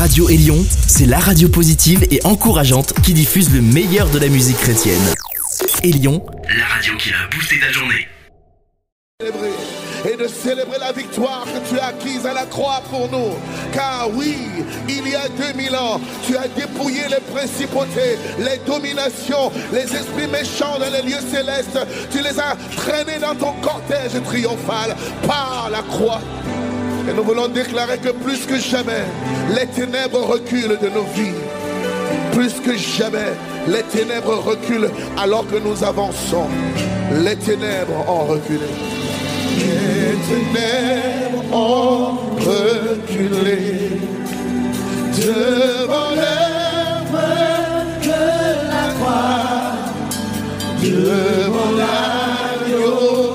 Radio 0.00 0.30
Élion, 0.30 0.64
c'est 0.86 1.04
la 1.04 1.18
radio 1.18 1.50
positive 1.50 2.06
et 2.10 2.20
encourageante 2.24 2.94
qui 3.02 3.12
diffuse 3.12 3.52
le 3.52 3.60
meilleur 3.60 4.08
de 4.08 4.18
la 4.18 4.28
musique 4.28 4.56
chrétienne. 4.56 4.98
Élion, 5.82 6.24
la 6.58 6.64
radio 6.64 6.96
qui 6.96 7.10
a 7.10 7.28
boosté 7.30 7.60
ta 7.60 7.70
journée. 7.70 8.08
Et 10.10 10.16
de 10.16 10.26
célébrer 10.26 10.78
la 10.80 10.92
victoire 10.92 11.44
que 11.44 11.68
tu 11.68 11.78
as 11.78 11.88
acquise 11.88 12.24
à 12.24 12.32
la 12.32 12.46
croix 12.46 12.82
pour 12.88 13.10
nous. 13.10 13.34
Car 13.74 14.08
oui, 14.14 14.38
il 14.88 15.06
y 15.06 15.14
a 15.14 15.28
2000 15.28 15.76
ans, 15.76 16.00
tu 16.26 16.34
as 16.34 16.48
dépouillé 16.48 17.02
les 17.10 17.20
principautés, 17.34 18.16
les 18.38 18.56
dominations, 18.66 19.52
les 19.70 19.82
esprits 19.82 20.28
méchants 20.28 20.78
dans 20.78 20.90
les 20.90 21.02
lieux 21.02 21.20
célestes. 21.30 21.78
Tu 22.10 22.22
les 22.22 22.40
as 22.40 22.56
traînés 22.74 23.18
dans 23.20 23.34
ton 23.34 23.52
cortège 23.60 24.18
triomphal 24.24 24.96
par 25.26 25.68
la 25.70 25.82
croix. 25.82 26.22
Et 27.08 27.12
nous 27.14 27.24
voulons 27.24 27.48
déclarer 27.48 27.98
que 27.98 28.10
plus 28.10 28.46
que 28.46 28.58
jamais, 28.58 29.04
les 29.54 29.66
ténèbres 29.66 30.22
reculent 30.22 30.78
de 30.80 30.88
nos 30.88 31.04
vies. 31.14 31.40
Plus 32.32 32.54
que 32.60 32.76
jamais, 32.76 33.32
les 33.68 33.82
ténèbres 33.82 34.36
reculent 34.44 34.90
alors 35.18 35.46
que 35.46 35.56
nous 35.56 35.82
avançons. 35.84 36.46
Les 37.24 37.36
ténèbres 37.36 38.08
ont 38.08 38.24
reculé. 38.26 38.66
Les 39.58 40.16
ténèbres 40.28 41.44
ont 41.52 42.18
reculé 42.38 43.90
devant 45.16 46.10
l'œuvre 46.14 47.28
de 48.02 48.22
la 48.70 48.86
croix, 48.94 49.74
devant 50.82 51.72
l'agneau 51.76 53.29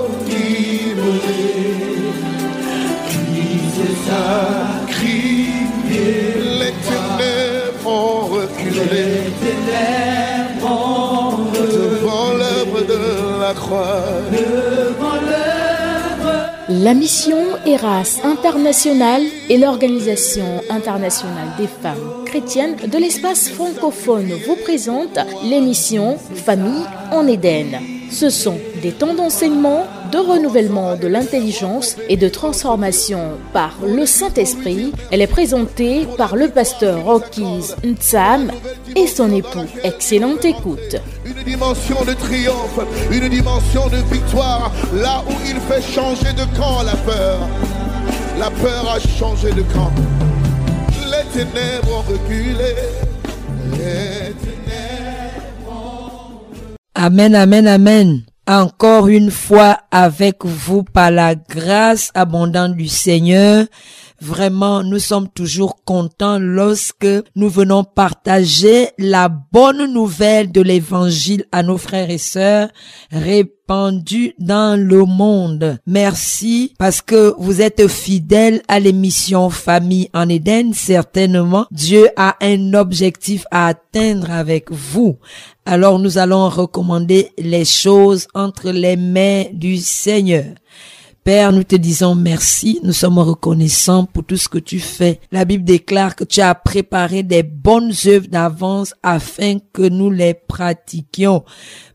la 16.67 16.93
mission 16.95 17.37
Eras 17.67 18.19
International 18.23 19.21
est 19.51 19.57
l'organisation 19.57 20.45
internationale 20.71 21.49
des 21.59 21.67
femmes 21.67 22.23
chrétiennes 22.25 22.75
de 22.75 22.97
l'espace 22.97 23.49
francophone 23.49 24.31
vous 24.47 24.55
présente 24.55 25.19
l'émission 25.43 26.17
Famille 26.17 26.85
en 27.11 27.27
Éden. 27.27 27.67
Ce 28.09 28.31
sont 28.31 28.57
des 28.81 28.93
temps 28.93 29.13
d'enseignement, 29.13 29.85
de 30.11 30.17
renouvellement 30.17 30.95
de 30.95 31.07
l'intelligence 31.07 31.95
et 32.09 32.17
de 32.17 32.27
transformation 32.27 33.31
par 33.53 33.73
le 33.85 34.05
Saint-Esprit. 34.05 34.91
Elle 35.11 35.21
est 35.21 35.27
présentée 35.27 36.07
par 36.17 36.35
le 36.35 36.49
pasteur 36.49 37.03
Rockies 37.03 37.73
Ntsam 37.83 38.51
et 38.95 39.07
son 39.07 39.31
époux. 39.31 39.65
Excellente 39.83 40.45
écoute. 40.45 40.97
Une 41.25 41.43
dimension 41.43 42.03
de 42.05 42.13
triomphe, 42.13 42.79
une 43.11 43.29
dimension 43.29 43.87
de 43.89 43.97
victoire, 44.13 44.71
là 44.93 45.23
où 45.27 45.33
il 45.47 45.59
fait 45.61 45.81
changer 45.81 46.33
de 46.33 46.45
camp 46.57 46.83
la 46.83 46.95
peur. 46.95 47.39
La 48.37 48.49
peur 48.49 48.89
a 48.89 48.99
changé 48.99 49.51
de 49.51 49.61
camp. 49.73 49.91
Les 51.05 51.43
ténèbres 51.43 51.99
ont 51.99 52.11
reculé. 52.11 52.75
Les 53.71 54.35
Amen, 56.97 57.35
amen, 57.35 57.67
amen. 57.67 58.34
Encore 58.47 59.07
une 59.07 59.31
fois 59.31 59.79
avec 59.89 60.45
vous 60.45 60.83
par 60.83 61.09
la 61.09 61.33
grâce 61.33 62.11
abondante 62.13 62.75
du 62.75 62.87
Seigneur. 62.87 63.65
Vraiment, 64.21 64.81
nous 64.81 64.99
sommes 64.99 65.27
toujours 65.27 65.83
contents 65.83 66.39
lorsque 66.39 67.07
nous 67.35 67.49
venons 67.49 67.83
partager 67.83 68.89
la 68.97 69.27
bonne 69.27 69.91
nouvelle 69.91 70.51
de 70.51 70.61
l'évangile 70.61 71.45
à 71.51 71.63
nos 71.63 71.77
frères 71.77 72.09
et 72.09 72.17
sœurs 72.17 72.69
répandus 73.11 74.33
dans 74.39 74.79
le 74.79 75.03
monde. 75.03 75.79
Merci 75.85 76.73
parce 76.77 77.01
que 77.01 77.33
vous 77.37 77.61
êtes 77.61 77.87
fidèles 77.87 78.61
à 78.69 78.79
l'émission 78.79 79.49
Famille 79.49 80.09
en 80.13 80.29
Éden. 80.29 80.73
Certainement, 80.73 81.65
Dieu 81.71 82.07
a 82.15 82.37
un 82.41 82.73
objectif 82.73 83.45
à 83.51 83.67
atteindre 83.67 84.31
avec 84.31 84.71
vous. 84.71 85.17
Alors 85.65 85.99
nous 85.99 86.17
allons 86.17 86.47
recommander 86.47 87.31
les 87.37 87.65
choses 87.65 88.27
entre 88.33 88.69
les 88.71 88.95
mains 88.95 89.45
du 89.51 89.77
Seigneur. 89.77 90.45
Père, 91.25 91.51
nous 91.51 91.63
te 91.63 91.75
disons 91.75 92.13
merci, 92.13 92.79
nous 92.83 92.93
sommes 92.93 93.17
reconnaissants 93.17 94.05
pour 94.05 94.23
tout 94.23 94.37
ce 94.37 94.47
que 94.47 94.59
tu 94.59 94.79
fais. 94.79 95.19
La 95.31 95.43
Bible 95.43 95.63
déclare 95.63 96.15
que 96.15 96.23
tu 96.23 96.39
as 96.39 96.53
préparé 96.53 97.23
des 97.23 97.41
bonnes 97.41 97.93
œuvres 98.05 98.27
d'avance 98.27 98.93
afin 99.01 99.57
que 99.73 99.81
nous 99.81 100.11
les 100.11 100.35
pratiquions. 100.35 101.43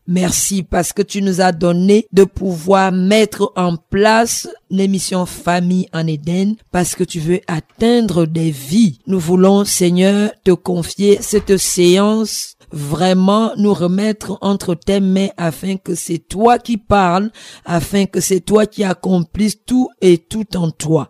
Merci 0.05 0.63
parce 0.63 0.91
que 0.91 1.01
tu 1.01 1.21
nous 1.21 1.39
as 1.39 1.53
donné 1.53 2.07
de 2.11 2.25
pouvoir 2.25 2.91
mettre 2.91 3.53
en 3.55 3.77
place 3.77 4.49
l'émission 4.69 5.25
Famille 5.25 5.87
en 5.93 6.07
Éden 6.07 6.57
parce 6.69 6.93
que 6.95 7.05
tu 7.05 7.21
veux 7.21 7.39
atteindre 7.47 8.25
des 8.25 8.51
vies. 8.51 8.99
Nous 9.07 9.19
voulons, 9.19 9.63
Seigneur, 9.63 10.31
te 10.43 10.51
confier 10.51 11.19
cette 11.21 11.55
séance 11.55 12.57
vraiment 12.71 13.51
nous 13.57 13.73
remettre 13.73 14.37
entre 14.41 14.75
tes 14.75 14.99
mains 14.99 15.29
afin 15.37 15.77
que 15.77 15.95
c'est 15.95 16.19
toi 16.19 16.57
qui 16.57 16.77
parles, 16.77 17.31
afin 17.65 18.05
que 18.05 18.19
c'est 18.19 18.41
toi 18.41 18.65
qui 18.65 18.83
accomplisses 18.83 19.63
tout 19.65 19.89
et 20.01 20.17
tout 20.17 20.55
en 20.55 20.71
toi. 20.71 21.09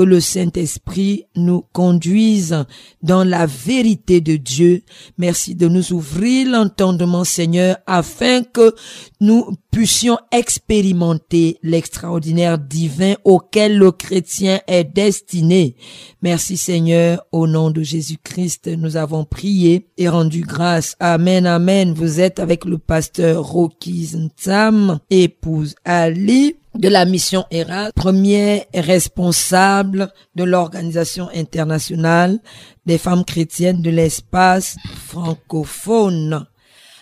Que 0.00 0.06
le 0.06 0.18
Saint-Esprit 0.18 1.26
nous 1.36 1.62
conduise 1.74 2.64
dans 3.02 3.22
la 3.22 3.44
vérité 3.44 4.22
de 4.22 4.36
Dieu. 4.36 4.82
Merci 5.18 5.54
de 5.54 5.68
nous 5.68 5.92
ouvrir 5.92 6.50
l'entendement, 6.50 7.24
Seigneur, 7.24 7.76
afin 7.86 8.42
que 8.42 8.74
nous 9.20 9.50
puissions 9.70 10.16
expérimenter 10.32 11.58
l'extraordinaire 11.62 12.58
divin 12.58 13.12
auquel 13.24 13.76
le 13.76 13.92
chrétien 13.92 14.60
est 14.66 14.84
destiné. 14.84 15.76
Merci 16.22 16.56
Seigneur, 16.56 17.22
au 17.30 17.46
nom 17.46 17.70
de 17.70 17.82
Jésus-Christ, 17.82 18.68
nous 18.68 18.96
avons 18.96 19.26
prié 19.26 19.90
et 19.98 20.08
rendu 20.08 20.40
grâce. 20.40 20.96
Amen, 20.98 21.44
amen. 21.44 21.92
Vous 21.92 22.20
êtes 22.20 22.38
avec 22.38 22.64
le 22.64 22.78
pasteur 22.78 23.44
Rocky 23.44 24.08
Ntsam, 24.16 24.98
épouse 25.10 25.74
Ali 25.84 26.56
de 26.74 26.88
la 26.88 27.04
mission 27.04 27.44
ERA, 27.50 27.90
premier 27.94 28.66
responsable 28.74 30.12
de 30.34 30.44
l'Organisation 30.44 31.28
internationale 31.34 32.38
des 32.86 32.98
femmes 32.98 33.24
chrétiennes 33.24 33.82
de 33.82 33.90
l'espace 33.90 34.76
francophone. 35.06 36.46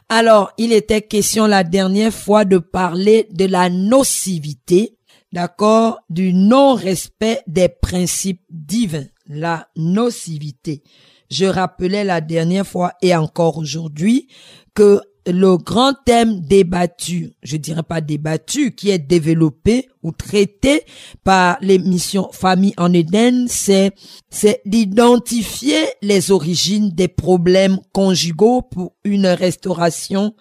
Alors, 0.09 0.53
il 0.57 0.73
était 0.73 1.03
question 1.03 1.47
la 1.47 1.65
dernière 1.65 2.15
fois 2.15 2.45
de 2.45 2.59
parler 2.59 3.29
de 3.31 3.45
la 3.45 3.69
nocivité, 3.69 4.97
d'accord, 5.33 6.01
du 6.09 6.33
non-respect 6.33 7.43
des 7.47 7.69
principes 7.69 8.43
divins, 8.51 9.07
la 9.27 9.69
nocivité. 9.77 10.83
Je 11.31 11.45
rappelais 11.45 12.05
la 12.05 12.23
dernière 12.23 12.67
fois 12.67 12.95
et 13.03 13.15
encore 13.15 13.59
aujourd'hui 13.59 14.29
que 14.75 15.03
le 15.29 15.57
grand 15.57 15.95
thème 16.07 16.41
débattu, 16.41 17.33
je 17.43 17.57
dirais 17.57 17.83
pas 17.83 18.01
débattu, 18.01 18.75
qui 18.75 18.91
est 18.91 18.99
développé 18.99 19.89
ou 20.03 20.13
traité 20.13 20.83
par 21.25 21.59
l'émission 21.61 22.29
Famille 22.33 22.75
en 22.77 22.93
Éden, 22.93 23.47
c'est, 23.49 23.93
c'est 24.31 24.63
d'identifier 24.65 25.85
les 26.03 26.31
origines 26.31 26.91
des 26.91 27.09
problèmes 27.09 27.79
conjugaux 27.93 28.63
pour 28.63 28.95
une 29.05 29.27
restauration 29.27 30.35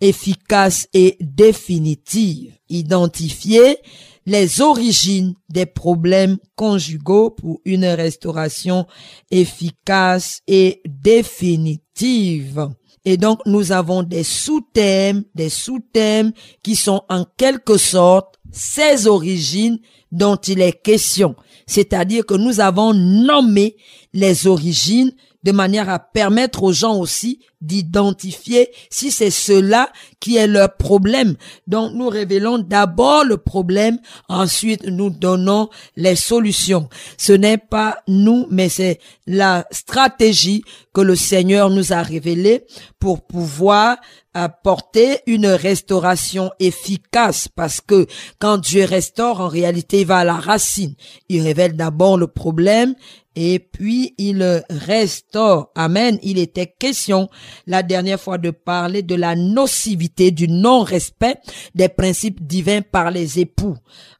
efficace 0.00 0.86
et 0.92 1.16
définitive. 1.20 2.52
Identifier 2.68 3.78
les 4.26 4.60
origines 4.60 5.34
des 5.48 5.66
problèmes 5.66 6.36
conjugaux 6.56 7.30
pour 7.30 7.60
une 7.64 7.86
restauration 7.86 8.86
efficace 9.30 10.42
et 10.46 10.82
définitive. 10.84 12.68
Et 13.06 13.16
donc, 13.16 13.38
nous 13.46 13.70
avons 13.70 14.02
des 14.02 14.24
sous-thèmes, 14.24 15.22
des 15.36 15.48
sous-thèmes 15.48 16.32
qui 16.64 16.74
sont 16.74 17.02
en 17.08 17.24
quelque 17.36 17.78
sorte 17.78 18.34
ces 18.50 19.06
origines 19.06 19.78
dont 20.10 20.34
il 20.34 20.60
est 20.60 20.82
question. 20.82 21.36
C'est-à-dire 21.68 22.26
que 22.26 22.34
nous 22.34 22.58
avons 22.58 22.92
nommé 22.92 23.76
les 24.12 24.48
origines 24.48 25.12
de 25.44 25.52
manière 25.52 25.88
à 25.88 26.00
permettre 26.00 26.64
aux 26.64 26.72
gens 26.72 26.96
aussi 26.98 27.38
d'identifier 27.60 28.70
si 28.90 29.10
c'est 29.10 29.30
cela 29.30 29.90
qui 30.20 30.36
est 30.36 30.46
leur 30.46 30.76
problème. 30.76 31.36
Donc 31.66 31.92
nous 31.94 32.08
révélons 32.08 32.58
d'abord 32.58 33.24
le 33.24 33.36
problème, 33.36 33.98
ensuite 34.28 34.84
nous 34.84 35.10
donnons 35.10 35.68
les 35.96 36.16
solutions. 36.16 36.88
Ce 37.16 37.32
n'est 37.32 37.58
pas 37.58 37.98
nous, 38.08 38.46
mais 38.50 38.68
c'est 38.68 38.98
la 39.26 39.66
stratégie 39.70 40.62
que 40.92 41.00
le 41.00 41.16
Seigneur 41.16 41.70
nous 41.70 41.92
a 41.92 42.02
révélée 42.02 42.64
pour 42.98 43.26
pouvoir 43.26 43.98
apporter 44.36 45.20
une 45.26 45.46
restauration 45.46 46.50
efficace 46.60 47.48
parce 47.48 47.80
que 47.80 48.06
quand 48.38 48.58
Dieu 48.58 48.84
restaure, 48.84 49.40
en 49.40 49.48
réalité, 49.48 50.00
il 50.00 50.06
va 50.06 50.18
à 50.18 50.24
la 50.24 50.34
racine. 50.34 50.94
Il 51.30 51.40
révèle 51.40 51.74
d'abord 51.74 52.18
le 52.18 52.26
problème 52.26 52.94
et 53.34 53.58
puis 53.58 54.14
il 54.18 54.62
restaure. 54.68 55.70
Amen. 55.74 56.18
Il 56.22 56.38
était 56.38 56.66
question 56.66 57.30
la 57.66 57.82
dernière 57.82 58.20
fois 58.20 58.38
de 58.38 58.50
parler 58.50 59.02
de 59.02 59.14
la 59.14 59.34
nocivité 59.36 60.30
du 60.30 60.48
non-respect 60.48 61.36
des 61.74 61.88
principes 61.88 62.46
divins 62.46 62.82
par 62.82 63.10
les 63.10 63.38
époux. 63.38 63.76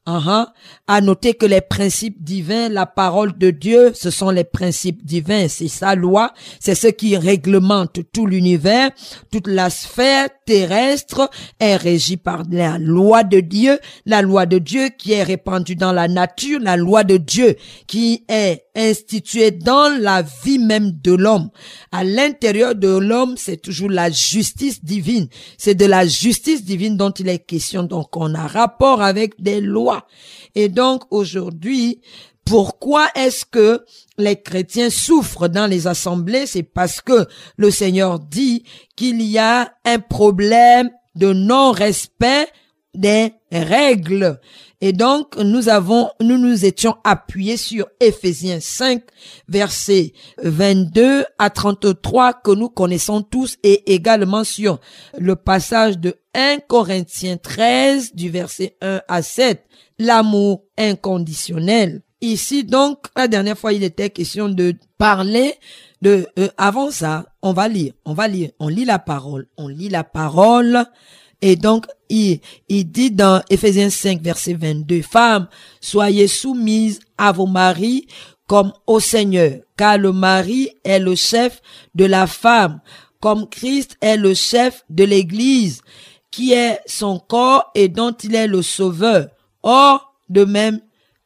Uh 0.07 0.45
À 0.87 1.01
noter 1.01 1.33
que 1.33 1.45
les 1.45 1.59
principes 1.59 2.23
divins, 2.23 2.69
la 2.69 2.85
parole 2.85 3.37
de 3.37 3.51
Dieu, 3.51 3.91
ce 3.93 4.09
sont 4.09 4.29
les 4.29 4.45
principes 4.45 5.05
divins, 5.05 5.49
c'est 5.49 5.67
sa 5.67 5.95
loi, 5.95 6.33
c'est 6.61 6.75
ce 6.75 6.87
qui 6.87 7.17
réglemente 7.17 7.99
tout 8.13 8.25
l'univers, 8.25 8.91
toute 9.31 9.47
la 9.47 9.69
sphère 9.69 10.29
terrestre 10.45 11.29
est 11.59 11.75
régie 11.75 12.15
par 12.15 12.43
la 12.49 12.77
loi 12.77 13.25
de 13.25 13.41
Dieu, 13.41 13.79
la 14.05 14.21
loi 14.21 14.45
de 14.45 14.59
Dieu 14.59 14.87
qui 14.97 15.11
est 15.11 15.23
répandue 15.23 15.75
dans 15.75 15.91
la 15.91 16.07
nature, 16.07 16.61
la 16.61 16.77
loi 16.77 17.03
de 17.03 17.17
Dieu 17.17 17.57
qui 17.85 18.23
est 18.29 18.66
instituée 18.77 19.51
dans 19.51 19.99
la 19.99 20.21
vie 20.21 20.59
même 20.59 20.91
de 20.91 21.13
l'homme. 21.13 21.49
À 21.91 22.03
l'intérieur 22.03 22.75
de 22.75 22.87
l'homme, 22.87 23.35
c'est 23.37 23.61
toujours 23.61 23.89
la 23.89 24.09
justice 24.09 24.83
divine. 24.83 25.27
C'est 25.57 25.75
de 25.75 25.85
la 25.85 26.05
justice 26.05 26.63
divine 26.63 26.95
dont 26.95 27.11
il 27.11 27.27
est 27.27 27.39
question. 27.39 27.83
Donc, 27.83 28.15
on 28.15 28.33
a 28.35 28.47
rapport 28.47 29.01
avec 29.01 29.41
des 29.41 29.59
lois. 29.59 30.07
Et 30.55 30.69
donc, 30.69 31.03
aujourd'hui, 31.11 32.01
pourquoi 32.45 33.09
est-ce 33.15 33.45
que 33.45 33.83
les 34.17 34.41
chrétiens 34.41 34.89
souffrent 34.89 35.49
dans 35.49 35.67
les 35.67 35.87
assemblées? 35.87 36.45
C'est 36.45 36.63
parce 36.63 37.01
que 37.01 37.25
le 37.57 37.71
Seigneur 37.71 38.19
dit 38.19 38.63
qu'il 38.95 39.21
y 39.21 39.37
a 39.37 39.73
un 39.83 39.99
problème 39.99 40.89
de 41.15 41.33
non-respect 41.33 42.47
des 42.93 43.33
règles. 43.51 44.39
Et 44.79 44.93
donc, 44.93 45.37
nous 45.37 45.69
avons, 45.69 46.09
nous 46.21 46.37
nous 46.37 46.65
étions 46.65 46.97
appuyés 47.03 47.57
sur 47.57 47.87
Éphésiens 47.99 48.59
5, 48.59 49.01
versets 49.47 50.13
22 50.43 51.25
à 51.39 51.49
33 51.49 52.33
que 52.33 52.51
nous 52.51 52.69
connaissons 52.69 53.21
tous 53.21 53.57
et 53.63 53.93
également 53.93 54.43
sur 54.43 54.79
le 55.17 55.35
passage 55.35 55.97
de 55.97 56.15
1 56.35 56.59
Corinthiens 56.67 57.37
13 57.37 58.13
du 58.13 58.29
verset 58.29 58.77
1 58.81 59.01
à 59.07 59.21
7, 59.21 59.65
l'amour 59.97 60.63
inconditionnel. 60.77 62.01
Ici, 62.21 62.63
donc, 62.63 63.05
la 63.15 63.27
dernière 63.27 63.57
fois, 63.57 63.73
il 63.73 63.83
était 63.83 64.09
question 64.09 64.49
de 64.49 64.73
parler 64.97 65.53
de, 66.01 66.27
euh, 66.39 66.49
avant 66.57 66.91
ça, 66.91 67.25
on 67.41 67.53
va 67.53 67.67
lire, 67.67 67.93
on 68.05 68.13
va 68.13 68.27
lire, 68.27 68.51
on 68.59 68.67
lit 68.67 68.85
la 68.85 68.99
parole, 68.99 69.47
on 69.57 69.67
lit 69.67 69.89
la 69.89 70.03
parole, 70.03 70.85
et 71.41 71.55
donc, 71.55 71.85
il, 72.09 72.39
il 72.67 72.91
dit 72.91 73.11
dans 73.11 73.43
Ephésiens 73.49 73.89
5, 73.89 74.21
verset 74.21 74.53
22, 74.53 75.01
Femmes, 75.01 75.47
soyez 75.81 76.27
soumises 76.27 76.99
à 77.17 77.31
vos 77.31 77.45
maris 77.45 78.07
comme 78.47 78.71
au 78.87 78.99
Seigneur, 78.99 79.59
car 79.75 79.97
le 79.97 80.13
mari 80.13 80.71
est 80.83 80.99
le 80.99 81.15
chef 81.15 81.61
de 81.95 82.05
la 82.05 82.27
femme, 82.27 82.79
comme 83.19 83.47
Christ 83.49 83.97
est 84.01 84.17
le 84.17 84.33
chef 84.33 84.85
de 84.89 85.03
l'Église, 85.03 85.81
qui 86.31 86.53
est 86.53 86.79
son 86.85 87.19
corps 87.19 87.69
et 87.75 87.89
dont 87.89 88.13
il 88.13 88.35
est 88.35 88.47
le 88.47 88.61
sauveur. 88.61 89.27
Or, 89.63 90.15
de 90.29 90.45
même 90.45 90.79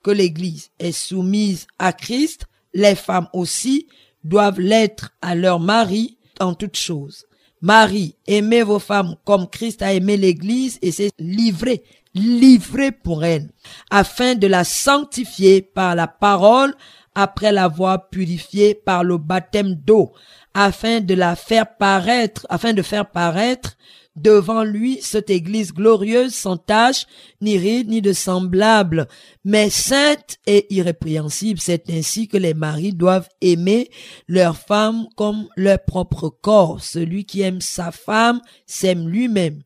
que 0.04 0.12
l'Église 0.12 0.72
est 0.80 0.92
soumise 0.92 1.68
à 1.78 1.94
Christ, 1.94 2.46
les 2.74 2.96
femmes 2.96 3.28
aussi 3.34 3.88
doivent 4.24 4.60
l'être 4.60 5.12
à 5.22 5.36
leur 5.36 5.60
mari 5.60 6.18
en 6.40 6.54
toutes 6.54 6.78
choses. 6.78 7.26
Marie, 7.62 8.16
aimez 8.26 8.64
vos 8.64 8.80
femmes 8.80 9.16
comme 9.24 9.48
Christ 9.48 9.82
a 9.84 9.94
aimé 9.94 10.18
l'Église 10.18 10.80
et 10.82 10.92
s'est 10.92 11.12
livré, 11.20 11.84
livré 12.16 12.92
pour 12.92 13.24
elle, 13.24 13.50
afin 13.92 14.34
de 14.34 14.48
la 14.48 14.64
sanctifier 14.64 15.62
par 15.62 15.96
la 15.96 16.08
parole 16.08 16.74
après 17.14 17.52
l'avoir 17.52 18.10
purifiée 18.10 18.74
par 18.74 19.04
le 19.04 19.18
baptême 19.18 19.76
d'eau, 19.76 20.12
afin 20.54 21.02
de 21.02 21.14
la 21.14 21.36
faire 21.36 21.78
paraître, 21.78 22.48
afin 22.50 22.74
de 22.74 22.82
faire 22.82 23.10
paraître 23.10 23.78
devant 24.16 24.64
lui 24.64 25.00
cette 25.02 25.30
église 25.30 25.74
glorieuse 25.74 26.34
sans 26.34 26.58
tache, 26.58 27.06
ni 27.42 27.58
ride, 27.58 27.90
ni 27.90 28.02
de 28.02 28.14
semblable, 28.14 29.08
mais 29.46 29.70
sainte 29.70 30.38
et 30.46 30.74
irrépréhensible. 30.74 31.60
C'est 31.62 31.90
ainsi 31.90 32.28
que 32.28 32.38
les 32.38 32.54
maris 32.54 32.94
doivent 32.94 33.30
aimer 33.42 33.90
leur 34.28 34.58
femme 34.58 35.08
comme 35.16 35.48
leur 35.56 35.84
propre 35.84 36.30
corps. 36.30 36.84
Celui 36.84 37.26
qui 37.26 37.42
aime 37.42 37.62
sa 37.62 37.92
femme 37.92 38.42
s'aime 38.66 39.08
lui-même 39.08 39.62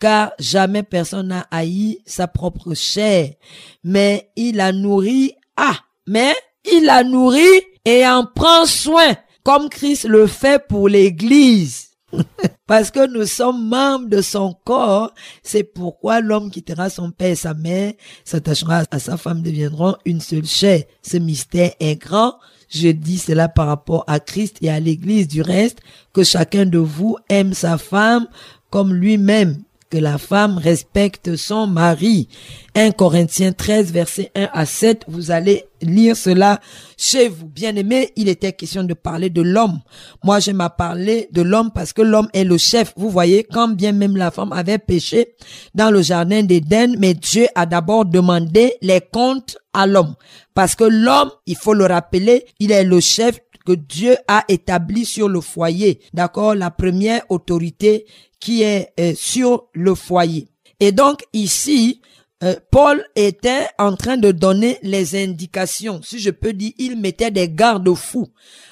car 0.00 0.32
jamais 0.38 0.82
personne 0.82 1.28
n'a 1.28 1.46
haï 1.50 1.98
sa 2.04 2.26
propre 2.26 2.74
chair, 2.74 3.30
mais 3.84 4.28
il 4.36 4.56
la 4.56 4.70
nourrit, 4.72 5.32
ah, 5.56 5.78
mais 6.06 6.34
il 6.70 6.84
la 6.84 7.04
nourrit 7.04 7.62
et 7.86 8.06
en 8.06 8.26
prend 8.26 8.66
soin, 8.66 9.14
comme 9.44 9.70
Christ 9.70 10.04
le 10.04 10.26
fait 10.26 10.62
pour 10.68 10.90
l'église. 10.90 11.93
Parce 12.66 12.90
que 12.90 13.06
nous 13.06 13.26
sommes 13.26 13.68
membres 13.68 14.08
de 14.08 14.22
son 14.22 14.54
corps, 14.64 15.12
c'est 15.42 15.64
pourquoi 15.64 16.20
l'homme 16.20 16.50
quittera 16.50 16.88
son 16.90 17.10
père 17.10 17.32
et 17.32 17.34
sa 17.34 17.54
mère, 17.54 17.92
s'attachera 18.24 18.84
à 18.90 18.98
sa 18.98 19.16
femme, 19.16 19.42
deviendront 19.42 19.96
une 20.04 20.20
seule 20.20 20.46
chair. 20.46 20.84
Ce 21.02 21.16
mystère 21.16 21.72
est 21.80 21.96
grand. 21.96 22.34
Je 22.70 22.88
dis 22.88 23.18
cela 23.18 23.48
par 23.48 23.66
rapport 23.66 24.04
à 24.06 24.18
Christ 24.20 24.58
et 24.62 24.70
à 24.70 24.80
l'église 24.80 25.28
du 25.28 25.42
reste, 25.42 25.80
que 26.12 26.24
chacun 26.24 26.64
de 26.64 26.78
vous 26.78 27.16
aime 27.28 27.54
sa 27.54 27.78
femme 27.78 28.26
comme 28.70 28.94
lui-même 28.94 29.62
que 29.94 30.00
la 30.00 30.18
femme 30.18 30.58
respecte 30.58 31.36
son 31.36 31.68
mari. 31.68 32.26
1 32.74 32.90
Corinthiens 32.90 33.52
13, 33.52 33.92
verset 33.92 34.32
1 34.34 34.48
à 34.52 34.66
7, 34.66 35.04
vous 35.06 35.30
allez 35.30 35.66
lire 35.82 36.16
cela 36.16 36.58
chez 36.96 37.28
vous. 37.28 37.46
Bien 37.46 37.76
aimé, 37.76 38.10
il 38.16 38.28
était 38.28 38.52
question 38.52 38.82
de 38.82 38.92
parler 38.92 39.30
de 39.30 39.40
l'homme. 39.40 39.78
Moi, 40.24 40.40
j'aime 40.40 40.60
à 40.62 40.68
parler 40.70 41.28
de 41.30 41.42
l'homme 41.42 41.70
parce 41.72 41.92
que 41.92 42.02
l'homme 42.02 42.26
est 42.34 42.42
le 42.42 42.58
chef. 42.58 42.92
Vous 42.96 43.08
voyez, 43.08 43.44
quand 43.44 43.68
bien 43.68 43.92
même 43.92 44.16
la 44.16 44.32
femme 44.32 44.52
avait 44.52 44.78
péché 44.78 45.36
dans 45.76 45.92
le 45.92 46.02
jardin 46.02 46.42
d'Éden, 46.42 46.96
mais 46.98 47.14
Dieu 47.14 47.46
a 47.54 47.64
d'abord 47.64 48.04
demandé 48.04 48.74
les 48.82 49.00
comptes 49.00 49.56
à 49.72 49.86
l'homme. 49.86 50.16
Parce 50.54 50.74
que 50.74 50.82
l'homme, 50.82 51.30
il 51.46 51.56
faut 51.56 51.74
le 51.74 51.86
rappeler, 51.86 52.46
il 52.58 52.72
est 52.72 52.82
le 52.82 52.98
chef 52.98 53.38
que 53.64 53.72
Dieu 53.72 54.16
a 54.28 54.44
établi 54.48 55.04
sur 55.04 55.28
le 55.28 55.40
foyer. 55.40 56.00
D'accord? 56.12 56.56
La 56.56 56.70
première 56.70 57.22
autorité 57.30 58.06
qui 58.44 58.62
est 58.62 58.92
euh, 59.00 59.14
sur 59.16 59.68
le 59.72 59.94
foyer. 59.94 60.48
Et 60.78 60.92
donc 60.92 61.22
ici, 61.32 62.02
euh, 62.42 62.56
Paul 62.70 63.02
était 63.16 63.68
en 63.78 63.96
train 63.96 64.18
de 64.18 64.32
donner 64.32 64.78
les 64.82 65.16
indications. 65.16 66.02
Si 66.02 66.18
je 66.18 66.28
peux 66.28 66.52
dire, 66.52 66.72
il 66.76 67.00
mettait 67.00 67.30
des 67.30 67.48
garde-fous 67.48 68.28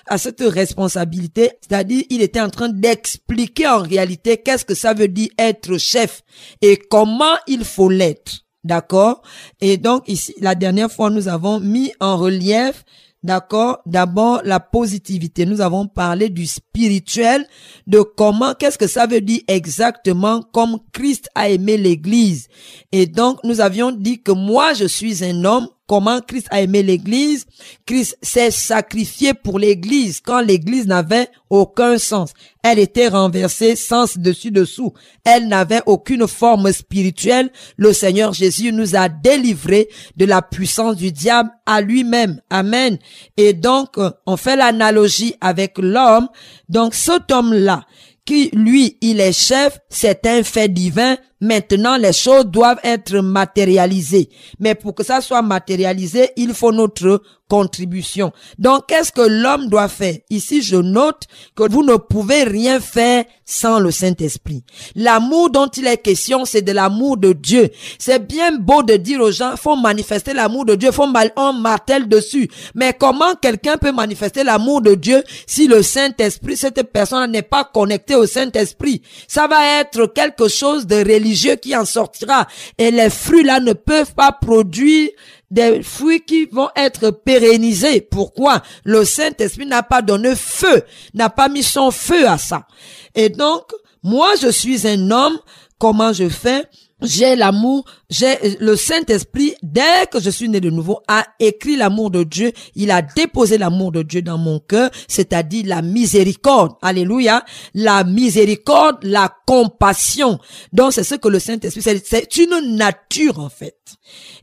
à 0.06 0.18
cette 0.18 0.42
responsabilité. 0.42 1.52
C'est-à-dire, 1.62 2.04
il 2.10 2.20
était 2.20 2.42
en 2.42 2.50
train 2.50 2.68
d'expliquer 2.68 3.66
en 3.66 3.78
réalité 3.78 4.36
qu'est-ce 4.36 4.66
que 4.66 4.74
ça 4.74 4.92
veut 4.92 5.08
dire 5.08 5.30
être 5.38 5.78
chef 5.78 6.20
et 6.60 6.76
comment 6.76 7.36
il 7.46 7.64
faut 7.64 7.88
l'être. 7.88 8.44
D'accord? 8.64 9.22
Et 9.62 9.78
donc 9.78 10.06
ici, 10.06 10.34
la 10.38 10.54
dernière 10.54 10.92
fois, 10.92 11.08
nous 11.08 11.28
avons 11.28 11.60
mis 11.60 11.94
en 11.98 12.18
relief 12.18 12.84
D'accord? 13.22 13.80
D'abord, 13.86 14.40
la 14.44 14.58
positivité. 14.58 15.46
Nous 15.46 15.60
avons 15.60 15.86
parlé 15.86 16.28
du 16.28 16.46
spirituel, 16.46 17.46
de 17.86 18.00
comment, 18.00 18.54
qu'est-ce 18.54 18.78
que 18.78 18.88
ça 18.88 19.06
veut 19.06 19.20
dire 19.20 19.42
exactement 19.46 20.42
comme 20.52 20.78
Christ 20.92 21.28
a 21.34 21.48
aimé 21.48 21.76
l'Église. 21.76 22.48
Et 22.90 23.06
donc, 23.06 23.38
nous 23.44 23.60
avions 23.60 23.92
dit 23.92 24.20
que 24.20 24.32
moi, 24.32 24.74
je 24.74 24.86
suis 24.86 25.24
un 25.24 25.44
homme 25.44 25.68
comment 25.92 26.22
Christ 26.22 26.46
a 26.50 26.62
aimé 26.62 26.82
l'Église. 26.82 27.44
Christ 27.84 28.16
s'est 28.22 28.50
sacrifié 28.50 29.34
pour 29.34 29.58
l'Église 29.58 30.22
quand 30.24 30.40
l'Église 30.40 30.86
n'avait 30.86 31.28
aucun 31.50 31.98
sens. 31.98 32.32
Elle 32.62 32.78
était 32.78 33.08
renversée 33.08 33.76
sens 33.76 34.16
dessus 34.16 34.50
dessous. 34.50 34.94
Elle 35.22 35.48
n'avait 35.48 35.82
aucune 35.84 36.26
forme 36.26 36.72
spirituelle. 36.72 37.52
Le 37.76 37.92
Seigneur 37.92 38.32
Jésus 38.32 38.72
nous 38.72 38.96
a 38.96 39.10
délivrés 39.10 39.90
de 40.16 40.24
la 40.24 40.40
puissance 40.40 40.96
du 40.96 41.12
diable 41.12 41.50
à 41.66 41.82
lui-même. 41.82 42.40
Amen. 42.48 42.96
Et 43.36 43.52
donc, 43.52 43.98
on 44.24 44.38
fait 44.38 44.56
l'analogie 44.56 45.34
avec 45.42 45.76
l'homme. 45.76 46.30
Donc, 46.70 46.94
cet 46.94 47.30
homme-là, 47.30 47.84
qui 48.24 48.48
lui, 48.54 48.96
il 49.02 49.20
est 49.20 49.32
chef, 49.32 49.78
c'est 49.90 50.26
un 50.26 50.42
fait 50.42 50.72
divin, 50.72 51.18
Maintenant, 51.42 51.96
les 51.96 52.12
choses 52.12 52.46
doivent 52.46 52.78
être 52.84 53.18
matérialisées. 53.18 54.28
Mais 54.60 54.76
pour 54.76 54.94
que 54.94 55.02
ça 55.02 55.20
soit 55.20 55.42
matérialisé, 55.42 56.30
il 56.36 56.54
faut 56.54 56.70
notre 56.70 57.20
contribution. 57.48 58.32
Donc, 58.58 58.86
qu'est-ce 58.86 59.12
que 59.12 59.20
l'homme 59.20 59.68
doit 59.68 59.88
faire? 59.88 60.14
Ici, 60.30 60.62
je 60.62 60.76
note 60.76 61.24
que 61.56 61.70
vous 61.70 61.82
ne 61.82 61.96
pouvez 61.96 62.44
rien 62.44 62.80
faire 62.80 63.24
sans 63.44 63.80
le 63.80 63.90
Saint-Esprit. 63.90 64.64
L'amour 64.94 65.50
dont 65.50 65.66
il 65.66 65.86
est 65.86 65.98
question, 65.98 66.46
c'est 66.46 66.62
de 66.62 66.72
l'amour 66.72 67.18
de 67.18 67.32
Dieu. 67.32 67.68
C'est 67.98 68.26
bien 68.26 68.56
beau 68.56 68.82
de 68.82 68.94
dire 68.94 69.20
aux 69.20 69.32
gens, 69.32 69.56
faut 69.56 69.76
manifester 69.76 70.32
l'amour 70.32 70.64
de 70.64 70.76
Dieu, 70.76 70.92
faut 70.92 71.08
mal, 71.08 71.32
on 71.36 71.52
martèle 71.52 72.08
dessus. 72.08 72.48
Mais 72.74 72.94
comment 72.98 73.34
quelqu'un 73.34 73.76
peut 73.76 73.92
manifester 73.92 74.44
l'amour 74.44 74.80
de 74.80 74.94
Dieu 74.94 75.22
si 75.46 75.66
le 75.66 75.82
Saint-Esprit, 75.82 76.56
cette 76.56 76.82
personne 76.90 77.32
n'est 77.32 77.42
pas 77.42 77.64
connectée 77.64 78.14
au 78.14 78.26
Saint-Esprit? 78.26 79.02
Ça 79.28 79.46
va 79.46 79.80
être 79.80 80.06
quelque 80.06 80.48
chose 80.48 80.86
de 80.86 80.96
religieux 80.96 81.31
qui 81.56 81.76
en 81.76 81.84
sortira. 81.84 82.46
Et 82.78 82.90
les 82.90 83.10
fruits 83.10 83.44
là 83.44 83.60
ne 83.60 83.72
peuvent 83.72 84.14
pas 84.14 84.32
produire 84.32 85.10
des 85.50 85.82
fruits 85.82 86.24
qui 86.24 86.46
vont 86.46 86.70
être 86.74 87.10
pérennisés. 87.10 88.00
Pourquoi? 88.00 88.62
Le 88.84 89.04
Saint-Esprit 89.04 89.66
n'a 89.66 89.82
pas 89.82 90.00
donné 90.00 90.34
feu, 90.34 90.82
n'a 91.14 91.28
pas 91.28 91.48
mis 91.48 91.62
son 91.62 91.90
feu 91.90 92.26
à 92.26 92.38
ça. 92.38 92.66
Et 93.14 93.28
donc, 93.28 93.70
moi, 94.02 94.32
je 94.40 94.48
suis 94.48 94.86
un 94.88 95.10
homme. 95.10 95.38
Comment 95.78 96.12
je 96.12 96.28
fais? 96.28 96.64
J'ai 97.02 97.36
l'amour, 97.36 97.84
j'ai 98.10 98.56
le 98.60 98.76
Saint-Esprit, 98.76 99.54
dès 99.62 100.06
que 100.10 100.20
je 100.20 100.30
suis 100.30 100.48
né 100.48 100.60
de 100.60 100.70
nouveau, 100.70 101.00
a 101.08 101.24
écrit 101.38 101.76
l'amour 101.76 102.10
de 102.10 102.22
Dieu, 102.24 102.52
il 102.74 102.90
a 102.90 103.02
déposé 103.02 103.58
l'amour 103.58 103.92
de 103.92 104.02
Dieu 104.02 104.22
dans 104.22 104.38
mon 104.38 104.60
cœur, 104.60 104.90
c'est-à-dire 105.08 105.64
la 105.66 105.82
miséricorde. 105.82 106.72
Alléluia. 106.82 107.44
La 107.74 108.04
miséricorde, 108.04 108.98
la 109.02 109.32
compassion. 109.46 110.38
Donc 110.72 110.92
c'est 110.92 111.04
ce 111.04 111.14
que 111.16 111.28
le 111.28 111.38
Saint-Esprit, 111.38 111.82
c'est 111.82 112.36
une 112.36 112.76
nature 112.76 113.38
en 113.38 113.48
fait. 113.48 113.76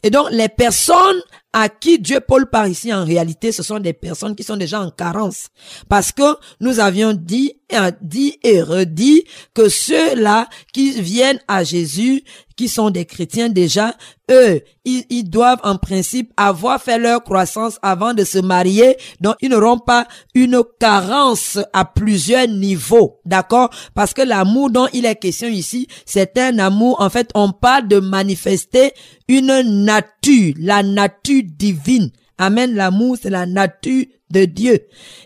Et 0.03 0.09
donc 0.09 0.27
les 0.31 0.49
personnes 0.49 1.21
à 1.51 1.67
qui 1.67 1.97
Dieu 1.99 2.19
Paul 2.19 2.49
parle 2.49 2.69
ici 2.69 2.93
en 2.93 3.03
réalité, 3.03 3.51
ce 3.51 3.63
sont 3.63 3.79
des 3.79 3.93
personnes 3.93 4.35
qui 4.35 4.43
sont 4.43 4.57
déjà 4.57 4.81
en 4.81 4.91
carence. 4.91 5.47
Parce 5.87 6.11
que 6.11 6.35
nous 6.59 6.79
avions 6.79 7.13
dit, 7.13 7.53
dit 8.01 8.37
et 8.43 8.61
redit 8.61 9.23
que 9.53 9.67
ceux-là 9.67 10.47
qui 10.73 11.01
viennent 11.01 11.39
à 11.47 11.63
Jésus, 11.63 12.23
qui 12.59 12.67
sont 12.67 12.89
des 12.89 13.05
chrétiens 13.05 13.47
déjà, 13.47 13.95
eux, 14.29 14.59
ils, 14.83 15.23
doivent 15.23 15.61
en 15.63 15.77
principe 15.77 16.33
avoir 16.35 16.81
fait 16.81 16.99
leur 16.99 17.23
croissance 17.23 17.79
avant 17.81 18.13
de 18.13 18.25
se 18.25 18.37
marier, 18.37 18.97
donc 19.21 19.35
ils 19.39 19.47
n'auront 19.47 19.77
pas 19.77 20.05
une 20.35 20.61
carence 20.77 21.57
à 21.71 21.85
plusieurs 21.85 22.49
niveaux, 22.49 23.21
d'accord? 23.23 23.69
Parce 23.95 24.13
que 24.13 24.23
l'amour 24.23 24.71
dont 24.71 24.89
il 24.91 25.05
est 25.05 25.15
question 25.15 25.47
ici, 25.47 25.87
c'est 26.05 26.37
un 26.37 26.59
amour, 26.59 26.99
en 26.99 27.09
fait, 27.09 27.29
on 27.33 27.53
parle 27.53 27.87
de 27.87 28.01
manifester 28.01 28.91
une 29.29 29.85
nature, 29.85 30.53
la 30.59 30.83
nature 30.83 31.43
divine. 31.45 32.11
Amen, 32.37 32.75
l'amour, 32.75 33.15
c'est 33.21 33.29
la 33.29 33.45
nature 33.45 34.03
de 34.31 34.45
Dieu. 34.45 34.79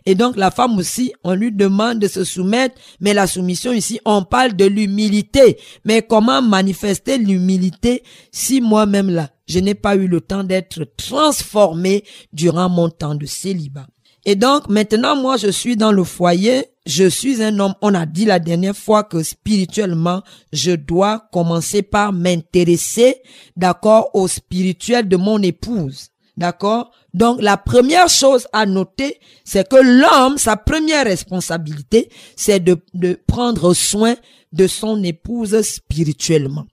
Et 0.06 0.16
donc 0.16 0.38
la 0.38 0.52
femme 0.52 0.78
aussi, 0.78 1.14
on 1.24 1.34
lui 1.34 1.52
demande 1.52 2.00
de 2.00 2.08
se 2.08 2.24
soumettre, 2.24 2.76
mais 3.00 3.14
la 3.14 3.28
soumission 3.28 3.72
ici, 3.72 4.00
on 4.06 4.24
parle 4.24 4.54
de 4.54 4.66
l'humilité. 4.66 5.58
Mais 5.86 6.02
comment 6.02 6.42
manifester 6.42 7.18
l'humilité 7.18 8.04
si 8.32 8.62
moi-même 8.62 9.10
là, 9.10 9.30
je 9.48 9.60
n'ai 9.60 9.76
pas 9.76 9.96
eu 9.96 10.08
le 10.08 10.22
temps 10.22 10.44
d'être 10.44 10.84
transformé 10.98 12.04
durant 12.32 12.70
mon 12.70 12.90
temps 12.90 13.16
de 13.16 13.26
célibat? 13.26 13.88
Et 14.26 14.36
donc 14.36 14.70
maintenant, 14.70 15.16
moi, 15.16 15.36
je 15.38 15.50
suis 15.50 15.76
dans 15.76 15.92
le 15.92 16.04
foyer, 16.06 16.68
je 16.86 17.08
suis 17.10 17.44
un 17.44 17.60
homme, 17.60 17.76
on 17.82 17.94
a 17.94 18.06
dit 18.06 18.26
la 18.26 18.40
dernière 18.40 18.76
fois 18.76 19.04
que 19.04 19.22
spirituellement, 19.22 20.22
je 20.54 20.72
dois 20.72 21.28
commencer 21.32 21.82
par 21.82 22.14
m'intéresser, 22.14 23.18
d'accord, 23.58 24.12
au 24.14 24.28
spirituel 24.28 25.10
de 25.10 25.18
mon 25.18 25.42
épouse. 25.42 26.08
D'accord? 26.38 26.92
Donc 27.14 27.42
la 27.42 27.58
première 27.58 28.10
chose 28.10 28.48
à 28.54 28.66
noter, 28.66 29.20
c'est 29.44 29.68
que 29.68 29.76
l'homme, 29.76 30.38
sa 30.38 30.58
première 30.58 31.06
responsabilité, 31.06 32.10
c'est 32.36 32.60
de, 32.60 32.76
prendre 33.28 33.74
soin 33.74 34.16
de 34.52 34.68
son 34.68 35.04
épouse 35.04 35.62
spirituellement. 35.62 36.66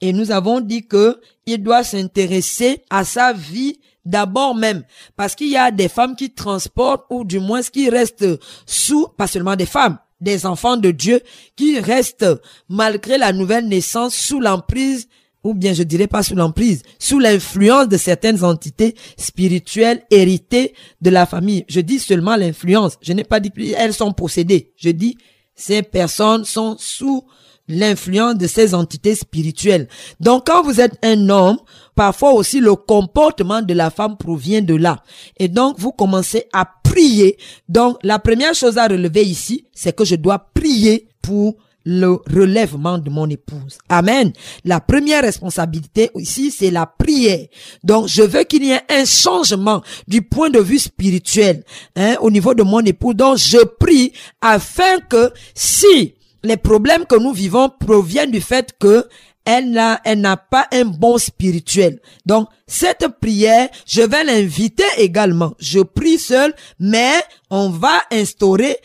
Et 0.00 0.12
nous 0.12 0.30
avons 0.32 0.60
dit 0.60 0.86
que 0.86 1.20
il 1.46 1.62
doit 1.62 1.84
s'intéresser 1.84 2.82
à 2.90 3.04
sa 3.04 3.32
vie 3.32 3.78
d'abord 4.04 4.54
même. 4.54 4.82
Parce 5.16 5.34
qu'il 5.34 5.48
y 5.48 5.56
a 5.56 5.70
des 5.70 5.88
femmes 5.88 6.16
qui 6.16 6.30
transportent, 6.30 7.06
ou 7.10 7.24
du 7.24 7.38
moins 7.38 7.62
qui 7.62 7.88
restent 7.88 8.26
sous, 8.66 9.08
pas 9.16 9.26
seulement 9.26 9.56
des 9.56 9.66
femmes, 9.66 9.98
des 10.20 10.46
enfants 10.46 10.76
de 10.76 10.90
Dieu, 10.90 11.20
qui 11.56 11.78
restent, 11.78 12.26
malgré 12.68 13.18
la 13.18 13.32
nouvelle 13.32 13.68
naissance, 13.68 14.14
sous 14.14 14.40
l'emprise 14.40 15.08
ou 15.44 15.54
bien 15.54 15.74
je 15.74 15.82
dirais 15.82 16.06
pas 16.06 16.22
sous 16.22 16.34
l'emprise, 16.34 16.82
sous 16.98 17.18
l'influence 17.18 17.88
de 17.88 17.96
certaines 17.96 18.42
entités 18.42 18.94
spirituelles 19.16 20.02
héritées 20.10 20.74
de 21.02 21.10
la 21.10 21.26
famille. 21.26 21.64
Je 21.68 21.80
dis 21.80 22.00
seulement 22.00 22.34
l'influence. 22.34 22.96
Je 23.02 23.12
n'ai 23.12 23.24
pas 23.24 23.40
dit 23.40 23.50
qu'elles 23.50 23.94
sont 23.94 24.12
possédées. 24.12 24.72
Je 24.76 24.90
dis 24.90 25.16
ces 25.54 25.82
personnes 25.82 26.44
sont 26.44 26.76
sous 26.78 27.24
l'influence 27.68 28.36
de 28.36 28.46
ces 28.46 28.74
entités 28.74 29.14
spirituelles. 29.14 29.88
Donc 30.20 30.46
quand 30.46 30.62
vous 30.62 30.80
êtes 30.80 30.98
un 31.02 31.28
homme, 31.28 31.58
parfois 31.94 32.32
aussi 32.32 32.60
le 32.60 32.74
comportement 32.74 33.62
de 33.62 33.74
la 33.74 33.90
femme 33.90 34.16
provient 34.16 34.62
de 34.62 34.74
là. 34.74 35.02
Et 35.38 35.48
donc 35.48 35.78
vous 35.78 35.92
commencez 35.92 36.46
à 36.52 36.68
prier. 36.82 37.38
Donc 37.68 37.98
la 38.02 38.18
première 38.18 38.54
chose 38.54 38.78
à 38.78 38.86
relever 38.86 39.22
ici, 39.24 39.66
c'est 39.72 39.94
que 39.94 40.04
je 40.04 40.16
dois 40.16 40.50
prier 40.54 41.08
pour 41.22 41.56
le 41.84 42.18
relèvement 42.32 42.98
de 42.98 43.10
mon 43.10 43.28
épouse. 43.28 43.78
Amen. 43.88 44.32
La 44.64 44.80
première 44.80 45.22
responsabilité 45.22 46.10
ici, 46.16 46.50
c'est 46.50 46.70
la 46.70 46.86
prière. 46.86 47.46
Donc, 47.82 48.08
je 48.08 48.22
veux 48.22 48.44
qu'il 48.44 48.64
y 48.64 48.70
ait 48.70 48.82
un 48.88 49.04
changement 49.04 49.82
du 50.08 50.22
point 50.22 50.50
de 50.50 50.60
vue 50.60 50.78
spirituel 50.78 51.64
hein, 51.96 52.16
au 52.20 52.30
niveau 52.30 52.54
de 52.54 52.62
mon 52.62 52.80
épouse. 52.80 53.14
Donc, 53.14 53.38
je 53.38 53.64
prie 53.64 54.12
afin 54.40 54.98
que 55.08 55.30
si 55.54 56.14
les 56.42 56.56
problèmes 56.56 57.06
que 57.06 57.16
nous 57.16 57.32
vivons 57.32 57.68
proviennent 57.68 58.30
du 58.30 58.40
fait 58.40 58.74
que 58.78 59.06
elle 59.44 59.70
n'a, 59.72 60.00
elle 60.04 60.20
n'a 60.20 60.36
pas 60.36 60.66
un 60.72 60.86
bon 60.86 61.18
spirituel. 61.18 62.00
Donc, 62.24 62.48
cette 62.66 63.06
prière, 63.20 63.68
je 63.86 64.00
vais 64.00 64.24
l'inviter 64.24 64.84
également. 64.96 65.54
Je 65.58 65.80
prie 65.80 66.18
seul, 66.18 66.54
mais 66.78 67.12
on 67.50 67.68
va 67.68 68.02
instaurer 68.10 68.78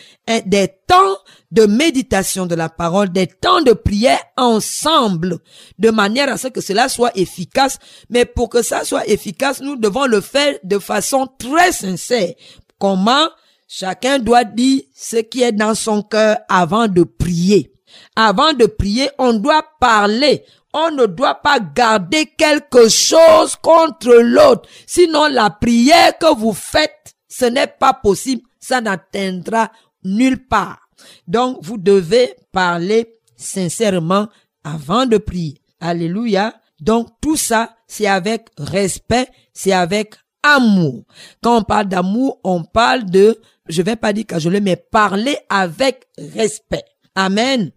des 0.46 0.68
temps 0.86 1.18
de 1.52 1.66
méditation 1.66 2.46
de 2.46 2.56
la 2.56 2.70
parole, 2.70 3.10
des 3.10 3.28
temps 3.28 3.62
de 3.62 3.74
prière 3.74 4.22
ensemble, 4.38 5.40
de 5.80 5.90
manière 5.90 6.30
à 6.30 6.38
ce 6.38 6.48
que 6.48 6.62
cela 6.62 6.90
soit 6.90 7.16
efficace. 7.18 7.80
Mais 8.10 8.26
pour 8.26 8.50
que 8.50 8.62
ça 8.62 8.84
soit 8.84 9.08
efficace, 9.08 9.62
nous 9.62 9.76
devons 9.76 10.06
le 10.06 10.22
faire 10.22 10.56
de 10.64 10.80
façon 10.80 11.28
très 11.40 11.72
sincère. 11.72 12.34
Comment? 12.78 13.30
Chacun 13.68 14.20
doit 14.20 14.46
dire 14.46 14.82
ce 14.96 15.18
qui 15.18 15.44
est 15.44 15.52
dans 15.52 15.76
son 15.76 16.02
cœur 16.02 16.38
avant 16.50 16.88
de 16.88 17.04
prier. 17.04 17.72
Avant 18.16 18.54
de 18.54 18.66
prier, 18.66 19.10
on 19.18 19.34
doit 19.34 19.64
parler. 19.80 20.44
On 20.74 20.92
ne 20.92 21.06
doit 21.06 21.36
pas 21.36 21.60
garder 21.60 22.28
quelque 22.38 22.90
chose 22.90 23.56
contre 23.62 24.14
l'autre. 24.14 24.70
Sinon, 24.86 25.28
la 25.28 25.50
prière 25.50 26.18
que 26.18 26.36
vous 26.36 26.54
faites, 26.54 27.16
ce 27.28 27.46
n'est 27.46 27.68
pas 27.68 27.94
possible. 27.94 28.44
Ça 28.60 28.82
n'atteindra 28.82 29.72
nulle 30.04 30.48
part. 30.48 30.89
Donc, 31.28 31.60
vous 31.62 31.78
devez 31.78 32.36
parler 32.52 33.20
sincèrement 33.36 34.28
avant 34.64 35.06
de 35.06 35.18
prier. 35.18 35.62
Alléluia. 35.80 36.56
Donc, 36.80 37.10
tout 37.22 37.36
ça, 37.36 37.76
c'est 37.88 38.08
avec 38.08 38.50
respect, 38.58 39.30
c'est 39.54 39.74
avec 39.74 40.16
amour. 40.44 41.04
Quand 41.42 41.58
on 41.58 41.64
parle 41.64 41.88
d'amour, 41.88 42.40
on 42.44 42.64
parle 42.64 43.06
de, 43.06 43.40
je 43.68 43.82
vais 43.82 43.96
pas 43.96 44.14
dire 44.14 44.26
que 44.26 44.40
je 44.40 44.50
le 44.50 44.62
mais 44.62 44.76
parler 44.76 45.38
avec 45.50 46.08
respect. 46.18 46.86
Amen. 47.16 47.72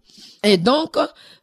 Et 0.45 0.59
donc, 0.59 0.99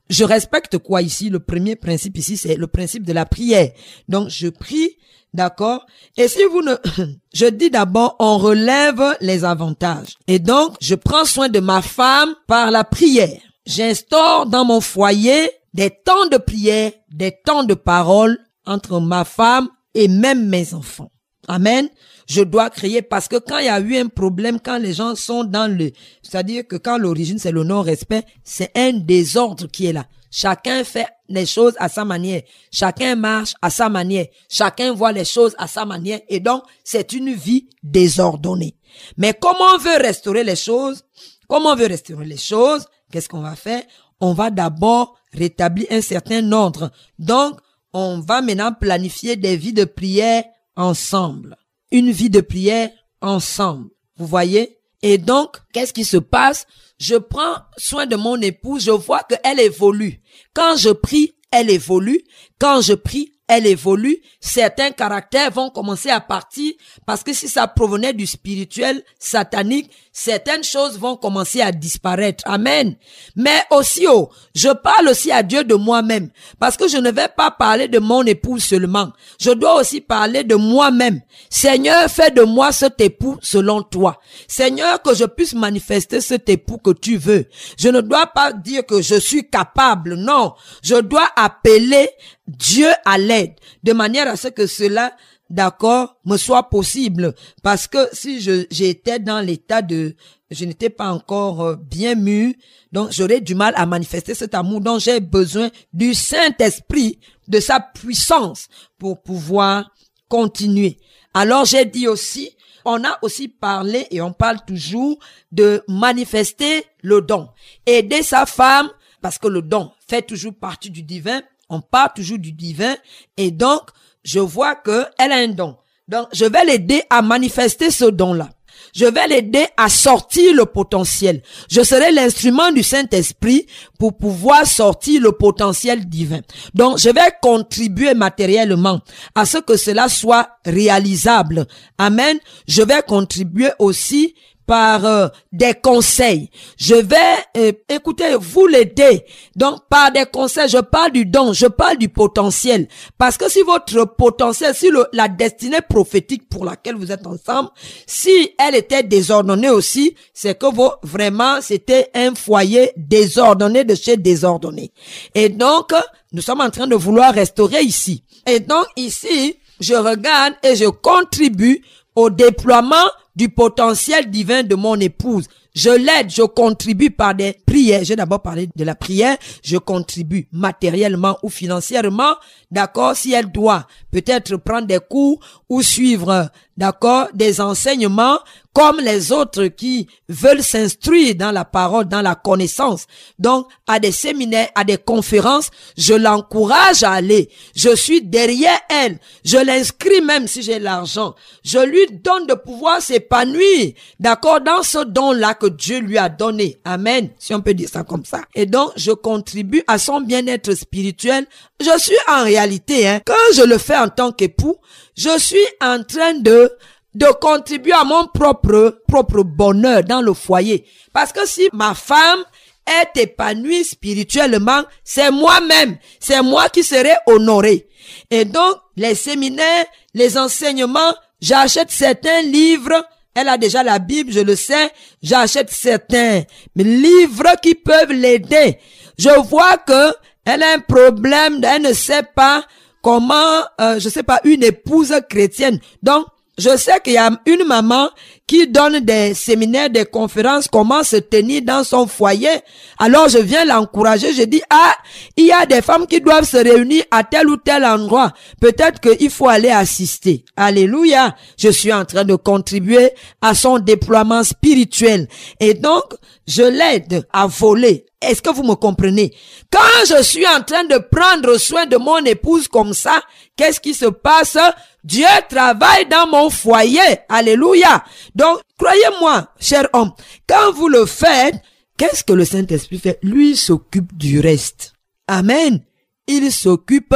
je 0.10 0.24
respecte 0.24 0.78
quoi 0.78 1.02
ici? 1.02 1.30
Le 1.30 1.40
premier 1.40 1.76
principe 1.76 2.18
ici, 2.18 2.38
c'est 2.38 2.56
le 2.56 2.68
principe 2.68 3.06
de 3.06 3.14
la 3.14 3.26
prière. 3.26 3.70
Donc, 4.08 4.30
je 4.30 4.48
prie, 4.48 4.98
d'accord? 5.34 5.86
Et 6.18 6.28
si 6.28 6.44
vous 6.46 6.62
ne, 6.62 6.76
je 7.34 7.46
dis 7.46 7.70
d'abord, 7.70 8.16
on 8.20 8.38
relève 8.38 9.18
les 9.22 9.46
avantages. 9.46 10.18
Et 10.28 10.40
donc, 10.40 10.76
je 10.82 10.96
prends 10.96 11.26
soin 11.26 11.50
de 11.50 11.60
ma 11.60 11.82
femme 11.82 12.34
par 12.48 12.72
la 12.72 12.84
prière. 12.84 13.40
J'instaure 13.66 14.48
dans 14.48 14.66
mon 14.66 14.82
foyer 14.82 15.52
des 15.74 15.92
temps 15.92 16.28
de 16.32 16.38
prière, 16.38 16.92
des 17.12 17.36
temps 17.46 17.64
de 17.64 17.76
parole 17.76 18.40
entre 18.66 19.00
ma 19.00 19.24
femme 19.26 19.70
et 19.94 20.08
même 20.08 20.48
mes 20.48 20.74
enfants. 20.74 21.12
Amen 21.50 21.90
je 22.30 22.42
dois 22.44 22.70
créer 22.70 23.02
parce 23.02 23.28
que 23.28 23.38
quand 23.38 23.58
il 23.58 23.66
y 23.66 23.70
a 23.70 23.80
eu 23.80 23.98
un 23.98 24.08
problème, 24.08 24.60
quand 24.64 24.78
les 24.78 24.94
gens 24.94 25.16
sont 25.16 25.44
dans 25.44 25.68
le, 25.68 25.92
c'est-à-dire 26.22 26.68
que 26.68 26.76
quand 26.76 27.00
l'origine 27.00 27.40
c'est 27.40 27.52
le 27.52 27.64
non-respect, 27.64 28.24
c'est 28.44 28.72
un 28.78 28.94
désordre 28.94 29.66
qui 29.66 29.88
est 29.88 29.94
là. 29.94 30.06
Chacun 30.30 30.84
fait 30.84 31.08
les 31.28 31.48
choses 31.48 31.74
à 31.80 31.90
sa 31.90 32.06
manière. 32.06 32.44
Chacun 32.72 33.16
marche 33.16 33.56
à 33.64 33.72
sa 33.72 33.90
manière. 33.90 34.28
Chacun 34.48 34.94
voit 34.94 35.12
les 35.12 35.26
choses 35.26 35.56
à 35.58 35.66
sa 35.66 35.86
manière. 35.86 36.20
Et 36.30 36.40
donc, 36.40 36.62
c'est 36.84 37.14
une 37.14 37.34
vie 37.34 37.68
désordonnée. 37.82 38.76
Mais 39.18 39.34
comment 39.34 39.74
on 39.74 39.80
veut 39.80 39.98
restaurer 39.98 40.44
les 40.44 40.56
choses? 40.56 41.04
Comment 41.48 41.72
on 41.72 41.76
veut 41.76 41.88
restaurer 41.88 42.26
les 42.26 42.38
choses? 42.38 42.86
Qu'est-ce 43.12 43.28
qu'on 43.28 43.42
va 43.42 43.56
faire? 43.56 43.82
on 44.22 44.34
va 44.34 44.50
d'abord 44.50 45.18
rétablir 45.34 45.88
un 45.92 46.02
certain 46.02 46.52
ordre. 46.52 46.92
Donc, 47.18 47.60
on 47.94 48.20
va 48.20 48.42
maintenant 48.42 48.74
planifier 48.74 49.36
des 49.36 49.56
vies 49.56 49.74
de 49.74 49.86
prière 49.86 50.44
ensemble. 50.80 51.58
Une 51.92 52.10
vie 52.10 52.30
de 52.30 52.42
prière 52.42 52.90
ensemble. 53.22 53.90
Vous 54.18 54.26
voyez? 54.26 54.78
Et 55.02 55.18
donc, 55.18 55.58
qu'est-ce 55.74 55.94
qui 55.94 56.06
se 56.06 56.18
passe? 56.18 56.66
Je 56.98 57.16
prends 57.16 57.58
soin 57.78 58.06
de 58.06 58.16
mon 58.16 58.40
épouse, 58.42 58.84
je 58.84 58.92
vois 58.92 59.24
qu'elle 59.24 59.60
évolue. 59.60 60.22
Quand 60.54 60.76
je 60.78 60.90
prie, 60.90 61.36
elle 61.52 61.70
évolue. 61.70 62.22
Quand 62.60 62.82
je 62.82 62.94
prie, 62.94 63.34
elle 63.50 63.66
évolue, 63.66 64.20
certains 64.40 64.92
caractères 64.92 65.50
vont 65.50 65.72
commencer 65.72 66.12
à 66.12 66.22
partir 66.22 66.72
parce 67.08 67.24
que 67.24 67.34
si 67.34 67.48
ça 67.48 67.68
provenait 67.68 68.14
du 68.14 68.28
spirituel 68.28 69.04
satanique, 69.18 69.90
certaines 70.14 70.64
choses 70.64 71.00
vont 71.00 71.18
commencer 71.18 71.60
à 71.60 71.72
disparaître. 71.72 72.44
Amen. 72.46 72.96
Mais 73.36 73.64
aussi, 73.72 74.06
oh, 74.08 74.30
je 74.54 74.70
parle 74.70 75.10
aussi 75.10 75.32
à 75.32 75.42
Dieu 75.42 75.64
de 75.64 75.74
moi-même 75.74 76.30
parce 76.60 76.78
que 76.78 76.88
je 76.88 76.98
ne 76.98 77.10
vais 77.10 77.28
pas 77.28 77.50
parler 77.50 77.88
de 77.88 77.98
mon 77.98 78.24
époux 78.24 78.60
seulement. 78.60 79.12
Je 79.42 79.50
dois 79.50 79.80
aussi 79.82 80.00
parler 80.00 80.44
de 80.44 80.54
moi-même. 80.56 81.22
Seigneur, 81.50 82.08
fais 82.08 82.30
de 82.30 82.44
moi 82.44 82.72
cet 82.72 83.02
époux 83.02 83.38
selon 83.42 83.82
toi. 83.82 84.20
Seigneur, 84.48 85.02
que 85.02 85.16
je 85.16 85.26
puisse 85.26 85.56
manifester 85.56 86.22
cet 86.22 86.50
époux 86.50 86.78
que 86.78 86.92
tu 86.92 87.18
veux. 87.18 87.48
Je 87.80 87.90
ne 87.90 88.02
dois 88.02 88.28
pas 88.28 88.54
dire 88.54 88.86
que 88.86 89.02
je 89.02 89.16
suis 89.16 89.50
capable. 89.50 90.14
Non. 90.14 90.54
Je 90.84 90.96
dois 90.96 91.28
appeler 91.36 92.10
Dieu 92.50 92.90
à 93.06 93.18
l'aide, 93.18 93.54
de 93.84 93.94
manière 93.94 94.28
à 94.28 94.36
ce 94.36 94.48
que 94.48 94.66
cela, 94.66 95.16
d'accord, 95.50 96.18
me 96.26 96.38
soit 96.38 96.70
possible. 96.70 97.36
Parce 97.62 97.88
que 97.88 98.08
si 98.12 98.42
je 98.42 98.66
j'étais 98.72 99.20
dans 99.20 99.40
l'état 99.40 99.82
de, 99.82 100.16
je 100.50 100.66
n'étais 100.66 100.90
pas 100.90 101.12
encore 101.12 101.62
euh, 101.62 101.76
bien 101.76 102.16
mu, 102.16 102.58
donc 102.92 103.12
j'aurais 103.12 103.42
du 103.42 103.56
mal 103.56 103.74
à 103.78 103.86
manifester 103.86 104.34
cet 104.34 104.56
amour 104.56 104.82
dont 104.82 104.98
j'ai 105.00 105.20
besoin 105.20 105.70
du 105.94 106.14
Saint-Esprit, 106.14 107.20
de 107.48 107.60
sa 107.60 107.80
puissance 107.80 108.68
pour 108.98 109.22
pouvoir 109.22 109.92
continuer. 110.28 110.98
Alors 111.34 111.66
j'ai 111.66 111.86
dit 111.86 112.08
aussi, 112.08 112.56
on 112.86 113.04
a 113.04 113.20
aussi 113.22 113.48
parlé 113.48 114.08
et 114.10 114.22
on 114.22 114.34
parle 114.34 114.60
toujours 114.66 115.20
de 115.52 115.84
manifester 115.88 116.86
le 117.02 117.22
don. 117.22 117.50
Aider 117.86 118.24
sa 118.24 118.46
femme, 118.46 118.90
parce 119.22 119.38
que 119.38 119.48
le 119.48 119.62
don 119.62 119.92
fait 120.08 120.22
toujours 120.22 120.54
partie 120.56 120.90
du 120.90 121.04
divin, 121.04 121.42
on 121.70 121.82
parle 121.82 122.10
toujours 122.16 122.40
du 122.40 122.52
divin 122.52 122.96
et 123.38 123.52
donc 123.52 123.82
je 124.24 124.40
vois 124.40 124.76
que 124.76 125.06
elle 125.18 125.32
a 125.32 125.38
un 125.38 125.48
don. 125.48 125.78
Donc 126.08 126.28
je 126.34 126.46
vais 126.46 126.66
l'aider 126.66 127.04
à 127.10 127.22
manifester 127.22 127.92
ce 127.92 128.06
don-là. 128.06 128.50
Je 128.96 129.06
vais 129.06 129.28
l'aider 129.28 129.66
à 129.78 129.90
sortir 129.90 130.54
le 130.54 130.66
potentiel. 130.66 131.42
Je 131.70 131.82
serai 131.84 132.12
l'instrument 132.12 132.72
du 132.72 132.84
Saint-Esprit 132.84 133.68
pour 133.98 134.18
pouvoir 134.18 134.66
sortir 134.66 135.22
le 135.22 135.32
potentiel 135.32 136.06
divin. 136.06 136.40
Donc, 136.74 136.98
je 136.98 137.10
vais 137.10 137.32
contribuer 137.42 138.14
matériellement 138.14 139.00
à 139.36 139.46
ce 139.46 139.58
que 139.60 139.78
cela 139.78 140.10
soit 140.10 140.50
réalisable. 140.66 141.68
Amen. 141.98 142.40
Je 142.68 142.82
vais 142.82 143.02
contribuer 143.08 143.70
aussi 143.80 144.34
par 144.70 145.04
euh, 145.04 145.28
des 145.52 145.74
conseils. 145.74 146.52
Je 146.78 146.94
vais, 146.94 147.18
euh, 147.58 147.72
écoutez, 147.90 148.36
vous 148.40 148.68
l'aider. 148.68 149.26
Donc, 149.56 149.80
par 149.90 150.12
des 150.12 150.26
conseils, 150.32 150.70
je 150.70 150.78
parle 150.78 151.12
du 151.12 151.26
don, 151.26 151.54
je 151.54 151.66
parle 151.66 151.98
du 151.98 152.08
potentiel. 152.08 152.88
Parce 153.18 153.36
que 153.36 153.50
si 153.50 153.64
votre 153.64 154.06
potentiel, 154.16 154.76
si 154.76 154.92
le, 154.92 155.08
la 155.12 155.28
destinée 155.28 155.82
prophétique 155.82 156.48
pour 156.48 156.66
laquelle 156.66 156.94
vous 156.94 157.12
êtes 157.12 157.26
ensemble, 157.26 157.70
si 158.06 158.52
elle 158.60 158.76
était 158.76 159.02
désordonnée 159.02 159.72
aussi, 159.72 160.14
c'est 160.36 160.56
que 160.56 160.68
vous, 160.72 160.92
vraiment, 161.02 161.62
c'était 161.62 162.12
un 162.14 162.36
foyer 162.36 162.92
désordonné 162.96 163.84
de 163.86 163.96
chez 163.96 164.18
désordonné. 164.18 164.92
Et 165.34 165.50
donc, 165.50 165.96
nous 166.32 166.44
sommes 166.44 166.62
en 166.62 166.70
train 166.70 166.86
de 166.86 166.96
vouloir 166.96 167.34
restaurer 167.34 167.82
ici. 167.82 168.24
Et 168.46 168.60
donc, 168.60 168.86
ici, 168.96 169.56
je 169.80 169.96
regarde 169.96 170.54
et 170.62 170.76
je 170.76 170.86
contribue 170.86 171.82
au 172.16 172.30
déploiement 172.30 173.08
du 173.36 173.50
potentiel 173.50 174.30
divin 174.30 174.64
de 174.64 174.76
mon 174.76 175.00
épouse. 175.00 175.48
Je 175.76 175.90
l'aide, 175.90 176.30
je 176.30 176.42
contribue 176.42 177.12
par 177.12 177.36
des 177.36 177.56
prières. 177.66 178.04
J'ai 178.04 178.16
d'abord 178.16 178.42
parlé 178.42 178.70
de 178.76 178.84
la 178.84 178.96
prière. 178.96 179.38
Je 179.64 179.78
contribue 179.78 180.48
matériellement 180.52 181.38
ou 181.44 181.50
financièrement. 181.50 182.36
D'accord? 182.72 183.16
Si 183.16 183.34
elle 183.34 183.52
doit 183.52 183.88
peut-être 184.12 184.58
prendre 184.58 184.88
des 184.88 185.00
cours 185.00 185.40
ou 185.70 185.82
suivre, 185.82 186.50
d'accord, 186.76 187.28
des 187.34 187.62
enseignements 187.62 188.40
comme 188.74 189.00
les 189.00 189.32
autres 189.32 189.66
qui 189.66 190.08
veulent 190.28 190.64
s'instruire 190.64 191.36
dans 191.36 191.52
la 191.52 191.66
parole, 191.66 192.06
dans 192.06 192.22
la 192.22 192.36
connaissance. 192.36 193.08
Donc, 193.40 193.68
à 193.88 194.00
des 194.00 194.12
séminaires, 194.12 194.70
à 194.76 194.84
des 194.84 194.98
conférences, 194.98 195.70
je 195.98 196.14
l'encourage 196.14 197.04
à 197.04 197.14
aller. 197.14 197.50
Je 197.76 197.96
suis 197.96 198.22
derrière 198.22 198.80
elle. 198.90 199.20
Je 199.44 199.58
l'inscris 199.58 200.22
même 200.22 200.48
si 200.48 200.62
j'ai 200.62 200.80
l'argent. 200.80 201.36
Je 201.64 201.80
lui 201.80 202.06
donne 202.24 202.46
de 202.48 202.54
pouvoir 202.54 203.02
s'épanouir, 203.02 203.94
d'accord, 204.20 204.62
dans 204.62 204.84
ce 204.84 205.04
don-là 205.04 205.56
que 205.56 205.68
Dieu 205.68 206.00
lui 206.00 206.18
a 206.18 206.30
donné. 206.30 206.80
Amen. 206.86 207.30
Si 207.40 207.54
on 207.54 207.62
peut 207.62 207.74
dire 207.74 207.90
ça 207.90 208.04
comme 208.04 208.26
ça. 208.26 208.42
Et 208.54 208.66
donc, 208.66 208.92
je 208.96 209.12
contribue 209.12 209.84
à 209.88 209.98
son 209.98 210.22
bien-être 210.22 210.74
spirituel. 210.76 211.48
Je 211.80 211.98
suis 211.98 212.18
en 212.28 212.44
réalité, 212.44 213.08
hein, 213.08 213.22
quand 213.26 213.34
je 213.56 213.64
le 213.64 213.78
fais 213.78 213.98
en 213.98 214.10
tant 214.10 214.32
qu'époux, 214.32 214.78
je 215.18 215.38
suis 215.40 215.58
en 215.82 216.04
train 216.04 216.34
de 216.36 216.72
de 217.20 217.28
contribuer 217.42 217.92
à 217.92 218.06
mon 218.06 218.28
propre, 218.28 219.02
propre 219.08 219.44
bonheur 219.44 220.04
dans 220.04 220.22
le 220.22 220.34
foyer. 220.34 220.86
Parce 221.12 221.34
que 221.34 221.46
si 221.46 221.68
ma 221.74 221.94
femme 221.94 222.46
est 222.88 223.22
épanouie 223.22 223.84
spirituellement, 223.84 224.84
c'est 225.04 225.30
moi-même, 225.30 225.98
c'est 226.22 226.42
moi 226.42 226.70
qui 226.70 226.82
serai 226.82 227.16
honoré. 227.28 227.88
Et 228.32 228.46
donc, 228.46 228.76
les 228.96 229.16
séminaires, 229.16 229.86
les 230.14 230.38
enseignements, 230.38 231.14
j'achète 231.42 231.92
certains 231.92 232.42
livres, 232.42 233.06
elle 233.36 233.50
a 233.50 233.58
déjà 233.58 233.84
la 233.84 234.00
Bible, 234.00 234.32
je 234.32 234.40
le 234.40 234.56
sais, 234.56 234.90
j'achète 235.22 235.72
certains 235.72 236.44
livres 236.76 237.54
qui 237.62 237.76
peuvent 237.76 238.14
l'aider. 238.14 238.80
Je 239.18 239.30
vois 239.42 239.78
que 239.78 240.14
elle 240.46 240.64
a 240.64 240.72
un 240.74 240.80
problème, 240.80 241.62
elle 241.66 241.82
ne 241.82 241.94
sait 241.94 242.24
pas 242.24 242.64
comment, 243.04 243.60
euh, 243.82 244.00
je 244.00 244.08
sais 244.08 244.24
pas, 244.24 244.40
une 244.46 244.64
épouse 244.64 245.14
chrétienne. 245.30 245.80
Donc, 246.02 246.26
je 246.60 246.78
sais 246.78 247.00
qu'il 247.04 247.14
y 247.14 247.18
a 247.18 247.32
une 247.46 247.64
maman 247.66 248.10
qui 248.46 248.68
donne 248.68 249.00
des 249.02 249.34
séminaires, 249.34 249.90
des 249.90 250.06
conférences, 250.06 250.68
comment 250.68 251.04
se 251.04 251.18
tenir 251.18 251.62
dans 251.62 251.84
son 251.84 252.08
foyer. 252.08 252.50
Alors 252.98 253.30
je 253.30 253.38
viens 253.38 253.64
l'encourager, 253.64 254.34
je 254.34 254.42
dis, 254.44 254.62
ah, 254.70 254.96
il 255.38 255.46
y 255.46 255.52
a 255.52 255.66
des 255.66 255.82
femmes 255.82 256.08
qui 256.08 256.20
doivent 256.20 256.48
se 256.48 256.58
réunir 256.58 257.04
à 257.12 257.24
tel 257.24 257.48
ou 257.48 257.58
tel 257.58 257.86
endroit. 257.86 258.34
Peut-être 258.60 259.00
qu'il 259.00 259.30
faut 259.30 259.48
aller 259.48 259.70
assister. 259.70 260.44
Alléluia. 260.58 261.36
Je 261.58 261.70
suis 261.70 261.94
en 261.94 262.06
train 262.06 262.24
de 262.24 262.36
contribuer 262.36 263.12
à 263.42 263.54
son 263.54 263.80
déploiement 263.80 264.44
spirituel. 264.44 265.28
Et 265.60 265.76
donc, 265.76 266.04
je 266.48 266.64
l'aide 266.64 267.28
à 267.32 267.46
voler. 267.46 268.06
Est-ce 268.22 268.42
que 268.42 268.50
vous 268.50 268.64
me 268.64 268.76
comprenez? 268.76 269.34
Quand 269.72 269.80
je 270.10 270.22
suis 270.24 270.46
en 270.46 270.62
train 270.62 270.84
de 270.84 270.98
prendre 270.98 271.58
soin 271.58 271.86
de 271.86 271.96
mon 271.96 272.18
épouse 272.26 272.68
comme 272.68 272.94
ça, 272.94 273.22
qu'est-ce 273.56 273.80
qui 273.80 273.94
se 273.94 274.08
passe? 274.08 274.58
Dieu 275.04 275.26
travaille 275.50 276.08
dans 276.08 276.28
mon 276.28 276.50
foyer. 276.50 277.20
Alléluia. 277.30 278.04
Donc, 278.36 278.60
croyez-moi, 278.78 279.48
cher 279.60 279.88
homme, 279.94 280.12
quand 280.48 280.72
vous 280.74 280.88
le 280.88 281.06
faites, 281.06 281.56
qu'est-ce 281.98 282.24
que 282.24 282.34
le 282.34 282.46
Saint-Esprit 282.46 283.00
fait? 283.00 283.20
Lui 283.24 283.56
s'occupe 283.56 284.18
du 284.18 284.40
reste. 284.40 284.94
Amen. 285.28 285.84
Il 286.28 286.52
s'occupe 286.52 287.16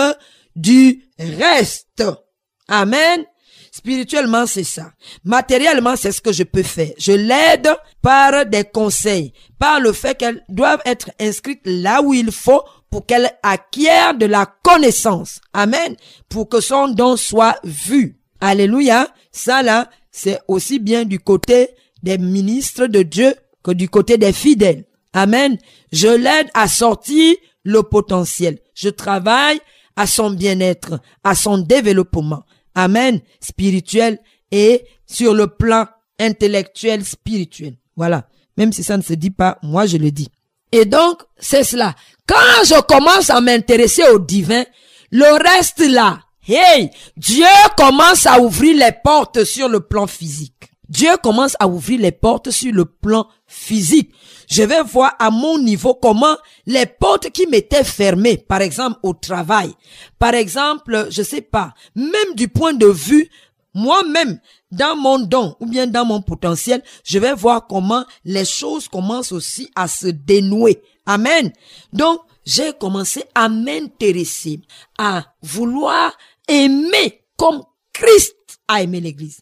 du 0.56 1.04
reste. 1.20 2.04
Amen. 2.68 3.26
Spirituellement, 3.72 4.46
c'est 4.46 4.64
ça. 4.64 4.92
Matériellement, 5.24 5.96
c'est 5.96 6.12
ce 6.12 6.22
que 6.22 6.32
je 6.32 6.44
peux 6.44 6.62
faire. 6.62 6.92
Je 7.00 7.12
l'aide 7.12 7.76
par 8.04 8.46
des 8.46 8.66
conseils, 8.66 9.34
par 9.58 9.80
le 9.80 9.94
fait 9.94 10.16
qu'elle 10.16 10.44
doive 10.48 10.80
être 10.86 11.10
inscrite 11.20 11.62
là 11.66 12.02
où 12.04 12.14
il 12.14 12.32
faut 12.32 12.62
pour 12.94 13.08
qu'elle 13.08 13.32
acquiert 13.42 14.16
de 14.16 14.28
la 14.28 14.46
connaissance. 14.46 15.42
Amen. 15.52 15.96
Pour 16.30 16.48
que 16.48 16.62
son 16.62 16.90
don 16.90 17.18
soit 17.18 17.58
vu. 17.64 18.20
Alléluia. 18.40 19.12
Ça 19.32 19.64
là, 19.64 19.90
c'est 20.12 20.40
aussi 20.48 20.78
bien 20.78 21.04
du 21.04 21.18
côté 21.18 21.70
des 22.04 22.20
ministres 22.20 22.86
de 22.86 23.02
Dieu 23.02 23.34
que 23.64 23.72
du 23.72 23.90
côté 23.90 24.20
des 24.20 24.32
fidèles. 24.32 24.86
Amen. 25.12 25.58
Je 25.92 26.08
l'aide 26.08 26.52
à 26.54 26.68
sortir 26.68 27.36
le 27.64 27.82
potentiel. 27.82 28.60
Je 28.76 28.90
travaille 28.90 29.60
à 29.96 30.06
son 30.06 30.30
bien-être, 30.30 31.00
à 31.24 31.34
son 31.34 31.58
développement. 31.58 32.44
Amen. 32.76 33.22
Spirituel 33.42 34.20
et 34.52 34.86
sur 35.08 35.34
le 35.34 35.48
plan 35.48 35.88
intellectuel 36.20 37.04
spirituel. 37.04 37.76
Voilà. 37.96 38.28
Même 38.56 38.72
si 38.72 38.84
ça 38.84 38.98
ne 38.98 39.02
se 39.02 39.14
dit 39.14 39.32
pas, 39.32 39.58
moi 39.64 39.88
je 39.88 39.98
le 39.98 40.12
dis. 40.12 40.30
Et 40.74 40.86
donc, 40.86 41.22
c'est 41.38 41.64
cela. 41.64 41.96
Quand 42.28 42.64
je 42.66 42.82
commence 42.82 43.30
à 43.30 43.42
m'intéresser 43.42 44.04
au 44.10 44.20
divin, 44.20 44.64
le 45.12 45.44
reste 45.44 45.80
là, 45.80 46.20
hey, 46.48 46.90
Dieu 47.18 47.46
commence 47.78 48.26
à 48.26 48.40
ouvrir 48.40 48.78
les 48.78 48.94
portes 49.04 49.44
sur 49.44 49.68
le 49.68 49.82
plan 49.82 50.08
physique. 50.08 50.72
Dieu 50.88 51.12
commence 51.22 51.56
à 51.60 51.68
ouvrir 51.68 52.00
les 52.00 52.12
portes 52.12 52.52
sur 52.52 52.72
le 52.72 52.86
plan 52.86 53.28
physique. 53.48 54.14
Je 54.50 54.64
vais 54.64 54.84
voir 54.84 55.16
à 55.20 55.32
mon 55.32 55.58
niveau 55.58 55.96
comment 55.96 56.38
les 56.66 56.86
portes 56.86 57.30
qui 57.32 57.48
m'étaient 57.48 57.84
fermées, 57.84 58.38
par 58.38 58.62
exemple 58.62 59.00
au 59.04 59.14
travail, 59.14 59.74
par 60.20 60.34
exemple, 60.34 61.08
je 61.10 61.24
sais 61.24 61.42
pas, 61.42 61.74
même 61.96 62.36
du 62.36 62.48
point 62.48 62.74
de 62.74 62.88
vue 62.88 63.30
moi-même, 63.74 64.40
dans 64.72 64.96
mon 64.96 65.20
don 65.20 65.56
ou 65.60 65.66
bien 65.66 65.88
dans 65.88 66.06
mon 66.06 66.22
potentiel, 66.22 66.82
je 67.04 67.20
vais 67.20 67.34
voir 67.34 67.68
comment 67.68 68.06
les 68.26 68.46
choses 68.46 68.88
commencent 68.88 69.32
aussi 69.32 69.70
à 69.76 69.88
se 69.88 70.08
dénouer. 70.08 70.82
Amen. 71.06 71.52
Donc, 71.92 72.22
j'ai 72.46 72.74
commencé 72.74 73.24
à 73.36 73.50
m'intéresser, 73.50 74.62
à 74.98 75.26
vouloir 75.42 76.16
aimer 76.48 77.24
comme 77.38 77.64
Christ 77.94 78.36
a 78.68 78.82
aimé 78.82 79.00
l'église. 79.00 79.42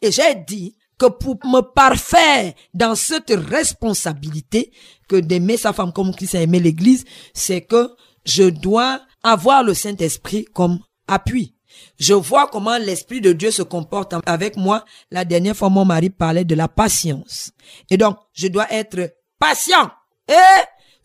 Et 0.00 0.10
j'ai 0.10 0.34
dit 0.46 0.76
que 0.98 1.06
pour 1.06 1.38
me 1.44 1.60
parfaire 1.60 2.52
dans 2.74 2.94
cette 2.94 3.30
responsabilité 3.30 4.72
que 5.08 5.16
d'aimer 5.16 5.56
sa 5.56 5.72
femme 5.72 5.92
comme 5.92 6.14
Christ 6.14 6.34
a 6.34 6.42
aimé 6.42 6.60
l'église, 6.60 7.04
c'est 7.32 7.62
que 7.62 7.90
je 8.24 8.44
dois 8.44 9.00
avoir 9.22 9.62
le 9.62 9.74
Saint-Esprit 9.74 10.44
comme 10.52 10.78
appui. 11.08 11.54
Je 11.98 12.14
vois 12.14 12.48
comment 12.48 12.76
l'Esprit 12.78 13.20
de 13.20 13.32
Dieu 13.32 13.50
se 13.50 13.62
comporte 13.62 14.14
avec 14.26 14.56
moi. 14.56 14.84
La 15.10 15.24
dernière 15.24 15.56
fois, 15.56 15.70
mon 15.70 15.84
mari 15.84 16.10
parlait 16.10 16.44
de 16.44 16.54
la 16.54 16.68
patience. 16.68 17.50
Et 17.90 17.96
donc, 17.96 18.18
je 18.34 18.48
dois 18.48 18.70
être 18.70 19.14
patient. 19.38 19.90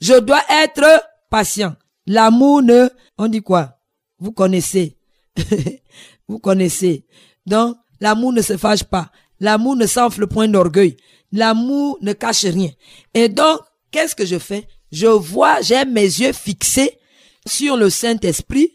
Je 0.01 0.19
dois 0.19 0.41
être 0.49 1.03
patient. 1.29 1.75
L'amour 2.05 2.61
ne, 2.61 2.89
on 3.17 3.27
dit 3.27 3.41
quoi? 3.41 3.79
Vous 4.19 4.31
connaissez. 4.31 4.97
Vous 6.27 6.39
connaissez. 6.39 7.05
Donc, 7.45 7.77
l'amour 7.99 8.33
ne 8.33 8.41
se 8.41 8.57
fâche 8.57 8.83
pas. 8.83 9.11
L'amour 9.39 9.75
ne 9.75 9.85
s'enfle 9.85 10.27
point 10.27 10.47
d'orgueil. 10.47 10.97
L'amour 11.31 11.97
ne 12.01 12.13
cache 12.13 12.45
rien. 12.45 12.69
Et 13.13 13.29
donc, 13.29 13.59
qu'est-ce 13.91 14.15
que 14.15 14.25
je 14.25 14.39
fais? 14.39 14.67
Je 14.91 15.07
vois, 15.07 15.61
j'ai 15.61 15.85
mes 15.85 16.01
yeux 16.01 16.33
fixés 16.33 16.97
sur 17.45 17.77
le 17.77 17.89
Saint-Esprit. 17.89 18.71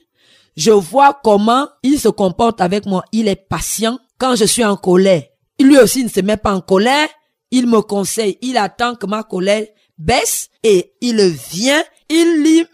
Je 0.56 0.70
vois 0.70 1.18
comment 1.24 1.68
il 1.82 1.98
se 1.98 2.08
comporte 2.08 2.60
avec 2.60 2.84
moi. 2.86 3.04
Il 3.12 3.28
est 3.28 3.36
patient 3.36 3.98
quand 4.18 4.36
je 4.36 4.44
suis 4.44 4.64
en 4.64 4.76
colère. 4.76 5.22
Lui 5.58 5.78
aussi 5.78 6.04
ne 6.04 6.08
se 6.08 6.20
met 6.20 6.36
pas 6.36 6.54
en 6.54 6.60
colère. 6.60 7.08
Il 7.50 7.66
me 7.66 7.80
conseille. 7.80 8.38
Il 8.42 8.56
attend 8.56 8.94
que 8.94 9.06
ma 9.06 9.22
colère 9.22 9.66
baisse 10.02 10.48
et 10.62 10.92
il 11.00 11.20
vient. 11.50 11.82
Il 12.08 12.42
lui 12.42 12.66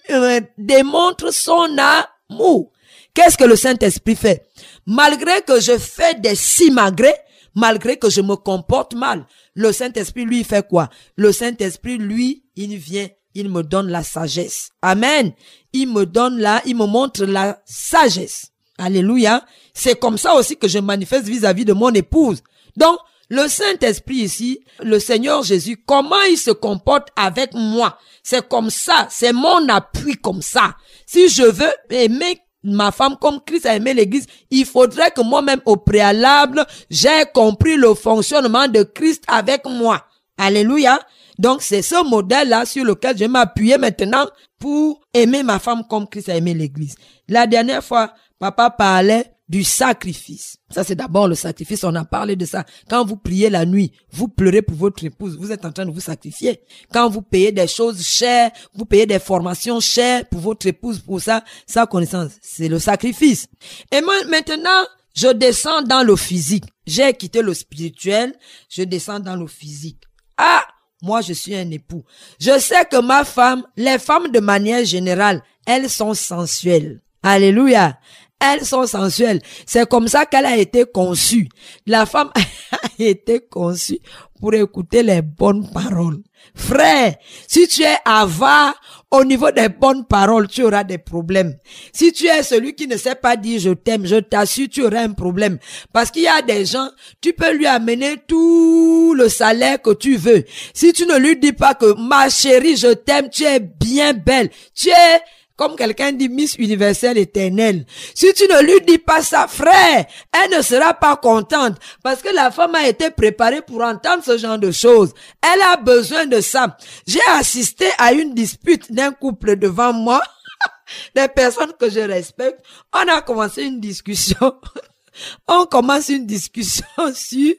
démontre 0.57 1.33
son 1.33 1.77
amour. 1.79 2.73
Qu'est-ce 3.15 3.39
que 3.39 3.45
le 3.45 3.57
Saint-Esprit 3.57 4.17
fait? 4.17 4.47
Malgré 4.87 5.43
que 5.43 5.61
je 5.61 5.77
fais 5.79 6.15
des 6.15 6.35
simagrées, 6.35 7.15
malgré 7.55 7.97
que 7.97 8.11
je 8.11 8.21
me 8.21 8.37
comporte 8.37 8.95
mal, 8.95 9.27
le 9.55 9.73
Saint-Esprit, 9.73 10.25
lui, 10.25 10.45
fait 10.45 10.67
quoi? 10.67 10.89
Le 11.17 11.33
Saint-Esprit, 11.33 11.99
lui, 11.99 12.45
il 12.57 12.77
vient, 12.77 13.09
il 13.35 13.49
me 13.49 13.63
donne 13.63 13.89
la 13.89 14.03
sagesse. 14.03 14.71
Amen. 14.83 15.33
Il 15.73 15.93
me 15.93 16.07
donne 16.07 16.39
là, 16.39 16.63
il 16.65 16.77
me 16.77 16.87
montre 16.87 17.25
la 17.25 17.61
sagesse. 17.65 18.53
Alléluia. 18.79 19.45
C'est 19.75 19.99
comme 19.99 20.19
ça 20.19 20.35
aussi 20.35 20.57
que 20.57 20.69
je 20.69 20.79
manifeste 20.79 21.27
vis-à-vis 21.27 21.65
de 21.65 21.73
mon 21.73 21.91
épouse. 21.91 22.43
Donc, 22.77 22.99
le 23.29 23.47
Saint-Esprit 23.49 24.17
ici, 24.17 24.61
le 24.83 24.99
Seigneur 24.99 25.43
Jésus, 25.43 25.83
comment 25.87 26.23
il 26.31 26.39
se 26.39 26.51
comporte 26.51 27.09
avec 27.17 27.53
moi? 27.55 27.99
C'est 28.23 28.47
comme 28.49 28.71
ça, 28.71 29.07
c'est 29.11 29.33
mon 29.33 29.69
appui 29.69 30.17
comme 30.17 30.43
ça. 30.43 30.77
Si 31.07 31.29
je 31.29 31.43
veux 31.43 31.73
aimer 31.91 32.41
ma 32.65 32.91
femme 32.91 33.17
comme 33.21 33.41
Christ 33.45 33.67
a 33.67 33.77
aimé 33.77 33.95
l'église, 33.95 34.27
il 34.51 34.65
faudrait 34.65 35.11
que 35.11 35.21
moi-même 35.21 35.61
au 35.67 35.77
préalable, 35.77 36.67
j'ai 36.91 37.25
compris 37.35 37.77
le 37.77 37.95
fonctionnement 37.95 38.67
de 38.69 38.83
Christ 38.83 39.25
avec 39.29 39.65
moi. 39.67 40.05
Alléluia. 40.39 40.99
Donc 41.39 41.63
c'est 41.63 41.83
ce 41.83 42.03
modèle-là 42.09 42.65
sur 42.65 42.85
lequel 42.85 43.15
je 43.15 43.21
vais 43.21 43.29
m'appuyer 43.29 43.79
maintenant 43.79 44.27
pour 44.59 45.01
aimer 45.15 45.43
ma 45.43 45.59
femme 45.59 45.85
comme 45.89 46.09
Christ 46.09 46.29
a 46.29 46.37
aimé 46.37 46.55
l'église. 46.55 46.97
La 47.29 47.47
dernière 47.47 47.85
fois, 47.85 48.13
papa 48.39 48.71
parlait 48.71 49.33
du 49.49 49.65
sacrifice. 49.65 50.59
Ça, 50.71 50.85
c'est 50.85 50.95
d'abord 50.95 51.29
le 51.29 51.35
sacrifice. 51.35 51.85
On 51.85 51.95
a 51.95 52.05
parlé 52.05 52.37
de 52.37 52.45
ça. 52.45 52.65
Quand 52.89 53.05
vous 53.05 53.17
priez 53.17 53.51
la 53.51 53.65
nuit, 53.65 53.93
vous 54.13 54.29
pleurez 54.29 54.63
pour 54.63 54.77
votre 54.77 55.03
épouse. 55.05 55.39
Vous 55.39 55.53
êtes 55.53 55.65
en 55.65 55.73
train 55.73 55.87
de 55.87 55.91
vous 55.91 56.01
sacrifier. 56.01 56.61
Quand 56.93 57.09
vous 57.09 57.23
payez 57.23 57.53
des 57.53 57.67
choses 57.67 58.03
chères, 58.03 58.51
vous 58.75 58.85
payez 58.85 59.07
des 59.07 59.19
formations 59.19 59.81
chères 59.81 60.29
pour 60.29 60.41
votre 60.41 60.67
épouse, 60.67 60.99
pour 60.99 61.21
ça, 61.21 61.43
sa 61.67 61.87
connaissance, 61.87 62.33
c'est 62.43 62.69
le 62.69 62.79
sacrifice. 62.79 63.47
Et 63.91 64.01
maintenant, 64.01 64.85
je 65.15 65.29
descends 65.29 65.83
dans 65.83 66.03
le 66.03 66.17
physique. 66.17 66.65
J'ai 66.87 67.13
quitté 67.15 67.43
le 67.43 67.55
spirituel. 67.55 68.35
Je 68.69 68.83
descends 68.83 69.21
dans 69.21 69.37
le 69.37 69.47
physique. 69.47 70.03
Ah! 70.37 70.65
Moi, 71.03 71.21
je 71.21 71.33
suis 71.33 71.55
un 71.55 71.71
époux. 71.71 72.05
Je 72.41 72.59
sais 72.59 72.85
que 72.91 73.01
ma 73.01 73.25
femme, 73.25 73.63
les 73.77 73.99
femmes 74.01 74.33
de 74.33 74.41
manière 74.41 74.85
générale, 74.85 75.43
elles 75.65 75.89
sont 75.89 76.15
sensuelles. 76.15 77.01
Alléluia. 77.23 77.99
Elles 78.41 78.65
sont 78.65 78.87
sensuelles. 78.87 79.41
C'est 79.67 79.89
comme 79.89 80.09
ça 80.09 80.27
qu'elle 80.27 80.47
a 80.47 80.57
été 80.57 80.85
conçue. 80.85 81.49
La 81.87 82.07
femme 82.07 82.31
a 82.73 82.89
été 82.99 83.41
conçue 83.41 83.99
pour 84.41 84.55
écouter 84.55 85.03
les 85.03 85.23
bonnes 85.23 85.69
paroles. 85.73 86.23
Frère, 86.55 87.15
si 87.47 87.67
tu 87.69 87.83
es 87.83 87.97
avare 88.05 88.75
au 89.11 89.25
niveau 89.25 89.51
des 89.51 89.69
bonnes 89.69 90.07
paroles, 90.07 90.49
tu 90.49 90.63
auras 90.63 90.85
des 90.85 90.99
problèmes. 90.99 91.57
Si 91.93 92.13
tu 92.13 92.27
es 92.27 92.43
celui 92.43 92.75
qui 92.75 92.87
ne 92.87 92.97
sait 92.97 93.15
pas 93.15 93.37
dire 93.37 93.61
je 93.61 93.71
t'aime, 93.71 94.07
je 94.07 94.17
t'assure, 94.17 94.69
tu 94.71 94.83
auras 94.85 95.01
un 95.01 95.13
problème. 95.13 95.59
Parce 95.93 96.11
qu'il 96.11 96.23
y 96.23 96.29
a 96.29 96.43
des 96.43 96.65
gens, 96.65 96.89
tu 97.21 97.33
peux 97.33 97.53
lui 97.53 97.67
amener 97.67 98.17
tout 98.27 99.15
le 99.17 99.29
salaire 99.29 99.81
que 99.83 99.95
tu 99.95 100.17
veux. 100.17 100.45
Si 100.75 100.93
tu 100.93 101.07
ne 101.07 101.17
lui 101.17 101.37
dis 101.37 101.53
pas 101.53 101.75
que 101.75 101.95
ma 101.99 102.29
chérie, 102.29 102.77
je 102.77 102.93
t'aime, 102.93 103.31
tu 103.31 103.45
es 103.45 103.61
bien 103.61 104.13
belle, 104.13 104.51
tu 104.75 104.91
es 104.91 105.21
comme 105.59 105.75
quelqu'un 105.75 106.13
dit 106.13 106.29
Miss 106.29 106.55
Universelle 106.55 107.19
éternelle. 107.19 107.85
Si 108.15 108.33
tu 108.33 108.45
ne 108.45 108.63
lui 108.63 108.81
dis 108.87 108.99
pas 108.99 109.23
ça, 109.23 109.49
frère, 109.49 110.07
elle 110.33 110.57
ne 110.57 110.63
sera 110.63 110.95
pas 110.95 111.17
contente 111.17 111.77
parce 112.03 112.23
que 112.23 112.33
la 112.33 112.53
femme 112.53 112.77
a 112.77 112.87
été 112.87 113.11
préparée 113.11 113.61
pour 113.61 113.83
entendre 113.83 114.23
ce 114.25 114.39
genre 114.39 114.59
de 114.59 114.71
choses. 114.71 115.13
Elle 115.43 115.61
a 115.63 115.77
besoin 115.77 116.27
de 116.27 116.41
ça. 116.41 116.77
J'ai 117.09 117.21
assisté 117.31 117.87
à 117.99 118.13
une 118.13 118.35
dispute 118.35 118.93
d'un 118.93 119.11
couple 119.11 119.57
devant 119.57 119.93
moi, 119.93 120.23
des 121.17 121.27
personnes 121.27 121.73
que 121.79 121.91
je 121.91 122.01
respecte. 122.01 122.65
On 122.95 123.09
a 123.09 123.21
commencé 123.21 123.65
une 123.65 123.81
discussion. 123.81 124.55
On 125.49 125.67
commence 125.67 126.09
une 126.11 126.27
discussion 126.27 126.85
sur 127.13 127.55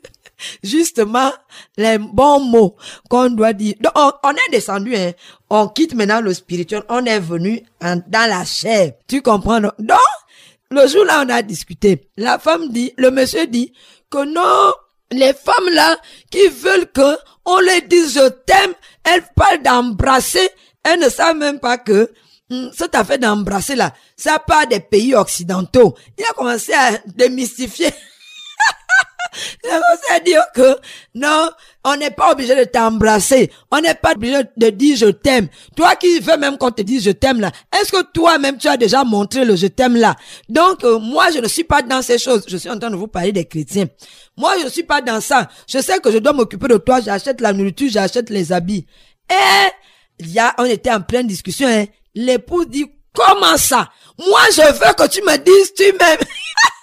justement 0.64 1.32
les 1.78 1.98
bons 1.98 2.40
mots 2.40 2.76
qu'on 3.10 3.30
doit 3.30 3.54
dire. 3.54 3.76
On, 3.96 4.32
est 4.32 4.52
descendu, 4.52 4.96
hein. 4.96 5.12
on 5.50 5.68
quitte 5.68 5.94
maintenant 5.94 6.22
le 6.22 6.34
spirituel, 6.34 6.84
on 6.90 7.06
est 7.06 7.20
venu 7.20 7.62
dans 7.82 8.30
la 8.30 8.46
chair. 8.46 8.94
Tu 9.08 9.22
comprends? 9.22 9.60
Donc, 9.60 9.98
le 10.72 10.88
jour 10.88 11.04
là, 11.06 11.24
on 11.26 11.30
a 11.30 11.42
discuté. 11.42 12.10
La 12.18 12.38
femme 12.40 12.70
dit, 12.70 12.94
le 12.98 13.12
monsieur 13.12 13.48
dit 13.48 13.74
que 14.10 14.24
non, 14.26 14.74
les 15.12 15.34
femmes 15.34 15.70
là 15.72 15.98
qui 16.30 16.48
veulent 16.48 16.92
que 16.92 17.18
on 17.46 17.60
les 17.60 17.82
dise 17.82 18.14
je 18.14 18.30
t'aime, 18.30 18.74
elles 19.04 19.24
parlent 19.36 19.64
d'embrasser, 19.64 20.50
elles 20.84 21.00
ne 21.00 21.10
savent 21.10 21.38
même 21.38 21.60
pas 21.60 21.78
que 21.78 22.12
hmm, 22.50 22.68
cette 22.74 22.96
affaire 22.96 23.18
d'embrasser 23.18 23.76
là, 23.76 23.94
ça 24.16 24.40
part 24.40 24.68
des 24.68 24.80
pays 24.80 25.16
occidentaux. 25.16 25.96
Il 26.18 26.26
a 26.26 26.34
commencé 26.34 26.74
à 26.74 26.92
démystifier 27.08 27.90
à 30.12 30.20
dire 30.20 30.44
que 30.56 30.76
non, 31.16 31.50
on 31.84 31.96
n'est 31.96 32.12
pas 32.12 32.32
obligé 32.32 32.56
de 32.56 32.64
t'embrasser. 32.64 33.52
On 33.72 33.80
n'est 33.80 33.96
pas 33.96 34.14
obligé 34.14 34.42
de 34.58 34.70
dire 34.70 34.98
je 34.98 35.08
t'aime. 35.08 35.48
Toi 35.76 35.96
qui 35.96 36.20
veux 36.20 36.38
même 36.38 36.58
qu'on 36.58 36.72
te 36.72 36.82
dise 36.82 37.04
je 37.04 37.12
t'aime 37.12 37.40
là, 37.40 37.52
est-ce 37.80 37.92
que 37.92 38.04
toi-même 38.12 38.58
tu 38.58 38.68
as 38.68 38.78
déjà 38.78 39.04
montré 39.04 39.46
le 39.46 39.56
je 39.56 39.68
t'aime 39.68 39.96
là? 39.96 40.16
Donc, 40.48 40.84
euh, 40.84 41.00
moi, 41.00 41.28
je 41.34 41.40
ne 41.40 41.48
suis 41.48 41.64
pas 41.64 41.82
dans 41.82 42.02
ces 42.02 42.18
choses. 42.18 42.44
Je 42.48 42.58
suis 42.58 42.70
en 42.70 42.78
train 42.80 42.90
de 42.90 42.96
vous 42.96 43.08
parler 43.08 43.32
des 43.32 43.46
chrétiens. 43.46 43.88
Moi, 44.38 44.54
je 44.60 44.66
ne 44.66 44.70
suis 44.70 44.84
pas 44.84 45.02
dans 45.02 45.22
ça. 45.22 45.50
Je 45.68 45.80
sais 45.80 46.00
que 46.00 46.12
je 46.12 46.18
dois 46.18 46.34
m'occuper 46.34 46.68
de 46.68 46.78
toi. 46.78 47.02
J'achète 47.02 47.42
la 47.42 47.54
nourriture, 47.54 47.90
j'achète 47.92 48.30
les 48.30 48.52
habits. 48.52 48.86
Et, 49.30 49.70
il 50.20 50.32
y 50.32 50.40
a, 50.40 50.54
on 50.58 50.66
était 50.66 50.92
en 50.92 51.02
pleine 51.02 51.28
discussion, 51.28 51.68
hein. 51.68 51.86
L'épouse 52.16 52.68
dit, 52.68 52.86
comment 53.14 53.58
ça? 53.58 53.90
Moi, 54.18 54.42
je 54.52 54.62
veux 54.62 54.94
que 54.94 55.08
tu 55.08 55.22
me 55.22 55.38
dises 55.38 55.74
tu 55.74 55.84
m'aimes. 55.94 56.20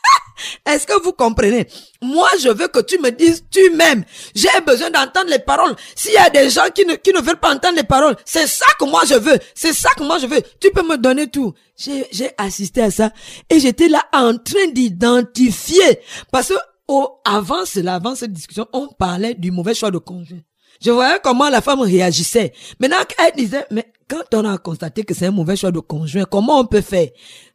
Est-ce 0.64 0.86
que 0.86 1.00
vous 1.02 1.12
comprenez? 1.12 1.66
Moi, 2.02 2.28
je 2.40 2.48
veux 2.48 2.68
que 2.68 2.80
tu 2.80 2.98
me 2.98 3.10
dises 3.10 3.44
tu 3.50 3.70
m'aimes. 3.70 4.04
J'ai 4.34 4.48
besoin 4.66 4.90
d'entendre 4.90 5.30
les 5.30 5.38
paroles. 5.38 5.74
S'il 5.94 6.12
y 6.12 6.16
a 6.16 6.30
des 6.30 6.50
gens 6.50 6.68
qui 6.74 6.84
ne, 6.84 6.94
qui 6.94 7.12
ne 7.12 7.20
veulent 7.20 7.40
pas 7.40 7.54
entendre 7.54 7.76
les 7.76 7.84
paroles, 7.84 8.16
c'est 8.24 8.46
ça 8.46 8.66
que 8.78 8.84
moi 8.84 9.02
je 9.08 9.14
veux. 9.14 9.38
C'est 9.54 9.72
ça 9.72 9.90
que 9.96 10.02
moi 10.02 10.18
je 10.18 10.26
veux. 10.26 10.42
Tu 10.60 10.70
peux 10.70 10.82
me 10.82 10.96
donner 10.96 11.28
tout. 11.28 11.52
J'ai 11.76 12.30
assisté 12.38 12.82
à 12.82 12.90
ça 12.90 13.10
et 13.50 13.60
j'étais 13.60 13.88
là 13.88 14.02
en 14.12 14.36
train 14.36 14.66
d'identifier. 14.72 16.00
Parce 16.32 16.48
que 16.48 16.54
avant 17.24 17.64
cela, 17.64 17.94
avant 17.94 18.14
cette 18.14 18.32
discussion, 18.32 18.66
on 18.72 18.88
parlait 18.88 19.34
du 19.34 19.50
mauvais 19.50 19.74
choix 19.74 19.90
de 19.90 19.98
conjoint. 19.98 20.40
Je 20.80 20.90
voyais 20.90 21.18
comment 21.22 21.48
la 21.48 21.60
femme 21.60 21.80
réagissait. 21.80 22.52
Maintenant, 22.80 22.98
elle 23.18 23.34
disait, 23.36 23.64
mais 23.70 23.92
quand 24.08 24.34
on 24.34 24.44
a 24.44 24.58
constaté 24.58 25.04
que 25.04 25.14
c'est 25.14 25.26
un 25.26 25.30
mauvais 25.30 25.56
choix 25.56 25.72
de 25.72 25.80
conjoint, 25.80 26.24
comment 26.24 26.60
on 26.60 26.66
peut 26.66 26.82
faire? 26.82 27.08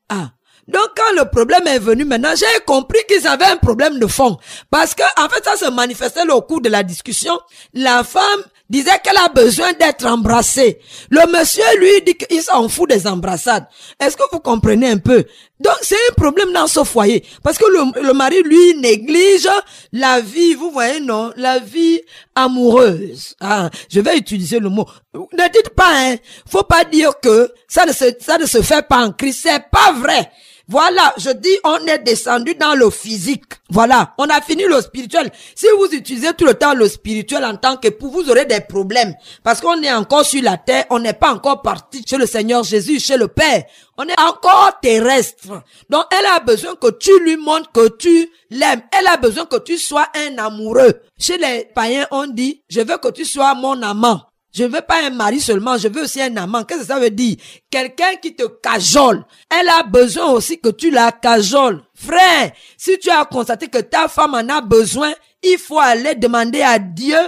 Ah, 0.09 0.31
Donc 0.71 0.89
quand 0.95 1.21
le 1.21 1.29
problème 1.29 1.67
est 1.67 1.79
venu 1.79 2.05
maintenant, 2.05 2.33
j'ai 2.35 2.45
compris 2.65 2.99
qu'ils 3.07 3.27
avaient 3.27 3.45
un 3.45 3.57
problème 3.57 3.99
de 3.99 4.07
fond. 4.07 4.37
Parce 4.69 4.95
que, 4.95 5.03
en 5.21 5.27
fait, 5.27 5.43
ça 5.43 5.57
se 5.57 5.69
manifestait 5.69 6.29
au 6.29 6.41
cours 6.41 6.61
de 6.61 6.69
la 6.69 6.83
discussion. 6.83 7.37
La 7.73 8.03
femme 8.05 8.41
disait 8.69 8.99
qu'elle 9.03 9.17
a 9.17 9.27
besoin 9.27 9.73
d'être 9.73 10.05
embrassée. 10.05 10.79
Le 11.09 11.29
monsieur, 11.37 11.63
lui, 11.77 12.01
dit 12.05 12.15
qu'il 12.15 12.41
s'en 12.41 12.69
fout 12.69 12.89
des 12.89 13.05
embrassades. 13.05 13.67
Est-ce 13.99 14.15
que 14.15 14.23
vous 14.31 14.39
comprenez 14.39 14.89
un 14.91 14.97
peu? 14.97 15.25
Donc, 15.59 15.75
c'est 15.81 15.95
un 16.09 16.13
problème 16.13 16.53
dans 16.53 16.67
ce 16.67 16.83
foyer. 16.85 17.23
Parce 17.43 17.57
que 17.57 17.65
le, 17.65 18.13
mari, 18.13 18.41
lui, 18.43 18.75
néglige 18.77 19.49
la 19.91 20.21
vie, 20.21 20.53
vous 20.53 20.71
voyez, 20.71 21.01
non? 21.01 21.33
La 21.35 21.59
vie 21.59 22.01
amoureuse. 22.33 23.35
Ah, 23.41 23.69
je 23.89 23.99
vais 23.99 24.17
utiliser 24.17 24.59
le 24.59 24.69
mot. 24.69 24.87
Ne 25.13 25.51
dites 25.51 25.69
pas, 25.75 25.91
hein. 25.93 26.15
Faut 26.49 26.63
pas 26.63 26.85
dire 26.85 27.19
que 27.21 27.51
ça 27.67 27.85
ne 27.85 27.91
se, 27.91 28.61
fait 28.61 28.87
pas 28.87 29.05
en 29.05 29.11
Christ. 29.11 29.41
C'est 29.43 29.69
pas 29.69 29.91
vrai. 29.91 30.31
Voilà, 30.71 31.13
je 31.17 31.31
dis, 31.31 31.57
on 31.65 31.85
est 31.85 31.99
descendu 31.99 32.55
dans 32.55 32.75
le 32.75 32.89
physique. 32.89 33.43
Voilà, 33.69 34.13
on 34.17 34.23
a 34.29 34.39
fini 34.39 34.63
le 34.63 34.79
spirituel. 34.79 35.29
Si 35.53 35.67
vous 35.77 35.87
utilisez 35.87 36.33
tout 36.33 36.45
le 36.45 36.53
temps 36.53 36.73
le 36.73 36.87
spirituel 36.87 37.43
en 37.43 37.57
tant 37.57 37.75
que 37.75 37.89
pour 37.89 38.09
vous 38.09 38.29
aurez 38.29 38.45
des 38.45 38.61
problèmes. 38.61 39.13
Parce 39.43 39.59
qu'on 39.59 39.83
est 39.83 39.91
encore 39.91 40.25
sur 40.25 40.41
la 40.41 40.55
terre, 40.55 40.85
on 40.89 40.99
n'est 40.99 41.11
pas 41.11 41.33
encore 41.33 41.61
parti 41.61 42.05
chez 42.07 42.15
le 42.15 42.25
Seigneur 42.25 42.63
Jésus, 42.63 43.01
chez 43.01 43.17
le 43.17 43.27
Père. 43.27 43.63
On 43.97 44.05
est 44.05 44.17
encore 44.21 44.79
terrestre. 44.81 45.61
Donc, 45.89 46.05
elle 46.09 46.25
a 46.27 46.39
besoin 46.39 46.75
que 46.75 46.89
tu 46.91 47.19
lui 47.19 47.35
montres 47.35 47.69
que 47.73 47.89
tu 47.89 48.31
l'aimes. 48.49 48.81
Elle 48.97 49.07
a 49.07 49.17
besoin 49.17 49.45
que 49.45 49.59
tu 49.59 49.77
sois 49.77 50.07
un 50.15 50.37
amoureux. 50.37 51.01
Chez 51.19 51.37
les 51.37 51.65
païens, 51.75 52.07
on 52.11 52.27
dit, 52.27 52.63
je 52.69 52.79
veux 52.79 52.97
que 52.97 53.11
tu 53.11 53.25
sois 53.25 53.55
mon 53.55 53.81
amant. 53.81 54.21
Je 54.53 54.65
veux 54.65 54.81
pas 54.81 55.05
un 55.05 55.11
mari 55.11 55.39
seulement, 55.39 55.77
je 55.77 55.87
veux 55.87 56.03
aussi 56.03 56.21
un 56.21 56.35
amant. 56.35 56.63
Qu'est-ce 56.63 56.81
que 56.81 56.87
ça 56.87 56.99
veut 56.99 57.09
dire? 57.09 57.37
Quelqu'un 57.69 58.15
qui 58.21 58.35
te 58.35 58.43
cajole. 58.43 59.23
Elle 59.49 59.69
a 59.69 59.83
besoin 59.83 60.27
aussi 60.31 60.59
que 60.59 60.69
tu 60.69 60.91
la 60.91 61.11
cajoles. 61.11 61.81
Frère, 61.95 62.51
si 62.77 62.99
tu 62.99 63.09
as 63.09 63.25
constaté 63.25 63.67
que 63.67 63.77
ta 63.77 64.07
femme 64.07 64.33
en 64.33 64.49
a 64.49 64.61
besoin, 64.61 65.13
il 65.41 65.57
faut 65.57 65.79
aller 65.79 66.15
demander 66.15 66.61
à 66.61 66.79
Dieu, 66.79 67.19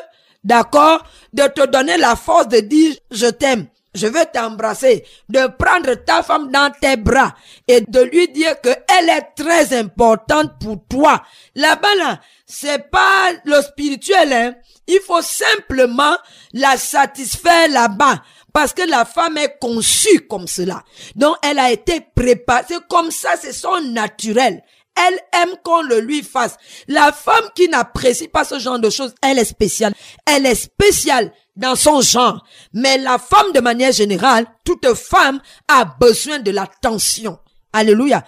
d'accord, 0.43 1.03
de 1.31 1.43
te 1.43 1.65
donner 1.65 1.97
la 1.97 2.15
force 2.15 2.49
de 2.49 2.59
dire 2.59 2.95
je 3.12 3.27
t'aime. 3.27 3.67
Je 3.95 4.07
veux 4.07 4.25
t'embrasser, 4.33 5.05
de 5.29 5.47
prendre 5.55 5.93
ta 6.03 6.23
femme 6.23 6.49
dans 6.49 6.71
tes 6.81 6.97
bras 6.97 7.36
et 7.67 7.81
de 7.81 8.01
lui 8.01 8.27
dire 8.29 8.59
que 8.59 8.69
elle 8.69 9.09
est 9.09 9.36
très 9.36 9.77
importante 9.77 10.53
pour 10.59 10.83
toi. 10.89 11.21
Là-bas, 11.53 11.95
là, 11.99 12.19
c'est 12.55 12.91
pas 12.91 13.31
le 13.45 13.59
spirituel, 13.63 14.31
hein. 14.31 14.53
Il 14.85 14.99
faut 14.99 15.23
simplement 15.23 16.15
la 16.53 16.77
satisfaire 16.77 17.67
là-bas. 17.69 18.21
Parce 18.53 18.73
que 18.73 18.87
la 18.87 19.05
femme 19.05 19.37
est 19.37 19.57
conçue 19.59 20.27
comme 20.27 20.45
cela. 20.45 20.83
Donc, 21.15 21.35
elle 21.41 21.57
a 21.57 21.71
été 21.71 22.05
préparée. 22.15 22.65
C'est 22.67 22.87
comme 22.87 23.09
ça, 23.09 23.31
c'est 23.41 23.53
son 23.53 23.81
naturel. 23.81 24.63
Elle 24.95 25.19
aime 25.41 25.55
qu'on 25.63 25.81
le 25.81 25.99
lui 25.99 26.21
fasse. 26.21 26.57
La 26.87 27.11
femme 27.11 27.49
qui 27.55 27.67
n'apprécie 27.67 28.27
pas 28.27 28.43
ce 28.43 28.59
genre 28.59 28.77
de 28.77 28.91
choses, 28.91 29.15
elle 29.23 29.39
est 29.39 29.45
spéciale. 29.45 29.95
Elle 30.27 30.45
est 30.45 30.53
spéciale 30.53 31.33
dans 31.55 31.75
son 31.75 32.01
genre. 32.01 32.45
Mais 32.73 32.99
la 32.99 33.17
femme, 33.17 33.51
de 33.53 33.61
manière 33.61 33.91
générale, 33.91 34.45
toute 34.63 34.93
femme 34.93 35.41
a 35.67 35.85
besoin 35.85 36.37
de 36.37 36.51
l'attention. 36.51 37.39
Alléluia 37.73 38.23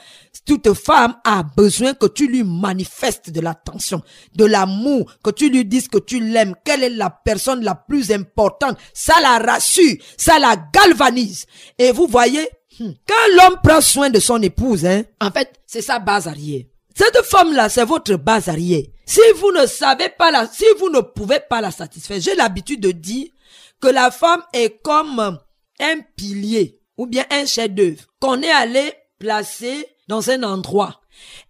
toute 0.46 0.74
femme 0.74 1.16
a 1.24 1.44
besoin 1.44 1.94
que 1.94 2.06
tu 2.06 2.28
lui 2.28 2.44
manifestes 2.44 3.32
de 3.32 3.42
l'attention, 3.42 4.02
de 4.36 4.46
l'amour, 4.46 5.12
que 5.24 5.32
tu 5.32 5.50
lui 5.50 5.66
dises 5.66 5.88
que 5.88 5.98
tu 5.98 6.20
l'aimes, 6.20 6.56
quelle 6.64 6.84
est 6.84 6.90
la 6.90 7.10
personne 7.10 7.64
la 7.64 7.76
plus 7.76 8.12
importante. 8.12 8.78
Ça 8.94 9.16
la 9.22 9.40
rassure, 9.40 9.96
ça 10.18 10.40
la 10.40 10.56
galvanise. 10.56 11.46
Et 11.80 11.92
vous 11.92 12.08
voyez, 12.08 12.48
hmm, 12.80 12.92
quand 13.08 13.36
l'homme 13.36 13.60
prend 13.64 13.82
soin 13.82 14.10
de 14.10 14.20
son 14.20 14.42
épouse, 14.42 14.86
hein, 14.86 15.04
en 15.20 15.32
fait, 15.32 15.52
c'est 15.66 15.82
sa 15.82 16.00
base 16.00 16.28
arrière. 16.28 16.64
Cette 16.96 17.24
femme-là, 17.24 17.68
c'est 17.68 17.84
votre 17.84 18.16
base 18.16 18.48
arrière. 18.48 18.84
Si 19.06 19.20
vous 19.38 19.52
ne 19.52 19.66
savez 19.66 20.10
pas 20.10 20.32
la, 20.32 20.48
si 20.48 20.66
vous 20.80 20.90
ne 20.90 21.02
pouvez 21.02 21.40
pas 21.40 21.60
la 21.60 21.72
satisfaire, 21.72 22.22
j'ai 22.22 22.36
l'habitude 22.36 22.82
de 22.82 22.92
dire 22.92 23.28
que 23.82 23.88
la 23.88 24.12
femme 24.12 24.44
est 24.54 24.82
comme 24.82 25.40
un 25.80 26.00
pilier 26.16 26.80
ou 26.98 27.06
bien 27.08 27.26
un 27.30 27.46
chef-d'œuvre 27.46 28.04
qu'on 28.20 28.42
est 28.42 28.50
allé 28.50 28.94
placer 29.20 29.88
dans 30.08 30.30
un 30.30 30.44
endroit. 30.44 31.02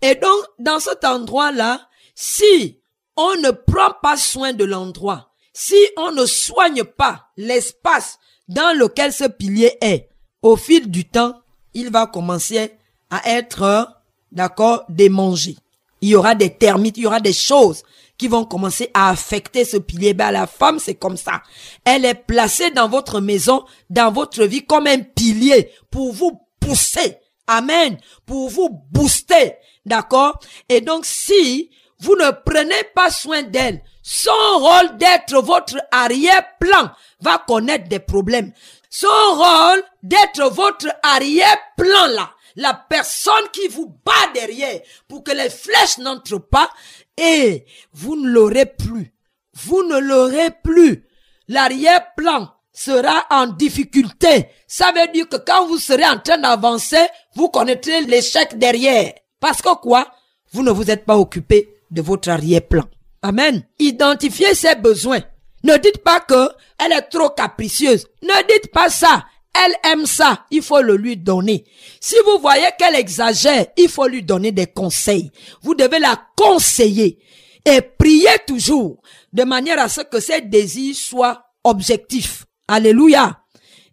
Et 0.02 0.16
donc, 0.16 0.44
dans 0.60 0.80
cet 0.80 1.04
endroit-là, 1.04 1.88
si 2.14 2.80
on 3.18 3.36
ne 3.42 3.52
prend 3.52 3.94
pas 4.02 4.18
soin 4.18 4.54
de 4.54 4.66
l'endroit, 4.66 5.32
si 5.54 5.76
on 5.98 6.12
ne 6.12 6.26
soigne 6.26 6.84
pas 6.84 7.28
l'espace 7.38 8.20
dans 8.48 8.78
lequel 8.78 9.14
ce 9.14 9.26
pilier 9.26 9.78
est, 9.82 10.10
au 10.42 10.56
fil 10.56 10.90
du 10.90 11.06
temps, 11.06 11.42
il 11.74 11.90
va 11.92 12.08
commencer 12.08 12.74
à 13.10 13.30
être, 13.30 13.90
d'accord, 14.32 14.84
démangé. 14.90 15.56
Il 16.02 16.10
y 16.10 16.16
aura 16.16 16.36
des 16.36 16.56
termites, 16.56 16.98
il 16.98 17.04
y 17.04 17.08
aura 17.08 17.20
des 17.20 17.34
choses 17.34 17.84
qui 18.18 18.28
vont 18.28 18.46
commencer 18.46 18.92
à 18.94 19.10
affecter 19.10 19.66
ce 19.66 19.78
pilier. 19.78 20.14
Ben, 20.14 20.32
la 20.32 20.48
femme, 20.48 20.80
c'est 20.80 20.96
comme 20.96 21.18
ça. 21.18 21.42
Elle 21.84 22.06
est 22.06 22.14
placée 22.14 22.72
dans 22.72 22.88
votre 22.88 23.20
maison, 23.20 23.66
dans 23.90 24.12
votre 24.12 24.44
vie, 24.44 24.66
comme 24.66 24.88
un 24.88 25.00
pilier 25.00 25.72
pour 25.90 26.14
vous 26.14 26.40
pousser 26.60 27.18
Amen. 27.48 27.98
Pour 28.26 28.50
vous 28.50 28.70
booster. 28.92 29.56
D'accord? 29.86 30.40
Et 30.70 30.82
donc, 30.82 31.06
si 31.06 31.70
vous 32.00 32.16
ne 32.16 32.32
prenez 32.46 32.84
pas 32.94 33.10
soin 33.10 33.44
d'elle, 33.44 33.82
son 34.02 34.32
rôle 34.58 34.98
d'être 34.98 35.42
votre 35.42 35.78
arrière-plan 35.92 36.92
va 37.22 37.44
connaître 37.48 37.88
des 37.88 38.00
problèmes. 38.00 38.52
Son 38.90 39.08
rôle 39.08 39.84
d'être 40.04 40.50
votre 40.52 40.88
arrière-plan 41.04 42.08
là, 42.08 42.32
la 42.56 42.74
personne 42.74 43.50
qui 43.52 43.68
vous 43.68 43.88
bat 44.06 44.32
derrière 44.34 44.80
pour 45.08 45.24
que 45.24 45.32
les 45.32 45.50
flèches 45.50 45.98
n'entrent 45.98 46.40
pas 46.40 46.70
et 47.18 47.66
vous 47.94 48.16
ne 48.16 48.30
l'aurez 48.30 48.66
plus. 48.66 49.14
Vous 49.54 49.84
ne 49.84 49.98
l'aurez 49.98 50.52
plus. 50.64 51.08
L'arrière-plan 51.48 52.55
sera 52.76 53.26
en 53.32 53.48
difficulté. 53.48 54.50
Ça 54.68 54.92
veut 54.92 55.12
dire 55.14 55.28
que 55.30 55.38
quand 55.38 55.66
vous 55.68 55.80
serez 55.80 56.06
en 56.06 56.20
train 56.20 56.38
d'avancer, 56.38 57.08
vous 57.36 57.50
connaîtrez 57.50 58.02
l'échec 58.02 58.58
derrière. 58.60 59.14
Parce 59.40 59.62
que 59.62 59.74
quoi? 59.76 60.08
Vous 60.52 60.62
ne 60.62 60.72
vous 60.72 60.92
êtes 60.92 61.06
pas 61.06 61.18
occupé 61.18 61.70
de 61.90 62.02
votre 62.02 62.30
arrière-plan. 62.30 62.84
Amen. 63.22 63.64
Identifiez 63.80 64.54
ses 64.54 64.76
besoins. 64.76 65.22
Ne 65.64 65.78
dites 65.78 66.00
pas 66.00 66.20
que 66.20 66.50
elle 66.78 66.92
est 66.92 67.10
trop 67.10 67.30
capricieuse. 67.30 68.08
Ne 68.22 68.48
dites 68.48 68.72
pas 68.72 68.90
ça. 68.90 69.26
Elle 69.66 69.92
aime 69.92 70.06
ça. 70.06 70.46
Il 70.52 70.62
faut 70.62 70.82
le 70.82 70.98
lui 70.98 71.16
donner. 71.16 71.64
Si 72.02 72.16
vous 72.26 72.40
voyez 72.40 72.68
qu'elle 72.78 72.96
exagère, 72.96 73.68
il 73.78 73.88
faut 73.88 74.08
lui 74.08 74.22
donner 74.22 74.52
des 74.52 74.68
conseils. 74.68 75.32
Vous 75.62 75.76
devez 75.76 76.00
la 76.00 76.22
conseiller 76.36 77.20
et 77.66 77.82
prier 77.82 78.38
toujours 78.46 79.02
de 79.32 79.44
manière 79.44 79.80
à 79.80 79.88
ce 79.88 80.02
que 80.02 80.20
ses 80.20 80.42
désirs 80.42 80.96
soient 80.96 81.46
objectifs. 81.64 82.46
Alléluia. 82.68 83.42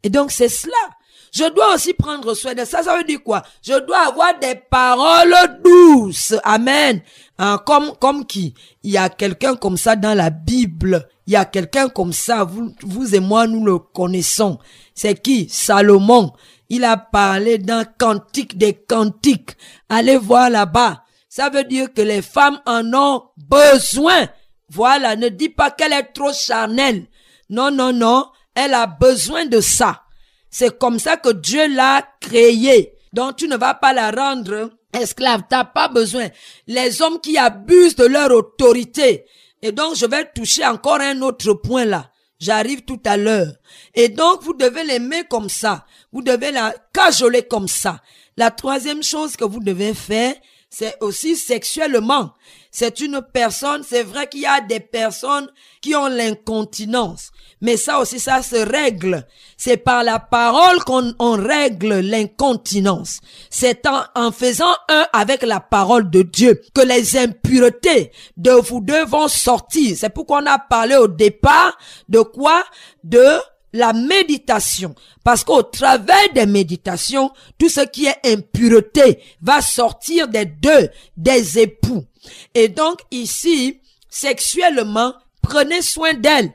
Et 0.02 0.11
donc 0.11 0.32
c'est 0.32 0.48
cela. 0.48 0.72
Je 1.35 1.50
dois 1.54 1.74
aussi 1.74 1.94
prendre 1.94 2.35
soin 2.35 2.54
de 2.54 2.64
ça. 2.64 2.82
Ça 2.82 2.96
veut 2.96 3.04
dire 3.04 3.22
quoi? 3.24 3.42
Je 3.62 3.78
dois 3.87 4.08
avoir 4.08 4.38
des 4.38 4.54
paroles 4.54 5.35
douces. 5.64 6.35
Amen. 6.44 7.00
Hein, 7.38 7.58
comme 7.64 7.92
comme 7.98 8.26
qui? 8.26 8.54
Il 8.82 8.92
y 8.92 8.98
a 8.98 9.08
quelqu'un 9.08 9.56
comme 9.56 9.78
ça 9.78 9.96
dans 9.96 10.14
la 10.14 10.28
Bible. 10.28 11.08
Il 11.26 11.32
y 11.32 11.37
a 11.37 11.46
quelqu'un 11.46 11.88
comme 11.88 12.12
ça. 12.12 12.44
Vous, 12.44 12.74
vous 12.82 13.14
et 13.14 13.20
moi, 13.20 13.46
nous 13.46 13.64
le 13.64 13.78
connaissons. 13.78 14.58
C'est 14.94 15.20
qui? 15.22 15.48
Salomon. 15.48 16.32
Il 16.68 16.85
a 16.85 16.96
parlé 16.98 17.58
d'un 17.58 17.85
cantique 17.85 18.58
des 18.58 18.74
cantiques. 18.74 19.56
Allez 19.88 20.18
voir 20.18 20.50
là-bas. 20.50 21.04
Ça 21.30 21.48
veut 21.48 21.64
dire 21.64 21.92
que 21.94 22.02
les 22.02 22.20
femmes 22.20 22.61
en 22.66 22.92
ont 22.92 23.22
besoin. 23.38 24.28
Voilà, 24.68 25.16
ne 25.16 25.28
dis 25.28 25.48
pas 25.48 25.70
qu'elle 25.70 25.94
est 25.94 26.12
trop 26.12 26.32
charnelle. 26.32 27.06
Non, 27.48 27.70
non, 27.70 27.92
non. 27.92 28.26
Elle 28.54 28.74
a 28.74 28.86
besoin 28.86 29.46
de 29.46 29.60
ça. 29.60 30.02
C'est 30.50 30.78
comme 30.78 30.98
ça 30.98 31.16
que 31.16 31.32
Dieu 31.32 31.74
l'a 31.74 32.06
créée. 32.20 32.94
Donc 33.12 33.36
tu 33.36 33.48
ne 33.48 33.56
vas 33.56 33.74
pas 33.74 33.92
la 33.92 34.10
rendre 34.10 34.70
esclave. 34.92 35.42
T'as 35.48 35.64
pas 35.64 35.88
besoin. 35.88 36.28
Les 36.66 37.00
hommes 37.02 37.20
qui 37.20 37.38
abusent 37.38 37.96
de 37.96 38.04
leur 38.04 38.30
autorité. 38.30 39.24
Et 39.62 39.72
donc 39.72 39.96
je 39.96 40.06
vais 40.06 40.30
toucher 40.34 40.66
encore 40.66 41.00
un 41.00 41.22
autre 41.22 41.54
point 41.54 41.84
là. 41.84 42.10
J'arrive 42.38 42.82
tout 42.82 43.00
à 43.04 43.16
l'heure. 43.16 43.52
Et 43.94 44.08
donc 44.08 44.42
vous 44.42 44.54
devez 44.54 44.84
l'aimer 44.84 45.22
comme 45.30 45.48
ça. 45.48 45.86
Vous 46.12 46.22
devez 46.22 46.50
la 46.50 46.74
cajoler 46.92 47.42
comme 47.42 47.68
ça. 47.68 48.00
La 48.36 48.50
troisième 48.50 49.02
chose 49.02 49.36
que 49.36 49.44
vous 49.44 49.60
devez 49.60 49.94
faire, 49.94 50.34
c'est 50.68 50.96
aussi 51.00 51.36
sexuellement. 51.36 52.32
C'est 52.74 53.00
une 53.00 53.20
personne, 53.20 53.85
c'est 53.87 54.02
vrai 54.02 54.28
qu'il 54.28 54.40
y 54.40 54.46
a 54.46 54.62
des 54.62 54.80
personnes 54.80 55.46
qui 55.82 55.94
ont 55.94 56.06
l'incontinence. 56.06 57.30
Mais 57.61 57.76
ça 57.76 58.00
aussi, 58.00 58.18
ça 58.18 58.42
se 58.42 58.56
règle. 58.56 59.26
C'est 59.58 59.76
par 59.76 60.02
la 60.02 60.18
parole 60.18 60.82
qu'on 60.85 61.37
règle 61.37 62.00
l'incontinence. 62.00 63.20
C'est 63.50 63.87
en, 63.87 64.04
en 64.14 64.32
faisant 64.32 64.72
un 64.88 65.06
avec 65.12 65.42
la 65.42 65.61
parole 65.61 66.08
de 66.08 66.22
Dieu 66.22 66.62
que 66.74 66.80
les 66.80 67.18
impuretés 67.18 68.11
de 68.38 68.52
vous 68.52 68.80
deux 68.80 69.04
vont 69.04 69.28
sortir. 69.28 69.94
C'est 69.94 70.08
pourquoi 70.08 70.40
on 70.42 70.46
a 70.46 70.58
parlé 70.58 70.96
au 70.96 71.08
départ 71.08 71.76
de 72.08 72.20
quoi? 72.20 72.64
De 73.04 73.38
la 73.74 73.92
méditation. 73.92 74.94
Parce 75.24 75.44
qu'au 75.44 75.62
travers 75.62 76.32
des 76.35 76.46
méditations, 76.46 77.30
tout 77.58 77.68
ce 77.68 77.82
qui 77.82 78.06
est 78.06 78.32
impureté 78.32 79.20
va 79.42 79.61
sortir 79.61 80.28
des 80.28 80.46
deux, 80.46 80.88
des 81.18 81.58
époux. 81.58 82.04
Et 82.54 82.68
donc 82.68 83.00
ici, 83.11 83.80
sexuellement, 84.08 85.14
prenez 85.42 85.82
soin 85.82 86.14
d'elle. 86.14 86.52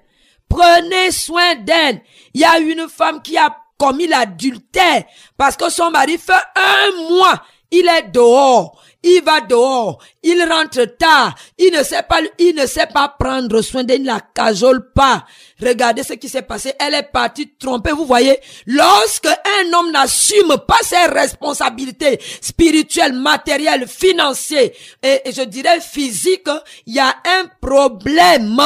Prenez 0.49 1.11
soin 1.11 1.55
d'elle. 1.55 2.01
Il 2.33 2.41
y 2.41 2.45
a 2.45 2.57
une 2.59 2.87
femme 2.87 3.21
qui 3.21 3.37
a 3.37 3.55
commis 3.77 4.07
l'adultère 4.07 5.03
parce 5.37 5.55
que 5.55 5.69
son 5.69 5.91
mari 5.91 6.17
fait 6.17 6.33
un 6.55 7.09
mois, 7.09 7.43
il 7.71 7.87
est 7.87 8.11
dehors 8.11 8.81
il 9.03 9.23
va 9.23 9.41
dehors, 9.41 9.99
il 10.23 10.41
rentre 10.43 10.83
tard, 10.97 11.35
il 11.57 11.71
ne 11.71 11.83
sait 11.83 12.03
pas, 12.03 12.19
il 12.37 12.55
ne 12.55 12.65
sait 12.65 12.87
pas 12.87 13.15
prendre 13.19 13.61
soin 13.61 13.83
d'elle, 13.83 14.01
il 14.01 14.03
ne 14.03 14.07
la 14.07 14.19
cajole 14.19 14.91
pas. 14.93 15.25
Regardez 15.61 16.03
ce 16.03 16.13
qui 16.13 16.29
s'est 16.29 16.43
passé, 16.43 16.73
elle 16.79 16.93
est 16.93 17.11
partie 17.11 17.49
tromper, 17.57 17.91
vous 17.91 18.05
voyez. 18.05 18.39
Lorsque 18.65 19.27
un 19.27 19.73
homme 19.73 19.91
n'assume 19.91 20.55
pas 20.67 20.77
ses 20.83 21.05
responsabilités 21.05 22.19
spirituelles, 22.41 23.13
matérielles, 23.13 23.87
financières 23.87 24.69
et, 25.01 25.21
et 25.25 25.31
je 25.31 25.41
dirais 25.41 25.81
physiques, 25.81 26.49
il 26.85 26.95
y 26.95 26.99
a 26.99 27.09
un 27.09 27.45
problème 27.59 28.59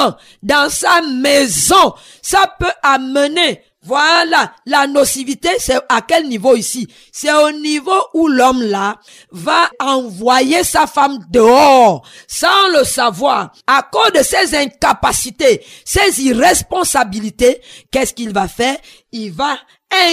dans 0.44 0.70
sa 0.70 1.02
maison. 1.02 1.94
Ça 2.22 2.54
peut 2.60 2.72
amener 2.84 3.64
voilà, 3.84 4.54
la 4.68 4.86
nocivité, 4.86 5.50
c'est 5.58 5.80
à 5.90 6.02
quel 6.02 6.28
niveau 6.28 6.56
ici? 6.56 6.88
C'est 7.12 7.34
au 7.34 7.52
niveau 7.52 8.00
où 8.14 8.28
l'homme 8.28 8.62
là 8.62 8.98
va 9.32 9.72
envoyer 9.80 10.64
sa 10.64 10.86
femme 10.86 11.18
dehors 11.30 12.08
sans 12.28 12.70
le 12.78 12.84
savoir. 12.84 13.52
À 13.66 13.82
cause 13.92 14.12
de 14.14 14.22
ses 14.22 14.56
incapacités, 14.56 15.66
ses 15.84 16.22
irresponsabilités, 16.22 17.60
qu'est-ce 17.90 18.14
qu'il 18.14 18.32
va 18.32 18.48
faire? 18.48 18.78
Il 19.12 19.32
va 19.32 19.58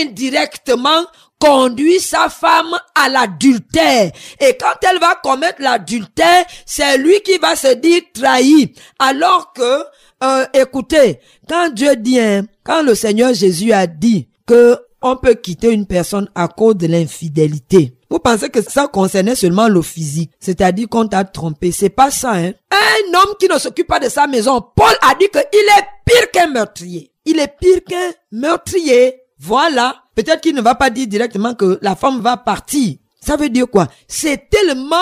indirectement 0.01 1.05
conduire 1.39 2.01
sa 2.01 2.29
femme 2.29 2.79
à 2.95 3.09
l'adultère. 3.09 4.11
Et 4.41 4.57
quand 4.57 4.75
elle 4.83 4.99
va 4.99 5.15
commettre 5.17 5.63
l'adultère, 5.63 6.45
c'est 6.67 6.99
lui 6.99 7.21
qui 7.21 7.39
va 7.39 7.55
se 7.55 7.75
dire 7.75 8.03
trahi. 8.13 8.75
Alors 8.99 9.53
que, 9.53 9.85
euh, 10.23 10.45
écoutez, 10.55 11.21
quand 11.49 11.73
Dieu 11.73 11.95
dit, 11.97 12.19
hein, 12.19 12.47
quand 12.65 12.83
le 12.83 12.95
Seigneur 12.95 13.35
Jésus 13.35 13.73
a 13.73 13.87
dit 13.87 14.29
que 14.47 14.79
on 15.01 15.17
peut 15.17 15.35
quitter 15.35 15.73
une 15.73 15.87
personne 15.87 16.29
à 16.35 16.49
cause 16.49 16.77
de 16.77 16.87
l'infidélité. 16.87 17.95
Vous 18.11 18.19
pensez 18.19 18.49
que 18.49 18.63
ça 18.63 18.89
concernait 18.89 19.35
seulement 19.35 19.69
le 19.69 19.83
physique, 19.83 20.33
c'est-à-dire 20.41 20.89
qu'on 20.89 21.07
t'a 21.07 21.25
trompé? 21.25 21.73
C'est 21.73 21.91
pas 21.91 22.11
ça, 22.11 22.33
hein. 22.33 22.53
Un 22.71 23.15
homme 23.15 23.35
qui 23.39 23.47
ne 23.49 23.59
s'occupe 23.59 23.87
pas 23.87 24.01
de 24.01 24.09
sa 24.09 24.27
maison, 24.27 24.61
Paul 24.75 24.93
a 25.03 25.15
dit 25.15 25.29
qu'il 25.29 25.41
est 25.43 25.87
pire 26.05 26.31
qu'un 26.33 26.49
meurtrier. 26.49 27.13
Il 27.25 27.39
est 27.39 27.55
pire 27.61 27.85
qu'un 27.87 28.11
meurtrier. 28.33 29.21
Voilà. 29.39 30.03
Peut-être 30.15 30.41
qu'il 30.41 30.55
ne 30.55 30.63
va 30.63 30.75
pas 30.75 30.91
dire 30.91 31.07
directement 31.07 31.55
que 31.55 31.79
la 31.83 31.95
femme 31.95 32.21
va 32.21 32.37
partir. 32.37 32.97
Ça 33.21 33.37
veut 33.37 33.51
dire 33.51 33.69
quoi? 33.71 33.87
C'est 34.09 34.49
tellement 34.51 34.97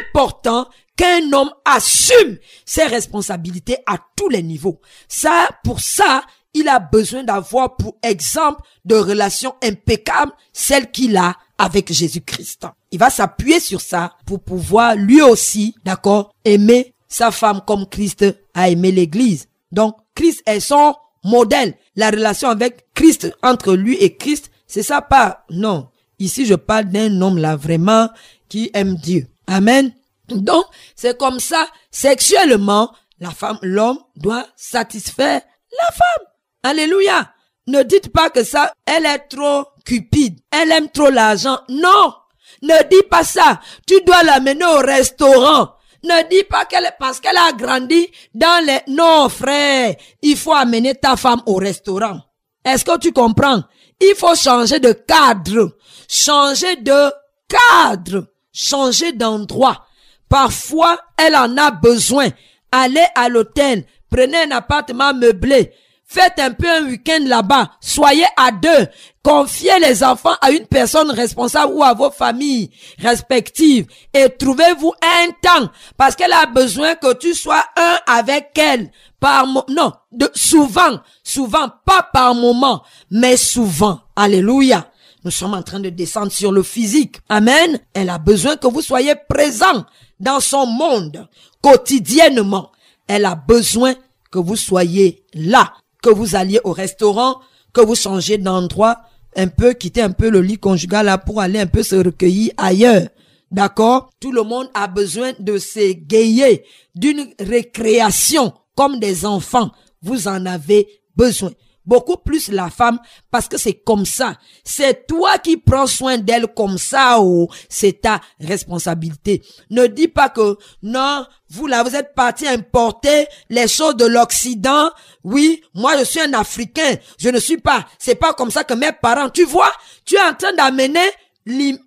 important 0.00 0.66
qu'un 0.96 1.32
homme 1.32 1.50
assume 1.64 2.38
ses 2.64 2.84
responsabilités 2.84 3.76
à 3.86 3.98
tous 4.16 4.28
les 4.28 4.42
niveaux. 4.42 4.80
Ça, 5.08 5.48
pour 5.62 5.80
ça, 5.80 6.22
il 6.54 6.68
a 6.68 6.78
besoin 6.78 7.22
d'avoir 7.22 7.76
pour 7.76 7.96
exemple 8.02 8.62
de 8.84 8.96
relations 8.96 9.54
impeccables 9.62 10.32
celle 10.52 10.90
qu'il 10.90 11.16
a 11.16 11.36
avec 11.58 11.92
Jésus-Christ. 11.92 12.66
Il 12.90 12.98
va 12.98 13.10
s'appuyer 13.10 13.60
sur 13.60 13.80
ça 13.80 14.14
pour 14.24 14.40
pouvoir 14.40 14.94
lui 14.94 15.20
aussi, 15.20 15.74
d'accord, 15.84 16.32
aimer 16.44 16.94
sa 17.08 17.30
femme 17.30 17.60
comme 17.66 17.86
Christ 17.86 18.24
a 18.54 18.70
aimé 18.70 18.90
l'église. 18.90 19.48
Donc, 19.70 19.96
Christ 20.14 20.42
est 20.46 20.60
son 20.60 20.94
modèle. 21.24 21.74
La 21.94 22.10
relation 22.10 22.48
avec 22.48 22.86
Christ, 22.94 23.30
entre 23.42 23.74
lui 23.74 23.96
et 23.96 24.16
Christ, 24.16 24.50
c'est 24.66 24.82
ça 24.82 25.02
pas, 25.02 25.44
non. 25.50 25.88
Ici, 26.18 26.46
je 26.46 26.54
parle 26.54 26.86
d'un 26.86 27.20
homme 27.20 27.38
là 27.38 27.56
vraiment 27.56 28.08
qui 28.48 28.70
aime 28.72 28.94
Dieu. 28.94 29.26
Amen. 29.46 29.92
Donc, 30.28 30.64
c'est 30.94 31.18
comme 31.18 31.40
ça, 31.40 31.66
sexuellement, 31.90 32.92
la 33.18 33.30
femme, 33.30 33.58
l'homme 33.62 33.98
doit 34.16 34.46
satisfaire 34.56 35.40
la 35.78 35.86
femme. 35.92 36.26
Alléluia. 36.62 37.32
Ne 37.68 37.82
dites 37.82 38.12
pas 38.12 38.30
que 38.30 38.44
ça, 38.44 38.72
elle 38.84 39.06
est 39.06 39.26
trop 39.28 39.64
cupide. 39.84 40.38
Elle 40.50 40.70
aime 40.72 40.88
trop 40.90 41.10
l'argent. 41.10 41.58
Non. 41.68 42.14
Ne 42.62 42.88
dis 42.88 43.02
pas 43.10 43.24
ça. 43.24 43.60
Tu 43.86 44.00
dois 44.02 44.22
l'amener 44.22 44.64
au 44.64 44.78
restaurant. 44.78 45.72
Ne 46.04 46.28
dis 46.28 46.44
pas 46.44 46.64
qu'elle, 46.66 46.88
parce 46.98 47.18
qu'elle 47.18 47.36
a 47.36 47.52
grandi 47.52 48.08
dans 48.34 48.64
les, 48.64 48.80
non, 48.88 49.28
frère. 49.28 49.96
Il 50.22 50.36
faut 50.36 50.52
amener 50.52 50.94
ta 50.94 51.16
femme 51.16 51.42
au 51.46 51.56
restaurant. 51.56 52.20
Est-ce 52.64 52.84
que 52.84 52.98
tu 52.98 53.12
comprends? 53.12 53.62
Il 54.00 54.14
faut 54.16 54.34
changer 54.34 54.78
de 54.78 54.92
cadre. 54.92 55.76
Changer 56.08 56.76
de 56.76 57.12
cadre. 57.48 58.28
Changer 58.52 59.12
d'endroit. 59.12 59.85
Parfois, 60.28 60.98
elle 61.16 61.36
en 61.36 61.56
a 61.56 61.70
besoin. 61.70 62.28
Allez 62.72 63.06
à 63.14 63.28
l'hôtel. 63.28 63.84
Prenez 64.10 64.38
un 64.42 64.50
appartement 64.50 65.14
meublé. 65.14 65.72
Faites 66.08 66.38
un 66.38 66.52
peu 66.52 66.70
un 66.70 66.84
week-end 66.84 67.18
là-bas. 67.26 67.72
Soyez 67.80 68.26
à 68.36 68.52
deux. 68.52 68.86
Confiez 69.24 69.80
les 69.80 70.04
enfants 70.04 70.36
à 70.40 70.52
une 70.52 70.66
personne 70.66 71.10
responsable 71.10 71.72
ou 71.74 71.82
à 71.82 71.94
vos 71.94 72.12
familles 72.12 72.70
respectives. 72.98 73.86
Et 74.14 74.28
trouvez-vous 74.28 74.92
un 75.02 75.30
temps. 75.42 75.68
Parce 75.96 76.14
qu'elle 76.14 76.32
a 76.32 76.46
besoin 76.46 76.94
que 76.94 77.12
tu 77.14 77.34
sois 77.34 77.64
un 77.76 77.98
avec 78.06 78.56
elle. 78.56 78.92
Par 79.18 79.46
non, 79.68 79.92
souvent, 80.34 81.00
souvent, 81.24 81.68
pas 81.84 82.08
par 82.12 82.36
moment, 82.36 82.84
mais 83.10 83.36
souvent. 83.36 84.00
Alléluia. 84.14 84.88
Nous 85.24 85.32
sommes 85.32 85.54
en 85.54 85.62
train 85.62 85.80
de 85.80 85.88
descendre 85.88 86.30
sur 86.30 86.52
le 86.52 86.62
physique. 86.62 87.16
Amen. 87.28 87.80
Elle 87.94 88.10
a 88.10 88.18
besoin 88.18 88.56
que 88.56 88.68
vous 88.68 88.82
soyez 88.82 89.14
présent 89.28 89.84
dans 90.20 90.40
son 90.40 90.66
monde 90.66 91.28
quotidiennement. 91.62 92.70
Elle 93.06 93.24
a 93.24 93.34
besoin 93.34 93.94
que 94.30 94.38
vous 94.38 94.56
soyez 94.56 95.24
là 95.34 95.72
que 96.02 96.10
vous 96.10 96.36
alliez 96.36 96.60
au 96.64 96.72
restaurant, 96.72 97.40
que 97.72 97.80
vous 97.80 97.94
changez 97.94 98.38
d'endroit, 98.38 98.98
un 99.34 99.48
peu, 99.48 99.72
quitter 99.72 100.02
un 100.02 100.12
peu 100.12 100.30
le 100.30 100.40
lit 100.40 100.58
conjugal 100.58 101.06
là 101.06 101.18
pour 101.18 101.40
aller 101.40 101.58
un 101.58 101.66
peu 101.66 101.82
se 101.82 101.96
recueillir 101.96 102.52
ailleurs. 102.56 103.08
D'accord? 103.50 104.10
Tout 104.20 104.32
le 104.32 104.42
monde 104.42 104.68
a 104.74 104.88
besoin 104.88 105.32
de 105.38 105.58
s'égayer, 105.58 106.64
d'une 106.94 107.28
récréation 107.38 108.52
comme 108.74 108.98
des 108.98 109.24
enfants. 109.26 109.70
Vous 110.02 110.28
en 110.28 110.46
avez 110.46 110.88
besoin 111.16 111.50
beaucoup 111.86 112.16
plus 112.16 112.48
la 112.48 112.70
femme 112.70 112.98
parce 113.30 113.48
que 113.48 113.58
c'est 113.58 113.74
comme 113.74 114.04
ça. 114.04 114.36
C'est 114.64 115.06
toi 115.06 115.38
qui 115.38 115.56
prends 115.56 115.86
soin 115.86 116.18
d'elle 116.18 116.48
comme 116.48 116.78
ça 116.78 117.20
ou 117.20 117.48
c'est 117.68 118.00
ta 118.02 118.20
responsabilité. 118.40 119.42
Ne 119.70 119.86
dis 119.86 120.08
pas 120.08 120.28
que 120.28 120.56
non, 120.82 121.26
vous 121.50 121.66
là, 121.66 121.82
vous 121.82 121.94
êtes 121.94 122.14
parti 122.14 122.46
importer 122.46 123.26
les 123.50 123.68
choses 123.68 123.96
de 123.96 124.06
l'Occident. 124.06 124.90
Oui, 125.24 125.62
moi 125.74 125.96
je 125.98 126.04
suis 126.04 126.20
un 126.20 126.32
Africain. 126.34 126.96
Je 127.18 127.28
ne 127.28 127.38
suis 127.38 127.58
pas. 127.58 127.86
C'est 127.98 128.16
pas 128.16 128.32
comme 128.34 128.50
ça 128.50 128.64
que 128.64 128.74
mes 128.74 128.92
parents. 128.92 129.30
Tu 129.30 129.44
vois, 129.44 129.72
tu 130.04 130.16
es 130.16 130.20
en 130.20 130.34
train 130.34 130.52
d'amener 130.52 131.10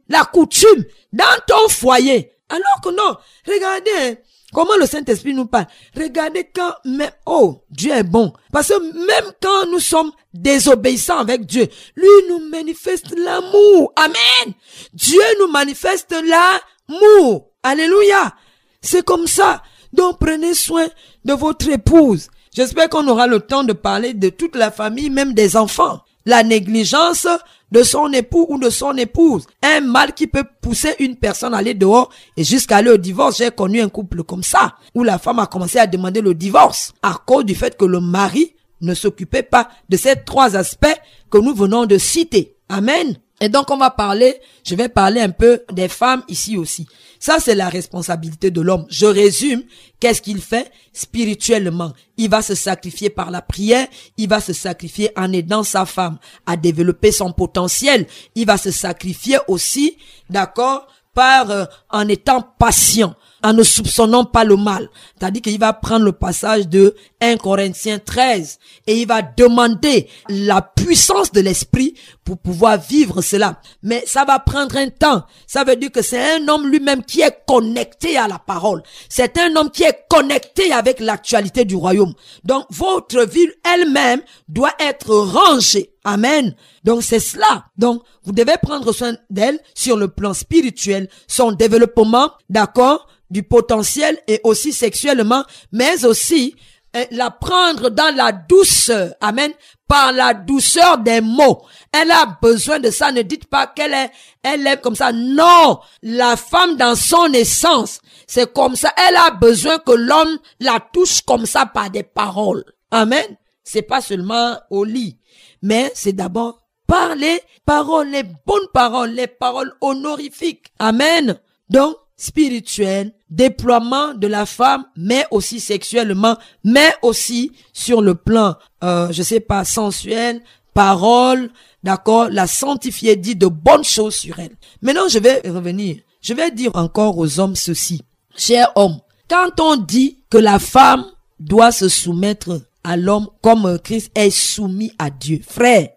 la 0.07 0.23
coutume 0.25 0.85
dans 1.11 1.25
ton 1.47 1.67
foyer. 1.69 2.31
Alors 2.49 2.81
que 2.81 2.89
non, 2.89 3.15
regardez, 3.45 3.91
hein, 3.99 4.15
Comment 4.53 4.77
le 4.79 4.87
Saint-Esprit 4.87 5.33
nous 5.33 5.45
parle? 5.45 5.67
Regardez 5.95 6.49
quand 6.53 6.73
même, 6.85 7.11
oh, 7.25 7.61
Dieu 7.69 7.91
est 7.91 8.03
bon. 8.03 8.33
Parce 8.51 8.69
que 8.69 8.81
même 8.81 9.31
quand 9.41 9.69
nous 9.71 9.79
sommes 9.79 10.11
désobéissants 10.33 11.19
avec 11.19 11.45
Dieu, 11.45 11.67
lui 11.95 12.07
nous 12.29 12.49
manifeste 12.49 13.13
l'amour. 13.15 13.93
Amen. 13.95 14.53
Dieu 14.93 15.21
nous 15.39 15.51
manifeste 15.51 16.11
l'amour. 16.11 17.51
Alléluia. 17.61 18.33
C'est 18.81 19.05
comme 19.05 19.27
ça. 19.27 19.61
Donc 19.93 20.19
prenez 20.19 20.55
soin 20.55 20.87
de 21.25 21.33
votre 21.33 21.69
épouse. 21.69 22.29
J'espère 22.53 22.89
qu'on 22.89 23.07
aura 23.07 23.27
le 23.27 23.41
temps 23.41 23.63
de 23.63 23.73
parler 23.73 24.13
de 24.13 24.29
toute 24.29 24.55
la 24.55 24.71
famille, 24.71 25.11
même 25.11 25.33
des 25.33 25.55
enfants. 25.57 26.01
La 26.25 26.43
négligence 26.43 27.27
de 27.71 27.83
son 27.83 28.11
époux 28.13 28.45
ou 28.49 28.57
de 28.59 28.69
son 28.69 28.95
épouse. 28.97 29.45
Un 29.61 29.81
mal 29.81 30.13
qui 30.13 30.27
peut 30.27 30.43
pousser 30.61 30.95
une 30.99 31.15
personne 31.15 31.53
à 31.53 31.57
aller 31.57 31.73
dehors 31.73 32.09
et 32.37 32.43
jusqu'à 32.43 32.77
aller 32.77 32.91
au 32.91 32.97
divorce. 32.97 33.37
J'ai 33.37 33.51
connu 33.51 33.81
un 33.81 33.89
couple 33.89 34.23
comme 34.23 34.43
ça, 34.43 34.75
où 34.95 35.03
la 35.03 35.19
femme 35.19 35.39
a 35.39 35.47
commencé 35.47 35.77
à 35.79 35.87
demander 35.87 36.21
le 36.21 36.33
divorce 36.33 36.93
à 37.01 37.15
cause 37.25 37.45
du 37.45 37.55
fait 37.55 37.77
que 37.77 37.85
le 37.85 37.99
mari 37.99 38.53
ne 38.81 38.93
s'occupait 38.93 39.43
pas 39.43 39.69
de 39.89 39.97
ces 39.97 40.15
trois 40.23 40.55
aspects 40.55 40.87
que 41.29 41.37
nous 41.37 41.53
venons 41.53 41.85
de 41.85 41.97
citer. 41.97 42.55
Amen. 42.69 43.17
Et 43.41 43.49
donc 43.49 43.71
on 43.71 43.77
va 43.77 43.89
parler, 43.89 44.41
je 44.65 44.75
vais 44.75 44.89
parler 44.89 45.21
un 45.21 45.29
peu 45.29 45.61
des 45.71 45.87
femmes 45.87 46.23
ici 46.27 46.57
aussi. 46.57 46.87
Ça 47.19 47.39
c'est 47.39 47.55
la 47.55 47.69
responsabilité 47.69 48.51
de 48.51 48.61
l'homme. 48.61 48.85
Je 48.89 49.05
résume, 49.05 49.63
qu'est-ce 49.99 50.21
qu'il 50.21 50.41
fait 50.41 50.71
spirituellement 50.93 51.93
Il 52.17 52.29
va 52.29 52.41
se 52.41 52.55
sacrifier 52.55 53.09
par 53.09 53.31
la 53.31 53.41
prière, 53.41 53.87
il 54.17 54.27
va 54.27 54.41
se 54.41 54.53
sacrifier 54.53 55.11
en 55.15 55.31
aidant 55.31 55.63
sa 55.63 55.85
femme 55.85 56.17
à 56.45 56.57
développer 56.57 57.11
son 57.11 57.31
potentiel, 57.31 58.07
il 58.35 58.45
va 58.45 58.57
se 58.57 58.71
sacrifier 58.71 59.37
aussi, 59.47 59.97
d'accord, 60.29 60.87
par 61.13 61.49
euh, 61.49 61.65
en 61.89 62.07
étant 62.07 62.41
patient. 62.41 63.15
En 63.43 63.53
ne 63.53 63.63
soupçonnant 63.63 64.25
pas 64.25 64.43
le 64.43 64.55
mal. 64.55 64.89
C'est-à-dire 65.17 65.41
qu'il 65.41 65.59
va 65.59 65.73
prendre 65.73 66.05
le 66.05 66.11
passage 66.11 66.67
de 66.67 66.95
1 67.21 67.37
Corinthiens 67.37 67.99
13 67.99 68.59
et 68.87 69.01
il 69.01 69.07
va 69.07 69.21
demander 69.21 70.07
la 70.29 70.61
puissance 70.61 71.31
de 71.31 71.41
l'esprit 71.41 71.95
pour 72.23 72.37
pouvoir 72.37 72.79
vivre 72.79 73.21
cela. 73.21 73.59
Mais 73.83 74.03
ça 74.05 74.25
va 74.25 74.39
prendre 74.39 74.77
un 74.77 74.89
temps. 74.89 75.23
Ça 75.47 75.63
veut 75.63 75.75
dire 75.75 75.91
que 75.91 76.01
c'est 76.01 76.35
un 76.35 76.47
homme 76.47 76.67
lui-même 76.67 77.03
qui 77.03 77.21
est 77.21 77.43
connecté 77.47 78.17
à 78.17 78.27
la 78.27 78.39
parole. 78.39 78.83
C'est 79.09 79.37
un 79.37 79.55
homme 79.55 79.71
qui 79.71 79.83
est 79.83 80.05
connecté 80.09 80.71
avec 80.71 80.99
l'actualité 80.99 81.65
du 81.65 81.75
royaume. 81.75 82.13
Donc 82.43 82.65
votre 82.69 83.23
vie 83.25 83.47
elle-même 83.63 84.21
doit 84.47 84.73
être 84.79 85.15
rangée. 85.15 85.91
Amen. 86.03 86.55
Donc 86.83 87.03
c'est 87.03 87.19
cela. 87.19 87.65
Donc 87.77 88.03
vous 88.23 88.31
devez 88.31 88.55
prendre 88.61 88.91
soin 88.91 89.13
d'elle 89.29 89.59
sur 89.75 89.97
le 89.97 90.07
plan 90.07 90.33
spirituel, 90.33 91.09
son 91.27 91.51
développement, 91.51 92.31
d'accord, 92.49 93.07
du 93.29 93.43
potentiel 93.43 94.17
et 94.27 94.41
aussi 94.43 94.73
sexuellement, 94.73 95.43
mais 95.71 96.05
aussi 96.05 96.55
euh, 96.95 97.05
la 97.11 97.29
prendre 97.29 97.89
dans 97.89 98.15
la 98.15 98.31
douceur. 98.31 99.13
Amen. 99.21 99.51
Par 99.87 100.11
la 100.11 100.33
douceur 100.33 100.97
des 100.97 101.21
mots. 101.21 101.63
Elle 101.91 102.11
a 102.11 102.37
besoin 102.41 102.79
de 102.79 102.89
ça. 102.89 103.11
Ne 103.11 103.21
dites 103.21 103.47
pas 103.47 103.67
qu'elle 103.67 103.93
est, 103.93 104.11
elle 104.43 104.65
est 104.65 104.81
comme 104.81 104.95
ça. 104.95 105.11
Non. 105.11 105.79
La 106.01 106.35
femme 106.35 106.77
dans 106.77 106.95
son 106.95 107.31
essence, 107.33 107.99
c'est 108.27 108.51
comme 108.51 108.75
ça. 108.75 108.93
Elle 109.07 109.15
a 109.15 109.31
besoin 109.31 109.77
que 109.79 109.91
l'homme 109.91 110.37
la 110.59 110.79
touche 110.79 111.21
comme 111.21 111.45
ça 111.45 111.65
par 111.65 111.89
des 111.91 112.03
paroles. 112.03 112.63
Amen. 112.91 113.37
C'est 113.63 113.83
pas 113.83 114.01
seulement 114.01 114.57
au 114.71 114.83
lit, 114.83 115.19
mais 115.61 115.91
c'est 115.93 116.13
d'abord 116.13 116.59
par 116.87 117.15
les 117.15 117.39
paroles, 117.65 118.09
les 118.09 118.23
bonnes 118.23 118.67
paroles, 118.73 119.11
les 119.11 119.27
paroles 119.27 119.73
honorifiques. 119.81 120.73
Amen. 120.79 121.39
Donc, 121.69 121.95
spirituel, 122.17 123.13
déploiement 123.29 124.13
de 124.13 124.27
la 124.27 124.45
femme, 124.45 124.85
mais 124.95 125.25
aussi 125.31 125.59
sexuellement, 125.59 126.37
mais 126.63 126.93
aussi 127.01 127.51
sur 127.73 128.01
le 128.01 128.15
plan, 128.15 128.55
euh, 128.83 129.11
je 129.11 129.23
sais 129.23 129.39
pas, 129.39 129.63
sensuel, 129.65 130.41
parole, 130.73 131.51
d'accord, 131.83 132.29
la 132.31 132.47
sanctifier, 132.47 133.15
dit 133.15 133.35
de 133.35 133.47
bonnes 133.47 133.83
choses 133.83 134.15
sur 134.15 134.39
elle. 134.39 134.55
Maintenant, 134.81 135.07
je 135.07 135.19
vais 135.19 135.41
revenir. 135.45 135.97
Je 136.21 136.33
vais 136.33 136.51
dire 136.51 136.71
encore 136.75 137.17
aux 137.17 137.39
hommes 137.39 137.55
ceci. 137.55 138.01
Chers 138.35 138.71
hommes, 138.75 138.99
quand 139.29 139.59
on 139.59 139.77
dit 139.77 140.23
que 140.29 140.37
la 140.37 140.59
femme 140.59 141.05
doit 141.39 141.71
se 141.71 141.87
soumettre 141.87 142.61
à 142.83 142.97
l'homme 142.97 143.27
comme 143.41 143.79
Christ 143.79 144.11
est 144.15 144.29
soumis 144.29 144.91
à 144.99 145.09
Dieu, 145.09 145.39
frère, 145.47 145.89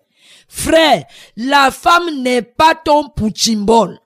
frère, 0.48 1.04
la 1.36 1.70
femme 1.70 2.22
n'est 2.22 2.42
pas 2.42 2.74
ton 2.74 3.08
pouchimbol. 3.08 3.98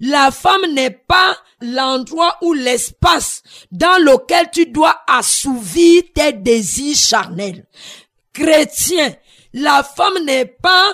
La 0.00 0.30
femme 0.30 0.72
n'est 0.74 0.90
pas 0.90 1.36
l'endroit 1.60 2.36
ou 2.42 2.52
l'espace 2.52 3.42
dans 3.70 4.02
lequel 4.02 4.50
tu 4.52 4.66
dois 4.66 5.02
assouvir 5.06 6.02
tes 6.14 6.32
désirs 6.32 6.96
charnels. 6.96 7.66
Chrétien, 8.32 9.14
la 9.52 9.82
femme 9.82 10.24
n'est 10.24 10.46
pas, 10.46 10.92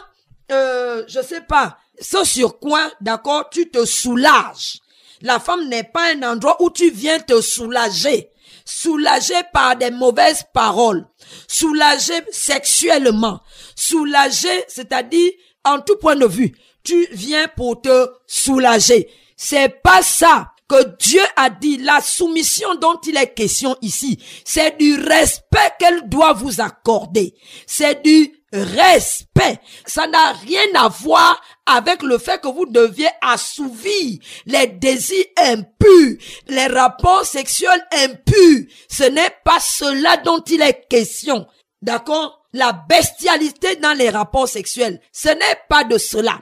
euh, 0.52 1.04
je 1.08 1.20
sais 1.20 1.40
pas, 1.40 1.78
ce 2.00 2.24
sur 2.24 2.58
quoi, 2.58 2.90
d'accord, 3.00 3.48
tu 3.50 3.70
te 3.70 3.84
soulages. 3.84 4.80
La 5.22 5.38
femme 5.38 5.68
n'est 5.68 5.84
pas 5.84 6.14
un 6.14 6.22
endroit 6.22 6.62
où 6.62 6.70
tu 6.70 6.90
viens 6.90 7.18
te 7.20 7.40
soulager. 7.40 8.30
Soulager 8.64 9.42
par 9.52 9.76
des 9.76 9.90
mauvaises 9.90 10.44
paroles. 10.54 11.06
Soulager 11.48 12.22
sexuellement. 12.30 13.40
Soulager, 13.74 14.64
c'est-à-dire, 14.68 15.32
en 15.64 15.80
tout 15.80 15.96
point 15.96 16.16
de 16.16 16.26
vue 16.26 16.54
tu 16.82 17.06
viens 17.12 17.48
pour 17.48 17.80
te 17.80 18.08
soulager. 18.26 19.08
C'est 19.42 19.80
pas 19.82 20.02
ça 20.02 20.52
que 20.68 20.96
Dieu 20.98 21.22
a 21.34 21.48
dit. 21.48 21.78
La 21.78 22.02
soumission 22.02 22.74
dont 22.74 23.00
il 23.06 23.16
est 23.16 23.32
question 23.32 23.74
ici, 23.80 24.22
c'est 24.44 24.76
du 24.78 24.96
respect 24.96 25.72
qu'elle 25.78 26.10
doit 26.10 26.34
vous 26.34 26.60
accorder. 26.60 27.34
C'est 27.66 28.04
du 28.04 28.30
respect. 28.52 29.58
Ça 29.86 30.06
n'a 30.08 30.32
rien 30.32 30.66
à 30.74 30.88
voir 30.88 31.40
avec 31.64 32.02
le 32.02 32.18
fait 32.18 32.38
que 32.42 32.48
vous 32.48 32.66
deviez 32.66 33.08
assouvir 33.22 34.18
les 34.44 34.66
désirs 34.66 35.24
impurs, 35.38 36.18
les 36.48 36.66
rapports 36.66 37.24
sexuels 37.24 37.86
impurs. 37.92 38.66
Ce 38.90 39.04
n'est 39.04 39.34
pas 39.42 39.58
cela 39.58 40.18
dont 40.18 40.40
il 40.40 40.60
est 40.60 40.86
question. 40.86 41.46
D'accord? 41.80 42.46
La 42.52 42.72
bestialité 42.72 43.76
dans 43.76 43.96
les 43.96 44.10
rapports 44.10 44.48
sexuels, 44.48 45.00
ce 45.12 45.28
n'est 45.28 45.60
pas 45.70 45.84
de 45.84 45.96
cela 45.96 46.40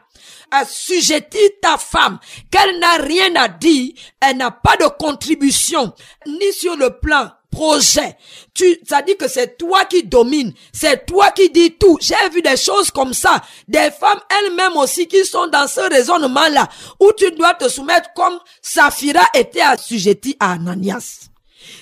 assujettir 0.50 1.50
ta 1.62 1.78
femme, 1.78 2.18
qu'elle 2.50 2.78
n'a 2.78 2.96
rien 2.96 3.34
à 3.36 3.48
dire, 3.48 3.92
elle 4.20 4.36
n'a 4.36 4.50
pas 4.50 4.76
de 4.76 4.86
contribution, 4.98 5.92
ni 6.26 6.52
sur 6.52 6.76
le 6.76 6.98
plan 6.98 7.30
projet. 7.50 8.16
Tu, 8.54 8.78
ça 8.86 9.02
dit 9.02 9.16
que 9.16 9.28
c'est 9.28 9.56
toi 9.56 9.84
qui 9.84 10.02
domines, 10.04 10.52
c'est 10.72 11.06
toi 11.06 11.30
qui 11.30 11.50
dis 11.50 11.76
tout. 11.76 11.98
J'ai 12.00 12.14
vu 12.32 12.42
des 12.42 12.56
choses 12.56 12.90
comme 12.90 13.14
ça, 13.14 13.42
des 13.66 13.90
femmes 13.90 14.20
elles-mêmes 14.38 14.76
aussi 14.76 15.08
qui 15.08 15.24
sont 15.24 15.46
dans 15.48 15.66
ce 15.66 15.80
raisonnement-là, 15.80 16.68
où 17.00 17.12
tu 17.16 17.30
dois 17.32 17.54
te 17.54 17.68
soumettre 17.68 18.12
comme 18.14 18.38
Saphira 18.62 19.24
était 19.34 19.60
assujettie 19.60 20.36
à 20.40 20.52
Ananias. 20.52 21.28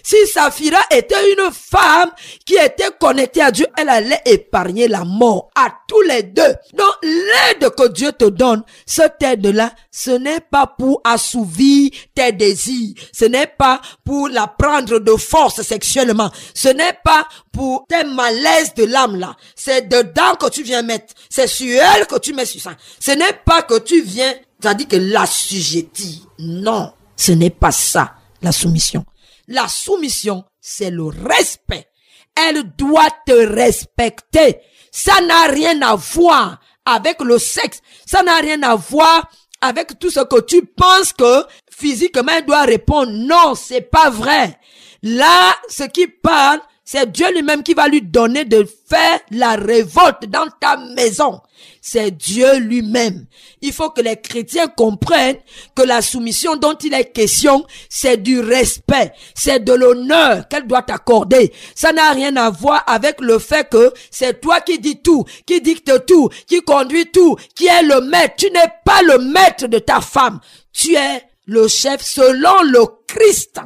Si 0.03 0.17
Saphira 0.27 0.81
était 0.91 1.33
une 1.33 1.51
femme 1.53 2.11
qui 2.45 2.55
était 2.55 2.91
connectée 3.01 3.43
à 3.43 3.51
Dieu, 3.51 3.67
elle 3.77 3.89
allait 3.89 4.23
épargner 4.25 4.89
la 4.89 5.05
mort 5.05 5.51
à 5.55 5.73
tous 5.89 6.03
les 6.03 6.23
deux. 6.23 6.55
Donc 6.75 6.95
l'aide 7.03 7.71
que 7.71 7.89
Dieu 7.89 8.13
te 8.13 8.27
donne, 8.27 8.63
cette 8.87 9.23
aide-là, 9.23 9.73
ce 9.91 10.11
n'est 10.11 10.41
pas 10.41 10.67
pour 10.67 11.01
assouvir 11.05 11.91
tes 12.15 12.33
désirs. 12.33 12.95
Ce 13.13 13.25
n'est 13.25 13.47
pas 13.47 13.81
pour 14.05 14.29
la 14.29 14.47
prendre 14.47 14.99
de 14.99 15.17
force 15.17 15.63
sexuellement. 15.63 16.31
Ce 16.55 16.69
n'est 16.69 16.99
pas 17.05 17.27
pour 17.53 17.87
tes 17.89 18.05
malaises 18.05 18.75
de 18.75 18.85
l'âme 18.85 19.17
là. 19.17 19.37
C'est 19.55 19.89
dedans 19.89 20.35
que 20.39 20.49
tu 20.51 20.63
viens 20.63 20.83
mettre. 20.83 21.15
C'est 21.31 21.47
sur 21.47 21.81
elle 21.83 22.07
que 22.07 22.19
tu 22.19 22.33
mets 22.33 22.45
sur 22.45 22.61
ça. 22.61 22.73
Ce 23.01 23.11
n'est 23.13 23.39
pas 23.45 23.63
que 23.63 23.79
tu 23.79 24.03
viens, 24.03 24.35
c'est-à-dire 24.61 24.89
que 24.89 24.97
l'assujettir. 24.97 26.23
Non, 26.39 26.93
ce 27.17 27.33
n'est 27.33 27.51
pas 27.51 27.73
ça, 27.73 28.15
la 28.43 28.53
soumission. 28.53 29.05
La 29.49 29.69
soumission, 29.69 30.45
c'est 30.61 30.91
le 30.91 31.05
respect. 31.05 31.89
Elle 32.35 32.65
doit 32.77 33.11
te 33.27 33.33
respecter. 33.33 34.59
Ça 34.91 35.21
n'a 35.21 35.47
rien 35.47 35.81
à 35.83 35.95
voir 35.95 36.59
avec 36.85 37.21
le 37.21 37.39
sexe. 37.39 37.81
Ça 38.07 38.23
n'a 38.23 38.37
rien 38.37 38.63
à 38.63 38.75
voir 38.75 39.31
avec 39.61 39.99
tout 39.99 40.11
ce 40.11 40.21
que 40.21 40.41
tu 40.41 40.67
penses 40.67 41.13
que 41.13 41.45
physiquement 41.71 42.33
elle 42.37 42.47
doit 42.47 42.63
répondre. 42.63 43.13
Non, 43.13 43.55
c'est 43.55 43.83
pas 43.91 44.11
vrai. 44.11 44.59
Là, 45.03 45.57
ce 45.69 45.85
qui 45.85 46.09
parle, 46.09 46.61
c'est 46.89 47.11
Dieu 47.11 47.27
lui-même 47.33 47.65
qui 47.65 47.75
va 47.75 47.89
lui 47.89 48.01
donner 48.01 48.45
de 48.45 48.65
faire 48.89 49.19
la 49.33 49.57
révolte 49.57 50.27
dans 50.27 50.47
ta 50.61 50.77
maison. 50.95 51.41
C'est 51.81 52.17
Dieu 52.17 52.59
lui-même. 52.59 53.27
Il 53.61 53.73
faut 53.73 53.91
que 53.91 54.01
les 54.01 54.21
chrétiens 54.21 54.69
comprennent 54.69 55.39
que 55.75 55.83
la 55.83 56.01
soumission 56.01 56.55
dont 56.55 56.75
il 56.75 56.95
est 56.95 57.13
question, 57.13 57.67
c'est 57.89 58.23
du 58.23 58.39
respect, 58.39 59.13
c'est 59.35 59.65
de 59.65 59.73
l'honneur 59.73 60.47
qu'elle 60.47 60.69
doit 60.69 60.83
t'accorder. 60.83 61.53
Ça 61.75 61.93
n'a 61.93 62.13
rien 62.13 62.37
à 62.37 62.51
voir 62.51 62.85
avec 62.87 63.21
le 63.21 63.41
fait 63.41 63.69
que 63.69 63.93
c'est 64.13 64.41
toi 64.41 64.61
qui 64.61 64.79
dis 64.79 65.03
tout, 65.03 65.25
qui 65.45 65.61
dicte 65.61 66.07
tout, 66.07 66.29
qui 66.47 66.61
conduit 66.61 67.11
tout, 67.11 67.35
qui 67.57 67.67
est 67.67 67.83
le 67.83 68.01
maître. 68.03 68.37
Tu 68.39 68.49
n'es 68.53 68.73
pas 68.85 69.03
le 69.03 69.19
maître 69.19 69.67
de 69.67 69.81
ta 69.81 70.01
femme. 70.01 70.39
Tu 70.73 70.95
es 70.95 71.25
le 71.47 71.67
chef 71.67 72.01
selon 72.01 72.63
le 72.63 72.85
Christ 73.09 73.59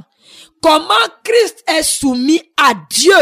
comment 0.63 0.95
Christ 1.25 1.65
est 1.67 1.83
soumis 1.83 2.43
à 2.57 2.73
Dieu 2.91 3.17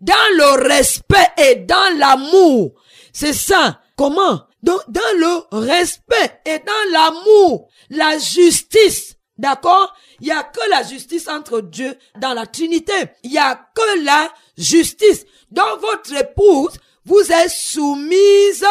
dans 0.00 0.14
le 0.36 0.68
respect 0.68 1.28
et 1.38 1.56
dans 1.56 1.98
l'amour? 1.98 2.74
C'est 3.12 3.32
ça. 3.32 3.80
Comment? 3.96 4.46
Dans 4.62 4.80
le 4.88 5.56
respect 5.56 6.40
et 6.46 6.58
dans 6.58 6.92
l'amour, 6.92 7.68
la 7.90 8.18
justice. 8.18 9.16
D'accord? 9.36 9.92
Il 10.20 10.28
y 10.28 10.30
a 10.30 10.44
que 10.44 10.70
la 10.70 10.82
justice 10.84 11.26
entre 11.26 11.60
Dieu 11.60 11.98
dans 12.18 12.32
la 12.32 12.46
Trinité. 12.46 12.92
Il 13.24 13.32
y 13.32 13.38
a 13.38 13.56
que 13.74 14.04
la 14.04 14.32
justice. 14.56 15.24
Donc, 15.50 15.80
votre 15.80 16.14
épouse 16.14 16.74
vous 17.04 17.32
est 17.32 17.48
soumise 17.48 18.64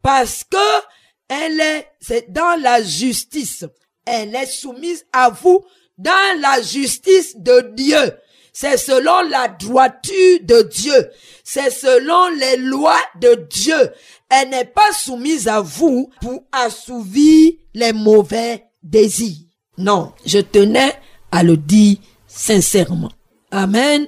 parce 0.00 0.44
que 0.44 0.82
elle 1.28 1.60
est, 1.60 1.88
c'est 2.00 2.32
dans 2.32 2.60
la 2.60 2.82
justice. 2.82 3.64
Elle 4.04 4.34
est 4.34 4.46
soumise 4.46 5.06
à 5.12 5.30
vous 5.30 5.64
dans 5.98 6.40
la 6.40 6.60
justice 6.62 7.36
de 7.36 7.72
Dieu. 7.74 8.12
C'est 8.52 8.76
selon 8.76 9.28
la 9.28 9.48
droiture 9.48 10.38
de 10.42 10.62
Dieu. 10.62 11.10
C'est 11.42 11.70
selon 11.70 12.28
les 12.38 12.56
lois 12.58 13.00
de 13.20 13.46
Dieu. 13.50 13.92
Elle 14.28 14.50
n'est 14.50 14.66
pas 14.66 14.92
soumise 14.92 15.48
à 15.48 15.60
vous 15.60 16.10
pour 16.20 16.44
assouvir 16.52 17.52
les 17.74 17.92
mauvais 17.92 18.64
désirs. 18.82 19.46
Non, 19.78 20.12
je 20.26 20.38
tenais 20.38 20.94
à 21.30 21.42
le 21.42 21.56
dire 21.56 21.96
sincèrement. 22.26 23.12
Amen. 23.50 24.06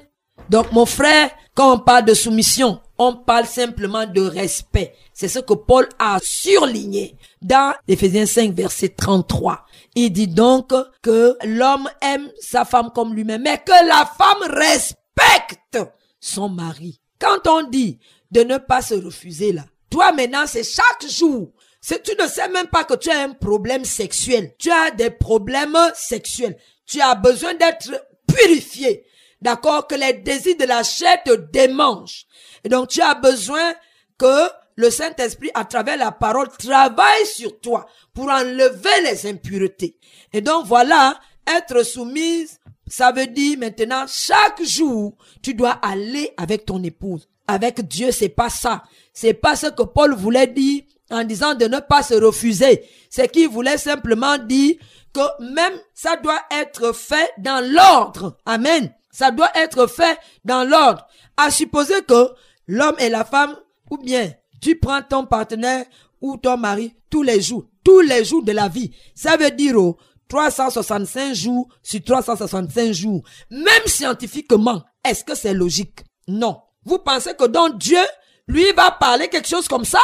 Donc 0.51 0.73
mon 0.73 0.87
frère, 0.87 1.31
quand 1.55 1.75
on 1.75 1.79
parle 1.79 2.05
de 2.05 2.15
soumission, 2.15 2.81
On 2.97 3.17
parle 3.17 3.47
simplement 3.47 4.07
de 4.07 4.21
respect. 4.21 4.95
C'est 5.13 5.29
ce 5.29 5.41
que 5.41 5.55
Paul 5.55 5.89
a 5.99 6.19
surligné 6.23 7.17
dans 7.43 7.75
Ephésiens 7.89 8.27
5, 8.27 8.55
verset 8.55 8.91
33. 8.91 9.67
Il 9.95 10.11
dit 10.13 10.29
donc 10.29 10.73
que 11.03 11.37
l'homme 11.45 11.89
aime 12.01 12.31
sa 12.41 12.65
femme 12.65 12.91
comme 12.95 13.15
lui-même, 13.15 13.43
mais 13.43 13.59
que 13.59 13.87
la 13.87 14.05
femme 14.07 14.53
respecte 14.53 15.79
son 16.21 16.49
mari. 16.49 17.01
Quand 17.21 17.47
on 17.47 17.63
dit 17.63 17.99
de 18.31 18.43
ne 18.43 18.59
pas 18.59 18.83
se 18.83 18.95
refuser 18.95 19.53
là, 19.53 19.65
toi 19.91 20.13
maintenant 20.13 20.47
c'est 20.47 20.65
chaque 20.65 21.09
jour. 21.09 21.53
Tu 21.81 22.13
ne 22.19 22.27
sais 22.27 22.49
même 22.49 22.69
pas 22.69 22.85
que 22.85 22.95
tu 22.95 23.11
as 23.11 23.21
un 23.21 23.35
problème 23.35 23.85
sexuel, 23.85 24.55
tu 24.59 24.71
as 24.71 24.91
des 24.91 25.11
problèmes 25.11 25.77
sexuels, 25.95 26.57
tu 26.87 27.01
as 27.01 27.15
besoin 27.15 27.55
d'être 27.55 27.91
purifié. 28.27 29.05
D'accord? 29.41 29.87
Que 29.87 29.95
les 29.95 30.15
désirs 30.15 30.57
de 30.57 30.65
la 30.65 30.83
chair 30.83 31.23
te 31.23 31.35
démangent. 31.53 32.25
Et 32.65 32.71
donc 32.71 32.89
tu 32.89 33.03
as 33.03 33.15
besoin 33.15 33.75
que 34.19 34.49
le 34.77 34.91
Saint-Esprit, 34.91 35.51
à 35.55 35.65
travers 35.65 35.97
la 35.97 36.13
parole, 36.13 36.49
travaille 36.59 37.27
sur 37.27 37.61
toi 37.61 37.87
pour 38.13 38.29
enlever 38.29 39.03
les 39.05 39.27
impuretés. 39.27 39.97
Et 40.33 40.41
donc 40.41 40.67
voilà, 40.67 41.19
être 41.47 41.85
soumise, 41.85 42.59
ça 42.87 43.13
veut 43.13 43.27
dire 43.27 43.59
maintenant, 43.59 44.05
chaque 44.09 44.63
jour, 44.63 45.17
tu 45.43 45.55
dois 45.55 45.79
aller 45.83 46.33
avec 46.37 46.67
ton 46.67 46.83
épouse. 46.83 47.29
Avec 47.47 47.87
Dieu, 47.87 48.11
c'est 48.11 48.31
pas 48.31 48.49
ça. 48.49 48.83
C'est 49.13 49.35
pas 49.35 49.55
ce 49.55 49.67
que 49.67 49.83
Paul 49.83 50.15
voulait 50.15 50.47
dire 50.47 50.83
en 51.11 51.25
disant 51.25 51.55
de 51.55 51.67
ne 51.67 51.81
pas 51.81 52.03
se 52.03 52.15
refuser. 52.15 52.85
C'est 53.11 53.31
qu'il 53.31 53.49
voulait 53.49 53.79
simplement 53.79 54.39
dire 54.39 54.77
que 55.13 55.53
même 55.55 55.79
ça 55.95 56.17
doit 56.17 56.41
être 56.51 56.95
fait 56.95 57.31
dans 57.39 57.65
l'ordre. 57.65 58.39
Amen. 58.47 58.93
Ça 59.11 59.31
doit 59.31 59.51
être 59.55 59.87
fait 59.87 60.19
dans 60.45 60.65
l'ordre. 60.65 61.07
À 61.37 61.51
supposer 61.51 62.03
que 62.03 62.31
l'homme 62.67 62.97
et 62.99 63.09
la 63.09 63.25
femme, 63.25 63.57
ou 63.91 63.99
bien 63.99 64.33
tu 64.65 64.77
prends 64.77 65.03
ton 65.03 65.27
partenaire 65.27 65.85
ou 66.23 66.39
ton 66.39 66.57
mari 66.57 66.95
tous 67.11 67.23
les 67.23 67.43
jours, 67.43 67.67
tous 67.85 68.01
les 68.01 68.25
jours 68.25 68.43
de 68.43 68.53
la 68.53 68.67
vie. 68.67 68.91
Ça 69.15 69.37
veut 69.37 69.51
dire 69.51 69.77
oh, 69.77 69.99
365 70.29 71.35
jours 71.35 71.69
sur 71.83 72.03
365 72.03 72.93
jours. 72.93 73.23
Même 73.51 73.85
scientifiquement, 73.85 74.83
est-ce 75.05 75.23
que 75.23 75.35
c'est 75.35 75.53
logique? 75.53 76.01
Non. 76.27 76.63
Vous 76.87 76.99
pensez 76.99 77.35
que 77.35 77.45
donc 77.45 77.77
Dieu, 77.77 78.01
lui, 78.49 78.73
va 78.73 78.91
parler 78.91 79.29
quelque 79.29 79.49
chose 79.49 79.69
comme 79.69 79.85
ça? 79.85 80.01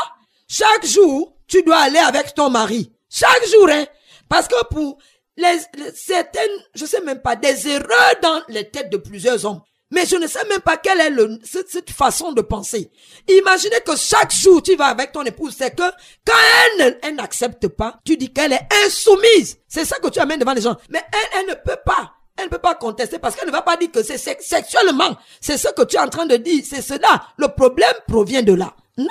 Chaque 0.46 0.84
jour, 0.84 1.38
tu 1.46 1.62
dois 1.62 1.78
aller 1.78 1.98
avec 1.98 2.34
ton 2.34 2.50
mari. 2.50 2.92
Chaque 3.08 3.46
jour, 3.50 3.66
hein 3.70 3.86
Parce 4.28 4.46
que 4.46 4.62
pour 4.66 4.98
les, 5.38 5.58
certaines, 5.94 6.50
je 6.74 6.84
sais 6.84 7.00
même 7.00 7.22
pas, 7.22 7.34
des 7.34 7.66
erreurs 7.66 8.14
dans 8.22 8.42
les 8.48 8.68
têtes 8.68 8.92
de 8.92 8.98
plusieurs 8.98 9.42
hommes. 9.46 9.62
Mais 9.91 10.07
je 10.07 10.16
ne 10.16 10.26
sais 10.26 10.45
même 10.49 10.61
pas 10.61 10.76
quelle 10.76 11.01
est 11.01 11.11
le, 11.11 11.38
cette, 11.45 11.91
façon 11.91 12.32
de 12.32 12.43
penser. 12.43 12.91
Imaginez 13.28 13.80
que 13.84 13.97
chaque 13.97 14.32
jour 14.32 14.62
tu 14.62 14.76
vas 14.76 14.86
avec 14.86 15.12
ton 15.12 15.24
épouse, 15.24 15.55
c'est 15.59 15.74
que 15.74 15.82
quand 16.24 16.32
elle, 16.78 17.14
n'accepte 17.16 17.66
pas, 17.68 17.99
tu 18.05 18.16
dis 18.16 18.32
qu'elle 18.32 18.53
est 18.53 18.68
insoumise. 18.86 19.59
C'est 19.68 19.84
ça 19.84 19.99
que 19.99 20.09
tu 20.09 20.20
amènes 20.20 20.38
devant 20.38 20.53
les 20.53 20.62
gens. 20.62 20.76
Mais 20.91 21.03
elle, 21.12 21.41
elle 21.41 21.47
ne 21.49 21.55
peut 21.55 21.80
pas. 21.84 22.12
Elle 22.36 22.45
ne 22.45 22.51
peut 22.51 22.59
pas 22.59 22.74
contester 22.74 23.18
parce 23.18 23.34
qu'elle 23.34 23.49
ne 23.49 23.53
va 23.53 23.62
pas 23.62 23.76
dire 23.76 23.91
que 23.91 24.03
c'est 24.03 24.16
sexuellement. 24.16 25.16
C'est 25.41 25.59
ce 25.59 25.68
que 25.68 25.82
tu 25.82 25.97
es 25.97 26.01
en 26.01 26.09
train 26.09 26.26
de 26.26 26.36
dire. 26.36 26.64
C'est 26.66 26.82
cela. 26.82 27.22
Le 27.36 27.49
problème 27.49 27.93
provient 28.07 28.43
de 28.43 28.55
là. 28.55 28.74
Non. 28.97 29.07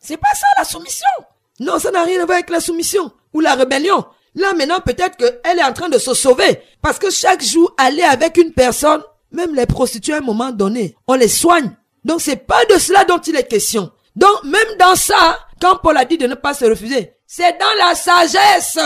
C'est 0.00 0.16
pas 0.16 0.34
ça 0.34 0.46
la 0.58 0.64
soumission. 0.64 1.08
Non, 1.60 1.78
ça 1.78 1.90
n'a 1.90 2.04
rien 2.04 2.22
à 2.22 2.26
voir 2.26 2.36
avec 2.36 2.50
la 2.50 2.60
soumission 2.60 3.10
ou 3.32 3.40
la 3.40 3.54
rébellion. 3.54 4.04
Là, 4.34 4.52
maintenant, 4.54 4.80
peut-être 4.80 5.16
qu'elle 5.16 5.58
est 5.58 5.64
en 5.64 5.72
train 5.72 5.88
de 5.88 5.98
se 5.98 6.14
sauver. 6.14 6.62
Parce 6.80 6.98
que 6.98 7.10
chaque 7.10 7.42
jour, 7.42 7.74
aller 7.78 8.02
avec 8.02 8.36
une 8.36 8.52
personne, 8.52 9.02
même 9.32 9.54
les 9.54 9.66
prostituées, 9.66 10.14
à 10.14 10.18
un 10.18 10.22
moment 10.22 10.52
donné, 10.52 10.96
on 11.06 11.14
les 11.14 11.28
soigne. 11.28 11.70
Donc 12.04 12.20
c'est 12.20 12.46
pas 12.46 12.64
de 12.66 12.78
cela 12.78 13.04
dont 13.04 13.18
il 13.18 13.36
est 13.36 13.48
question. 13.48 13.90
Donc 14.16 14.44
même 14.44 14.76
dans 14.78 14.94
ça, 14.94 15.38
quand 15.60 15.76
Paul 15.82 15.96
a 15.96 16.04
dit 16.04 16.18
de 16.18 16.26
ne 16.26 16.34
pas 16.34 16.54
se 16.54 16.64
refuser, 16.64 17.12
c'est 17.26 17.58
dans 17.58 17.86
la 17.86 17.94
sagesse. 17.94 18.78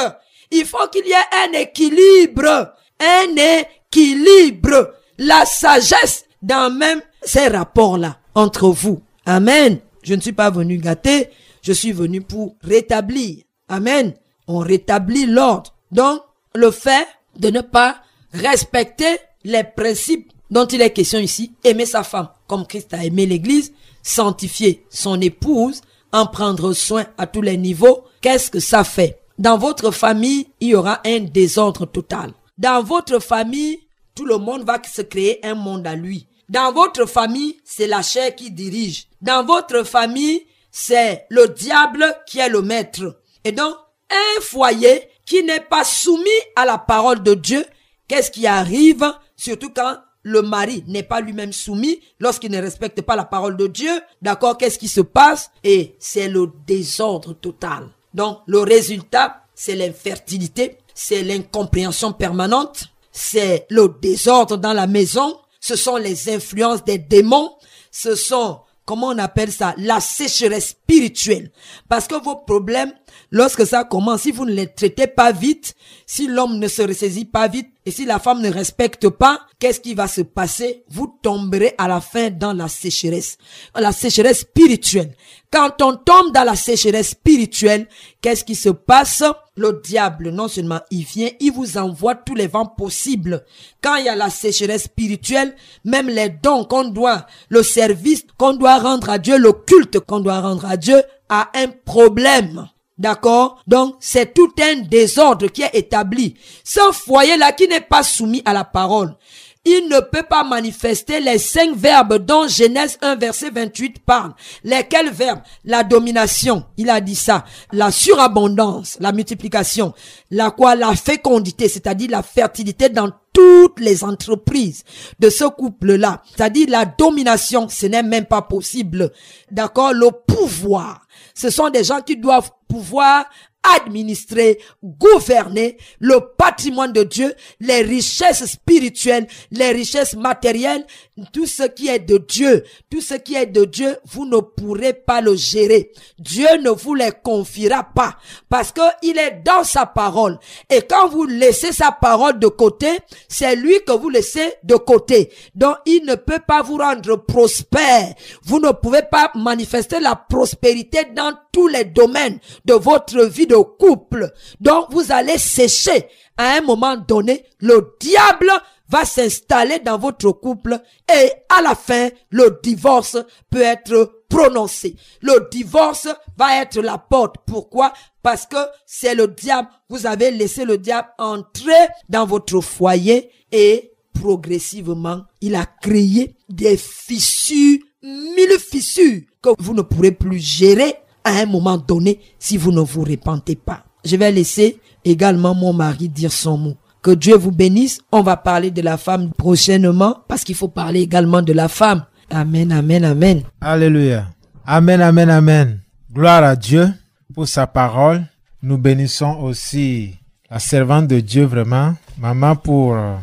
Il 0.51 0.67
faut 0.67 0.89
qu'il 0.91 1.07
y 1.07 1.13
ait 1.13 1.49
un 1.49 1.53
équilibre. 1.59 2.75
Un 3.01 3.37
équilibre. 3.37 4.95
La 5.19 5.45
sagesse 5.47 6.25
dans 6.43 6.71
même 6.73 7.01
ces 7.23 7.49
rapports-là 7.49 8.19
entre 8.35 8.69
vous. 8.69 9.01
Amen. 9.25 9.79
Je 10.03 10.15
ne 10.15 10.21
suis 10.21 10.33
pas 10.33 10.51
venu 10.51 10.79
gâter, 10.79 11.31
je 11.63 11.73
suis 11.73 11.93
venu 11.93 12.21
pour 12.21 12.57
rétablir. 12.63 13.45
Amen. 13.69 14.15
On 14.49 14.59
rétablit 14.59 15.27
l'ordre. 15.27 15.75
Donc, 15.93 16.23
le 16.55 16.71
fait 16.71 17.07
de 17.39 17.49
ne 17.51 17.61
pas 17.61 18.03
respecter 18.33 19.19
les 19.45 19.63
principes 19.63 20.32
dont 20.53 20.67
il 20.67 20.83
est 20.83 20.93
question 20.93 21.19
ici, 21.19 21.55
aimer 21.65 21.87
sa 21.87 22.05
femme 22.05 22.29
comme 22.47 22.67
Christ 22.67 22.93
a 22.93 23.05
aimé 23.05 23.25
l'église, 23.25 23.73
sanctifier 24.03 24.85
son 24.91 25.19
épouse, 25.21 25.81
en 26.13 26.27
prendre 26.27 26.75
soin 26.75 27.07
à 27.17 27.27
tous 27.27 27.41
les 27.41 27.57
niveaux, 27.57 28.05
qu'est-ce 28.21 28.51
que 28.51 28.61
ça 28.61 28.85
fait? 28.85 29.19
Dans 29.39 29.57
votre 29.57 29.91
famille, 29.91 30.47
il 30.61 30.69
y 30.69 30.75
aura 30.75 31.01
un 31.07 31.21
désordre 31.21 31.87
total. 31.87 32.33
Dans 32.59 32.83
votre 32.83 33.19
famille, 33.19 33.81
tout 34.15 34.27
le 34.27 34.37
monde 34.37 34.65
va 34.65 34.79
se 34.85 35.01
créer 35.01 35.45
un 35.45 35.55
monde 35.55 35.87
à 35.87 35.95
lui. 35.95 36.27
Dans 36.51 36.71
votre 36.71 37.07
famille, 37.07 37.57
c'est 37.65 37.87
la 37.87 38.03
chair 38.03 38.35
qui 38.35 38.51
dirige. 38.51 39.07
Dans 39.23 39.47
votre 39.47 39.85
famille, 39.85 40.45
c'est 40.71 41.25
le 41.31 41.49
diable 41.49 42.05
qui 42.27 42.41
est 42.41 42.51
le 42.51 42.61
maître. 42.61 43.21
Et 43.43 43.53
donc, 43.53 43.75
un 44.11 44.41
foyer 44.43 45.09
qui 45.25 45.43
n'est 45.43 45.61
pas 45.61 45.85
soumis 45.85 46.29
à 46.57 46.67
la 46.67 46.77
parole 46.77 47.23
de 47.23 47.33
Dieu, 47.33 47.65
qu'est-ce 48.07 48.31
qui 48.31 48.47
arrive? 48.47 49.11
Surtout 49.35 49.71
quand 49.75 49.97
le 50.23 50.43
mari 50.43 50.85
n'est 50.87 51.03
pas 51.03 51.21
lui-même 51.21 51.53
soumis, 51.53 52.01
lorsqu'il 52.21 52.51
ne 52.51 52.61
respecte 52.61 53.03
pas 53.03 53.17
la 53.17 53.25
parole 53.25 53.57
de 53.57 53.67
Dieu, 53.67 53.91
d'accord, 54.21 54.59
qu'est-ce 54.59 54.79
qui 54.79 54.89
se 54.89 55.01
passe? 55.01 55.51
Et 55.65 55.97
c'est 55.99 56.29
le 56.29 56.51
désordre 56.67 57.33
total. 57.35 57.89
Donc, 58.15 58.39
le 58.47 58.61
résultat, 58.61 59.45
c'est 59.55 59.77
l'infertilité, 59.77 60.79
c'est 60.95 61.23
l'incompréhension 61.23 62.13
permanente, 62.13 62.87
c'est 63.11 63.67
le 63.71 63.95
désordre 64.01 64.57
dans 64.57 64.73
la 64.73 64.87
maison, 64.87 65.39
ce 65.61 65.77
sont 65.77 65.97
les 65.97 66.29
influences 66.29 66.85
des 66.85 66.99
démons, 66.99 67.53
ce 67.91 68.15
sont, 68.15 68.61
comment 68.85 69.09
on 69.09 69.19
appelle 69.19 69.53
ça, 69.53 69.75
la 69.79 70.01
sécheresse 70.01 70.69
spirituelle. 70.69 71.51
Parce 71.89 72.07
que 72.07 72.23
vos 72.23 72.37
problèmes 72.37 72.93
Lorsque 73.33 73.67
ça 73.67 73.85
commence, 73.85 74.23
si 74.23 74.31
vous 74.31 74.45
ne 74.45 74.53
les 74.53 74.67
traitez 74.67 75.07
pas 75.07 75.33
vite, 75.33 75.75
si 76.07 76.27
l'homme 76.29 76.59
ne 76.59 76.69
se 76.69 76.83
ressaisit 76.83 77.25
pas 77.25 77.49
vite, 77.49 77.72
et 77.85 77.91
si 77.91 78.05
la 78.05 78.21
femme 78.21 78.41
ne 78.41 78.51
respecte 78.51 79.09
pas, 79.09 79.41
qu'est-ce 79.59 79.81
qui 79.81 79.95
va 79.95 80.07
se 80.07 80.21
passer? 80.21 80.85
Vous 80.89 81.19
tomberez 81.21 81.75
à 81.79 81.89
la 81.89 82.01
fin 82.01 82.31
dans 82.31 82.53
la 82.53 82.69
sécheresse. 82.69 83.39
La 83.75 83.91
sécheresse 83.91 84.41
spirituelle. 84.41 85.17
Quand 85.51 85.83
on 85.83 85.97
tombe 85.97 86.33
dans 86.33 86.45
la 86.45 86.55
sécheresse 86.55 87.11
spirituelle, 87.11 87.89
qu'est-ce 88.21 88.45
qui 88.45 88.55
se 88.55 88.69
passe? 88.69 89.25
Le 89.57 89.81
diable, 89.85 90.31
non 90.31 90.47
seulement 90.47 90.81
il 90.93 91.03
vient, 91.05 91.29
il 91.41 91.53
vous 91.53 91.77
envoie 91.77 92.15
tous 92.15 92.37
les 92.37 92.47
vents 92.47 92.67
possibles. 92.67 93.45
Quand 93.83 93.97
il 93.97 94.07
y 94.07 94.09
a 94.09 94.15
la 94.15 94.31
sécheresse 94.31 94.85
spirituelle, 94.85 95.55
même 95.85 96.09
les 96.09 96.29
dons 96.29 96.65
qu'on 96.65 96.85
doit, 96.85 97.27
le 97.49 97.65
service 97.65 98.25
qu'on 98.39 98.55
doit 98.55 98.79
rendre 98.79 99.11
à 99.11 99.19
Dieu, 99.19 99.37
le 99.39 99.53
culte 99.53 99.99
qu'on 99.99 100.21
doit 100.21 100.41
rendre 100.41 100.67
à 100.67 100.77
Dieu, 100.77 101.03
a 101.29 101.51
un 101.55 101.69
problème. 101.69 102.69
D'accord? 102.99 103.63
Donc, 103.67 103.97
c'est 104.01 104.35
tout 104.35 104.53
un 104.61 104.83
désordre 104.83 105.49
qui 105.49 105.63
est 105.63 105.75
établi. 105.75 106.35
Ce 106.65 106.81
foyer-là 106.93 107.53
qui 107.53 107.67
n'est 107.67 107.81
pas 107.81 108.03
soumis 108.03 108.43
à 108.45 108.53
la 108.53 108.65
parole, 108.65 109.17
il 109.65 109.89
ne 109.89 110.01
peut 110.01 110.25
pas 110.29 110.43
manifester 110.43 111.21
les 111.21 111.39
cinq 111.39 111.77
verbes 111.77 112.19
dont 112.19 112.49
Genèse 112.49 112.99
1 113.01 113.15
verset 113.15 113.51
28 113.51 114.01
parle. 114.01 114.35
Lesquels 114.65 115.13
verbes? 115.13 115.43
La 115.65 115.85
domination, 115.85 116.65
il 116.77 116.91
a 116.91 117.01
dit 117.01 117.15
ça. 117.15 117.45
La 117.71 117.93
surabondance, 117.93 118.97
la 118.99 119.13
multiplication. 119.13 119.95
La 120.33 120.51
quoi? 120.51 120.75
La 120.75 120.97
fécondité, 120.97 121.69
c'est-à-dire 121.69 122.11
la 122.11 122.25
fertilité 122.25 122.89
dans 122.89 123.11
toutes 123.33 123.79
les 123.79 124.03
entreprises 124.03 124.83
de 125.21 125.31
ce 125.31 125.45
couple-là. 125.45 126.23
C'est-à-dire 126.35 126.67
la 126.69 126.85
domination, 126.85 127.69
ce 127.69 127.87
n'est 127.87 128.03
même 128.03 128.27
pas 128.27 128.43
possible. 128.43 129.13
D'accord? 129.53 129.93
Le 129.93 130.11
pouvoir. 130.11 131.02
Ce 131.35 131.51
sont 131.51 131.71
des 131.71 131.85
gens 131.85 132.01
qui 132.01 132.17
doivent 132.17 132.51
pouvoir 132.69 133.27
administrer, 133.63 134.59
gouverner 134.83 135.77
le 136.01 136.19
patrimoine 136.37 136.93
de 136.93 137.03
Dieu, 137.03 137.35
les 137.61 137.83
richesses 137.83 138.45
spirituelles, 138.45 139.27
les 139.51 139.71
richesses 139.71 140.15
matérielles, 140.15 140.85
tout 141.33 141.47
ce 141.47 141.65
qui 141.65 141.89
est 141.89 142.01
de 142.01 142.19
Dieu, 142.19 142.65
tout 142.91 143.01
ce 143.01 143.15
qui 143.15 143.35
est 143.35 143.47
de 143.47 143.65
Dieu, 143.65 143.97
vous 144.05 144.27
ne 144.27 144.39
pourrez 144.39 144.93
pas 144.93 145.21
le 145.21 145.37
gérer. 145.37 145.93
Dieu 146.19 146.49
ne 146.63 146.71
vous 146.71 146.95
les 146.95 147.13
confiera 147.23 147.85
pas 147.85 148.17
parce 148.49 148.73
que 148.73 148.81
il 149.03 149.19
est 149.19 149.43
dans 149.45 149.65
sa 149.65 149.87
parole. 149.87 150.39
Et 150.71 150.83
quand 150.83 151.09
vous 151.09 151.25
laissez 151.25 151.73
sa 151.73 151.93
parole 151.93 152.39
de 152.39 152.49
côté, 152.49 152.89
c'est 153.29 153.57
lui 153.57 153.75
que 153.87 153.93
vous 153.93 154.09
laissez 154.09 154.55
de 154.65 154.75
côté. 154.75 155.31
Donc 155.55 155.77
il 155.87 156.05
ne 156.05 156.15
peut 156.15 156.41
pas 156.47 156.63
vous 156.63 156.79
rendre 156.79 157.17
prospère. 157.17 158.15
Vous 158.45 158.59
ne 158.59 158.71
pouvez 158.73 159.03
pas 159.03 159.31
manifester 159.35 160.01
la 160.01 160.17
prospérité 160.17 161.05
dans 161.15 161.33
tous 161.53 161.69
les 161.69 161.85
domaines 161.85 162.39
de 162.65 162.75
votre 162.75 163.25
vie 163.25 163.47
de 163.47 163.57
couple. 163.57 164.33
Donc 164.61 164.87
vous 164.91 165.13
allez 165.13 165.39
sécher. 165.39 166.09
À 166.37 166.57
un 166.57 166.61
moment 166.63 166.97
donné, 166.97 167.45
le 167.61 167.95
diable 168.01 168.51
va 168.89 169.05
s'installer 169.05 169.79
dans 169.79 169.99
votre 169.99 170.31
couple 170.33 170.79
et 171.13 171.33
à 171.49 171.63
la 171.63 171.75
fin, 171.75 172.09
le 172.31 172.59
divorce 172.63 173.17
peut 173.51 173.63
être 173.63 174.23
prononcé. 174.29 174.97
Le 175.21 175.49
divorce 175.51 176.09
va 176.37 176.63
être 176.63 176.81
la 176.81 176.99
porte. 176.99 177.37
Pourquoi? 177.47 177.93
Parce 178.23 178.47
que 178.47 178.57
c'est 178.87 179.15
le 179.15 179.29
diable. 179.29 179.69
Vous 179.89 180.07
avez 180.07 180.31
laissé 180.31 180.65
le 180.65 180.79
diable 180.79 181.09
entrer 181.19 181.89
dans 182.09 182.27
votre 182.27 182.61
foyer 182.61 183.31
et 183.51 183.93
progressivement, 184.13 185.23
il 185.41 185.55
a 185.55 185.67
créé 185.83 186.37
des 186.49 186.77
fissures, 186.77 187.79
mille 188.03 188.59
fissures 188.59 189.23
que 189.43 189.51
vous 189.59 189.75
ne 189.75 189.83
pourrez 189.83 190.13
plus 190.13 190.39
gérer 190.39 190.97
à 191.25 191.31
un 191.41 191.47
moment 191.47 191.79
donné 191.79 192.21
si 192.39 192.57
vous 192.57 192.73
ne 192.73 192.81
vous 192.81 193.03
repentez 193.05 193.57
pas. 193.57 193.85
Je 194.05 194.17
vais 194.17 194.33
laisser 194.33 194.79
également 195.05 195.55
mon 195.55 195.73
mari 195.73 196.09
dire 196.09 196.33
son 196.33 196.57
mot. 196.57 196.77
Que 197.03 197.11
Dieu 197.11 197.37
vous 197.37 197.51
bénisse. 197.51 198.01
On 198.13 198.23
va 198.23 198.37
parler 198.37 198.71
de 198.71 198.81
la 198.83 198.97
femme 198.97 199.31
prochainement 199.37 200.19
parce 200.29 200.45
qu'il 200.45 200.55
faut 200.55 200.69
parler 200.69 201.01
également 201.01 201.43
de 201.43 201.53
la 201.53 201.69
femme. 201.69 202.05
Amen, 202.31 202.71
amen, 202.73 203.05
amen. 203.05 203.43
Alléluia. 203.61 204.29
Amen, 204.65 205.01
amen, 205.03 205.29
amen. 205.29 205.81
Gloire 206.13 206.45
à 206.45 206.55
Dieu 206.57 206.89
pour 207.35 207.49
sa 207.49 207.67
parole. 207.67 208.25
Nous 208.63 208.79
bénissons 208.79 209.39
aussi 209.41 210.15
la 210.49 210.61
servante 210.61 211.09
de 211.09 211.19
Dieu 211.19 211.45
vraiment, 211.45 211.95
maman, 212.19 212.55
pour 212.55 212.95
euh, 212.95 213.17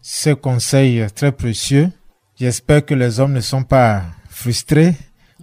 ce 0.00 0.30
conseil 0.30 1.04
très 1.14 1.32
précieux. 1.32 1.90
J'espère 2.38 2.84
que 2.86 2.94
les 2.94 3.20
hommes 3.20 3.32
ne 3.32 3.40
sont 3.40 3.62
pas 3.62 4.02
frustrés, 4.30 4.94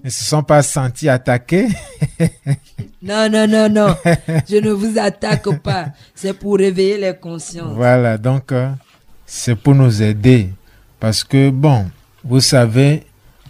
ne 0.03 0.09
se 0.09 0.23
sont 0.23 0.43
pas 0.43 0.61
sentis 0.61 1.07
attaqués. 1.09 1.67
non, 3.01 3.29
non, 3.29 3.47
non, 3.47 3.69
non. 3.69 3.95
Je 4.49 4.57
ne 4.57 4.71
vous 4.71 4.97
attaque 4.99 5.49
pas. 5.61 5.87
C'est 6.13 6.33
pour 6.33 6.57
réveiller 6.57 6.97
les 6.97 7.15
consciences. 7.15 7.73
Voilà, 7.75 8.17
donc 8.17 8.51
euh, 8.51 8.69
c'est 9.25 9.55
pour 9.55 9.75
nous 9.75 10.01
aider. 10.01 10.49
Parce 10.99 11.23
que, 11.23 11.49
bon, 11.49 11.89
vous 12.23 12.41
savez 12.41 13.03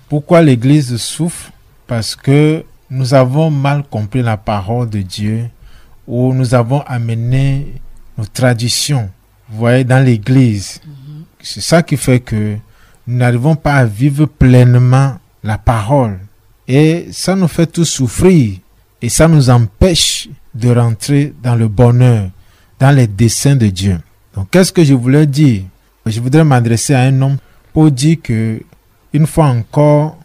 pourquoi 0.10 0.42
l'Église 0.42 0.96
souffre? 0.98 1.52
Parce 1.88 2.16
que 2.16 2.64
nous 2.90 3.14
avons 3.14 3.50
mal 3.50 3.84
compris 3.90 4.22
la 4.22 4.38
parole 4.38 4.90
de 4.90 5.02
Dieu 5.02 5.50
ou 6.08 6.34
nous 6.34 6.54
avons 6.54 6.82
amené 6.82 7.74
nos 8.18 8.26
traditions, 8.26 9.10
vous 9.50 9.58
voyez, 9.58 9.84
dans 9.84 10.04
l'Église. 10.04 10.80
Mhm. 10.86 11.24
C'est 11.42 11.62
ça 11.62 11.82
qui 11.82 11.98
fait 11.98 12.20
que 12.20 12.58
nous 13.08 13.18
n'arrivons 13.18 13.56
pas 13.56 13.74
à 13.74 13.86
vivre 13.86 14.26
pleinement 14.26 15.18
la 15.44 15.58
parole. 15.58 16.20
Et 16.68 17.08
ça 17.12 17.36
nous 17.36 17.48
fait 17.48 17.68
tout 17.68 17.86
souffrir. 17.86 18.58
Et 19.02 19.10
ça 19.10 19.28
nous 19.28 19.50
empêche 19.50 20.30
de 20.54 20.70
rentrer 20.70 21.34
dans 21.44 21.56
le 21.56 21.68
bonheur, 21.68 22.30
dans 22.80 22.92
les 22.92 23.08
desseins 23.08 23.56
de 23.56 23.68
Dieu. 23.68 24.00
Donc, 24.36 24.50
qu'est-ce 24.50 24.72
que 24.72 24.84
je 24.84 24.94
voulais 24.94 25.26
dire? 25.26 25.64
Je 26.06 26.20
voudrais 26.20 26.44
m'adresser 26.44 26.94
à 26.94 27.02
un 27.02 27.22
homme 27.22 27.38
pour 27.72 27.92
dire 27.92 28.18
que, 28.22 28.62
une 29.14 29.28
fois 29.28 29.48
encore, 29.48 30.18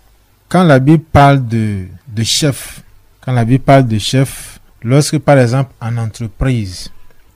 quand 0.49 0.63
la 0.65 0.79
Bible 0.79 1.05
parle 1.13 1.47
de, 1.47 1.87
de 2.09 2.23
chef, 2.23 2.83
quand 3.21 3.33
la 3.33 3.45
Bible 3.45 3.65
parle 3.65 3.87
de 3.87 3.99
chef, 3.99 4.61
lorsque 4.83 5.19
par 5.19 5.39
exemple 5.39 5.73
en 5.81 5.97
entreprise, 5.97 6.91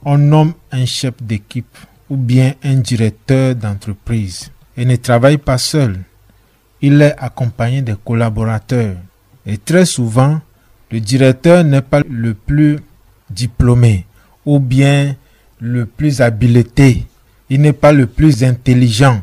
on 0.05 0.19
nomme 0.19 0.55
un 0.71 0.87
chef 0.87 1.15
d'équipe 1.21 1.77
ou 2.09 2.17
bien 2.17 2.55
un 2.63 2.75
directeur 2.77 3.55
d'entreprise 3.55 4.51
et 4.77 4.85
ne 4.85 4.97
travaille 4.97 5.39
pas 5.39 5.59
seul, 5.59 5.99
il 6.83 7.01
est 7.01 7.14
accompagné 7.18 7.80
des 7.80 7.95
collaborateurs. 8.05 8.97
Et 9.47 9.57
très 9.57 9.87
souvent, 9.87 10.41
le 10.91 11.01
directeur 11.01 11.64
n'est 11.64 11.80
pas 11.80 12.03
le 12.09 12.35
plus 12.35 12.78
diplômé 13.30 14.05
ou 14.45 14.59
bien 14.59 15.16
le 15.61 15.87
plus 15.87 16.20
habilité. 16.20 17.07
Il 17.49 17.61
n'est 17.61 17.72
pas 17.72 17.93
le 17.93 18.07
plus 18.07 18.45
intelligent. 18.45 19.22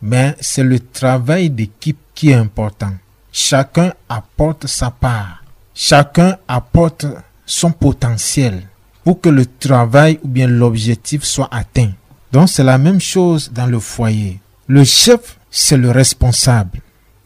Mais 0.00 0.34
c'est 0.40 0.64
le 0.64 0.78
travail 0.80 1.50
d'équipe 1.50 1.98
qui 2.14 2.30
est 2.30 2.34
important. 2.34 2.92
Chacun 3.30 3.92
apporte 4.08 4.66
sa 4.66 4.90
part. 4.90 5.42
Chacun 5.74 6.36
apporte 6.48 7.06
son 7.46 7.72
potentiel 7.72 8.62
pour 9.04 9.20
que 9.20 9.28
le 9.28 9.46
travail 9.46 10.18
ou 10.22 10.28
bien 10.28 10.46
l'objectif 10.46 11.24
soit 11.24 11.48
atteint. 11.50 11.92
Donc 12.30 12.48
c'est 12.48 12.64
la 12.64 12.78
même 12.78 13.00
chose 13.00 13.50
dans 13.52 13.66
le 13.66 13.78
foyer. 13.78 14.40
Le 14.66 14.84
chef, 14.84 15.38
c'est 15.50 15.76
le 15.76 15.90
responsable. 15.90 16.81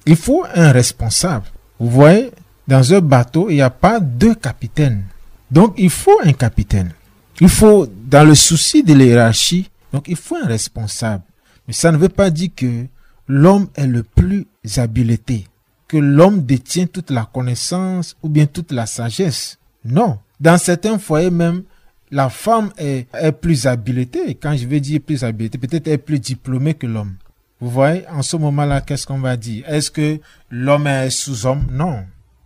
Il 0.07 0.17
faut 0.17 0.45
un 0.55 0.73
responsable. 0.73 1.47
Vous 1.79 1.91
voyez, 1.91 2.31
dans 2.67 2.95
un 2.95 3.01
bateau, 3.01 3.51
il 3.51 3.57
n'y 3.57 3.63
a 3.63 3.71
pas 3.71 4.01
deux 4.01 4.35
capitaines. 4.35 5.03
Donc, 5.51 5.75
il 5.77 5.91
faut 5.91 6.19
un 6.25 6.33
capitaine. 6.33 6.93
Il 7.41 7.49
faut, 7.49 7.87
dans 7.87 8.25
le 8.27 8.35
souci 8.35 8.83
de 8.83 8.95
l'hierarchie, 8.95 9.71
donc 9.93 10.09
il 10.09 10.17
faut 10.17 10.37
un 10.37 10.47
responsable. 10.47 11.23
Mais 11.67 11.75
ça 11.75 11.93
ne 11.93 11.97
veut 11.97 12.09
pas 12.09 12.31
dire 12.31 12.51
que 12.55 12.87
l'homme 13.29 13.69
est 13.75 13.87
le 13.87 14.03
plus 14.03 14.47
habilité, 14.77 15.47
que 15.89 15.97
l'homme 15.97 16.43
détient 16.43 16.87
toute 16.87 17.11
la 17.11 17.29
connaissance 17.33 18.17
ou 18.23 18.29
bien 18.29 18.47
toute 18.47 18.73
la 18.73 18.87
sagesse. 18.87 19.59
Non. 19.85 20.19
Dans 20.41 20.59
certains 20.59 20.99
foyers 20.99 21.31
même, 21.31 21.63
la 22.11 22.29
femme 22.29 22.71
est, 22.79 23.07
plus 23.41 23.67
habilitée. 23.67 24.35
Quand 24.35 24.57
je 24.57 24.67
veux 24.67 24.81
dire 24.81 25.01
plus 25.01 25.25
habilitée, 25.25 25.59
peut-être 25.59 25.89
est 25.89 25.99
plus 25.99 26.21
diplômée 26.21 26.75
que 26.75 26.87
l'homme. 26.87 27.15
Vous 27.61 27.71
voyez, 27.71 28.07
en 28.09 28.23
ce 28.23 28.37
moment-là, 28.37 28.81
qu'est-ce 28.81 29.07
qu'on 29.07 29.19
va 29.19 29.37
dire? 29.37 29.69
Est-ce 29.69 29.91
que 29.91 30.21
l'homme 30.51 30.87
est 30.87 31.11
sous-homme 31.11 31.67
Non, 31.71 32.05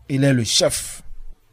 il 0.08 0.24
est 0.24 0.32
le 0.32 0.44
chef. 0.44 1.02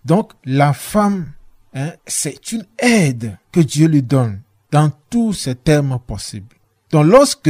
Donc, 0.05 0.34
la 0.45 0.74
femme, 0.74 1.32
hein, 1.74 1.91
c'est 2.05 2.51
une 2.51 2.66
aide 2.78 3.38
que 3.51 3.60
Dieu 3.60 3.88
lui 3.88 4.03
donne 4.03 4.41
dans 4.72 4.91
tous 5.10 5.34
ces 5.34 5.55
termes 5.55 5.99
possibles. 6.05 6.55
Donc, 6.91 7.05
lorsque 7.08 7.49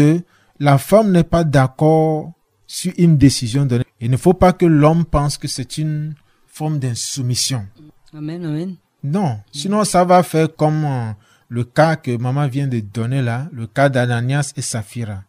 la 0.60 0.78
femme 0.78 1.12
n'est 1.12 1.24
pas 1.24 1.44
d'accord 1.44 2.32
sur 2.66 2.94
une 2.98 3.18
décision 3.18 3.66
donnée, 3.66 3.86
il 4.00 4.10
ne 4.10 4.18
faut 4.18 4.34
pas 4.34 4.54
que 4.54 4.66
l'homme 4.66 5.06
pense 5.06 5.38
que 5.38 5.48
c'est 5.48 5.78
une 5.78 6.16
forme 6.48 6.80
d'insoumission. 6.80 7.68
Amen, 8.14 8.46
amen. 8.46 8.76
Non, 9.04 9.40
sinon 9.52 9.84
ça 9.84 10.04
va 10.04 10.24
faire 10.24 10.54
comme 10.56 10.84
euh, 10.84 11.12
le 11.50 11.64
cas 11.64 11.96
que 11.96 12.18
maman 12.18 12.48
vient 12.48 12.68
de 12.68 12.80
donner 12.80 13.22
là, 13.22 13.48
le 13.52 13.68
cas 13.68 13.90
d'Ananias 13.90 14.54
et 14.58 14.62
Saphira. 14.62 15.24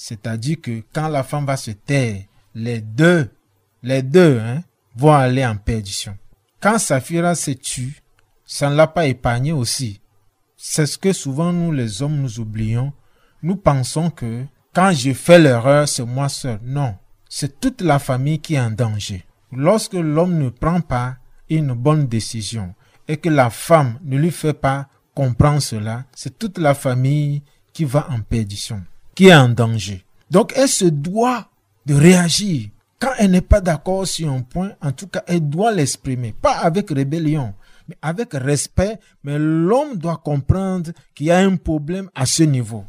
C'est-à-dire 0.00 0.60
que 0.62 0.84
quand 0.94 1.08
la 1.08 1.24
femme 1.24 1.44
va 1.44 1.56
se 1.56 1.72
taire, 1.72 2.22
les 2.54 2.80
deux, 2.80 3.28
les 3.82 4.02
deux 4.02 4.38
hein, 4.38 4.62
vont 4.94 5.12
aller 5.12 5.44
en 5.44 5.56
perdition. 5.56 6.16
Quand 6.60 6.78
Saphira 6.78 7.34
se 7.34 7.50
tue, 7.50 8.00
ça 8.46 8.70
ne 8.70 8.76
l'a 8.76 8.86
pas 8.86 9.08
épargné 9.08 9.50
aussi. 9.50 10.00
C'est 10.56 10.86
ce 10.86 10.98
que 10.98 11.12
souvent 11.12 11.52
nous 11.52 11.72
les 11.72 12.00
hommes 12.00 12.14
nous 12.14 12.38
oublions. 12.38 12.92
Nous 13.42 13.56
pensons 13.56 14.08
que 14.08 14.44
quand 14.72 14.92
je 14.92 15.12
fais 15.12 15.40
l'erreur, 15.40 15.88
c'est 15.88 16.04
moi 16.04 16.28
seul. 16.28 16.60
Non, 16.62 16.94
c'est 17.28 17.58
toute 17.58 17.80
la 17.80 17.98
famille 17.98 18.38
qui 18.38 18.54
est 18.54 18.60
en 18.60 18.70
danger. 18.70 19.24
Lorsque 19.50 19.94
l'homme 19.94 20.38
ne 20.38 20.48
prend 20.48 20.80
pas 20.80 21.16
une 21.50 21.72
bonne 21.72 22.06
décision 22.06 22.72
et 23.08 23.16
que 23.16 23.30
la 23.30 23.50
femme 23.50 23.98
ne 24.04 24.16
lui 24.16 24.30
fait 24.30 24.54
pas 24.54 24.86
comprendre 25.16 25.60
cela, 25.60 26.04
c'est 26.14 26.38
toute 26.38 26.58
la 26.58 26.74
famille 26.74 27.42
qui 27.72 27.84
va 27.84 28.06
en 28.10 28.20
perdition 28.20 28.84
qui 29.18 29.26
est 29.26 29.34
en 29.34 29.48
danger. 29.48 30.04
Donc 30.30 30.52
elle 30.54 30.68
se 30.68 30.84
doit 30.84 31.48
de 31.86 31.94
réagir. 31.94 32.68
Quand 33.00 33.10
elle 33.18 33.32
n'est 33.32 33.40
pas 33.40 33.60
d'accord 33.60 34.06
sur 34.06 34.30
un 34.30 34.42
point, 34.42 34.70
en 34.80 34.92
tout 34.92 35.08
cas, 35.08 35.24
elle 35.26 35.48
doit 35.48 35.72
l'exprimer. 35.72 36.32
Pas 36.40 36.58
avec 36.58 36.90
rébellion, 36.90 37.52
mais 37.88 37.96
avec 38.00 38.28
respect. 38.34 39.00
Mais 39.24 39.36
l'homme 39.36 39.96
doit 39.96 40.18
comprendre 40.24 40.92
qu'il 41.16 41.26
y 41.26 41.30
a 41.32 41.38
un 41.38 41.56
problème 41.56 42.08
à 42.14 42.26
ce 42.26 42.44
niveau. 42.44 42.84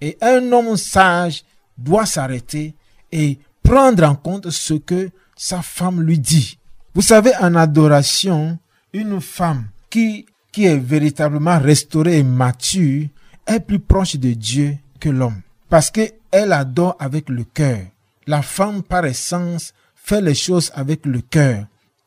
Et 0.00 0.16
un 0.22 0.50
homme 0.52 0.74
sage 0.78 1.44
doit 1.76 2.06
s'arrêter 2.06 2.74
et 3.12 3.38
prendre 3.62 4.04
en 4.04 4.14
compte 4.14 4.48
ce 4.48 4.72
que 4.72 5.10
sa 5.36 5.60
femme 5.60 6.00
lui 6.00 6.18
dit. 6.18 6.58
Vous 6.94 7.02
savez, 7.02 7.32
en 7.42 7.54
adoration, 7.56 8.58
une 8.94 9.20
femme 9.20 9.66
qui, 9.90 10.24
qui 10.50 10.64
est 10.64 10.78
véritablement 10.78 11.58
restaurée 11.58 12.20
et 12.20 12.24
mature 12.24 13.08
est 13.46 13.60
plus 13.60 13.80
proche 13.80 14.16
de 14.16 14.32
Dieu 14.32 14.78
que 14.98 15.10
l'homme 15.10 15.42
parce 15.74 15.90
qu'elle 15.90 16.52
adore 16.52 16.94
avec 17.00 17.28
le 17.28 17.42
cœur. 17.42 17.80
La 18.28 18.42
femme, 18.42 18.84
par 18.84 19.04
essence, 19.06 19.74
fait 19.96 20.20
les 20.20 20.36
choses 20.36 20.70
avec 20.72 21.04
le 21.04 21.20
cœur. 21.20 21.66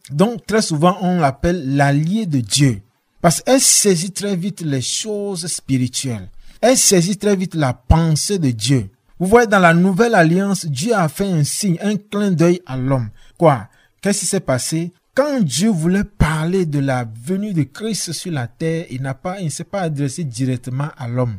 Donc, 0.09 0.45
très 0.45 0.61
souvent, 0.61 0.97
on 1.01 1.19
l'appelle 1.19 1.75
l'allié 1.75 2.25
de 2.25 2.39
Dieu. 2.39 2.81
Parce 3.19 3.41
qu'elle 3.41 3.59
saisit 3.59 4.13
très 4.13 4.37
vite 4.37 4.61
les 4.61 4.79
choses 4.79 5.47
spirituelles. 5.47 6.29
Elle 6.61 6.77
saisit 6.77 7.17
très 7.17 7.35
vite 7.35 7.55
la 7.55 7.73
pensée 7.73 8.39
de 8.39 8.51
Dieu. 8.51 8.89
Vous 9.19 9.27
voyez, 9.27 9.47
dans 9.47 9.59
la 9.59 9.73
nouvelle 9.73 10.15
alliance, 10.15 10.65
Dieu 10.65 10.93
a 10.93 11.09
fait 11.09 11.29
un 11.29 11.43
signe, 11.43 11.77
un 11.81 11.97
clin 11.97 12.31
d'œil 12.31 12.61
à 12.65 12.77
l'homme. 12.77 13.09
Quoi? 13.37 13.67
Qu'est-ce 14.01 14.21
qui 14.21 14.25
s'est 14.27 14.39
passé? 14.39 14.93
Quand 15.13 15.41
Dieu 15.41 15.71
voulait 15.71 16.05
parler 16.05 16.65
de 16.65 16.79
la 16.79 17.05
venue 17.21 17.51
de 17.51 17.63
Christ 17.63 18.13
sur 18.13 18.31
la 18.31 18.47
terre, 18.47 18.85
il 18.89 19.01
ne 19.01 19.49
s'est 19.49 19.65
pas 19.65 19.81
adressé 19.81 20.23
directement 20.23 20.87
à 20.97 21.09
l'homme. 21.09 21.35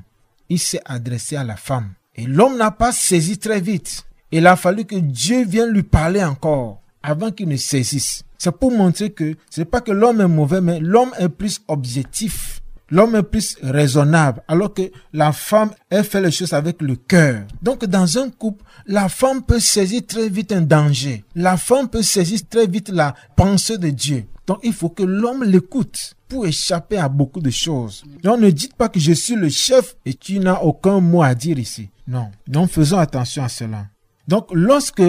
Il 0.50 0.58
s'est 0.58 0.82
adressé 0.84 1.34
à 1.34 1.42
la 1.42 1.56
femme. 1.56 1.94
Et 2.18 2.26
l'homme 2.26 2.56
n'a 2.56 2.72
pas 2.72 2.90
saisi 2.90 3.38
très 3.38 3.60
vite. 3.60 4.04
Il 4.32 4.48
a 4.48 4.56
fallu 4.56 4.84
que 4.84 4.96
Dieu 4.96 5.44
vienne 5.44 5.70
lui 5.70 5.84
parler 5.84 6.22
encore 6.24 6.82
avant 7.00 7.30
qu'il 7.30 7.46
ne 7.48 7.56
saisisse. 7.56 8.24
C'est 8.36 8.50
pour 8.50 8.72
montrer 8.72 9.10
que 9.10 9.36
ce 9.48 9.60
n'est 9.60 9.64
pas 9.64 9.80
que 9.80 9.92
l'homme 9.92 10.20
est 10.20 10.26
mauvais, 10.26 10.60
mais 10.60 10.80
l'homme 10.80 11.12
est 11.20 11.28
plus 11.28 11.60
objectif. 11.68 12.60
L'homme 12.90 13.16
est 13.16 13.22
plus 13.22 13.56
raisonnable, 13.62 14.42
alors 14.48 14.72
que 14.72 14.90
la 15.12 15.32
femme, 15.32 15.70
elle 15.90 16.04
fait 16.04 16.22
les 16.22 16.30
choses 16.30 16.54
avec 16.54 16.80
le 16.80 16.96
cœur. 16.96 17.42
Donc, 17.60 17.84
dans 17.84 18.16
un 18.16 18.30
couple, 18.30 18.64
la 18.86 19.10
femme 19.10 19.42
peut 19.42 19.60
saisir 19.60 20.02
très 20.06 20.28
vite 20.30 20.52
un 20.52 20.62
danger. 20.62 21.24
La 21.34 21.58
femme 21.58 21.88
peut 21.88 22.02
saisir 22.02 22.40
très 22.48 22.66
vite 22.66 22.88
la 22.88 23.14
pensée 23.36 23.76
de 23.76 23.90
Dieu. 23.90 24.24
Donc, 24.46 24.60
il 24.62 24.72
faut 24.72 24.88
que 24.88 25.02
l'homme 25.02 25.44
l'écoute 25.44 26.14
pour 26.28 26.46
échapper 26.46 26.96
à 26.96 27.10
beaucoup 27.10 27.40
de 27.40 27.50
choses. 27.50 28.04
Donc, 28.22 28.40
ne 28.40 28.48
dites 28.48 28.74
pas 28.74 28.88
que 28.88 28.98
je 28.98 29.12
suis 29.12 29.34
le 29.34 29.50
chef 29.50 29.96
et 30.06 30.14
tu 30.14 30.38
n'as 30.38 30.60
aucun 30.60 31.00
mot 31.00 31.22
à 31.22 31.34
dire 31.34 31.58
ici. 31.58 31.90
Non. 32.06 32.30
Donc, 32.46 32.70
faisons 32.70 32.98
attention 32.98 33.44
à 33.44 33.50
cela. 33.50 33.84
Donc, 34.26 34.48
lorsque 34.52 35.02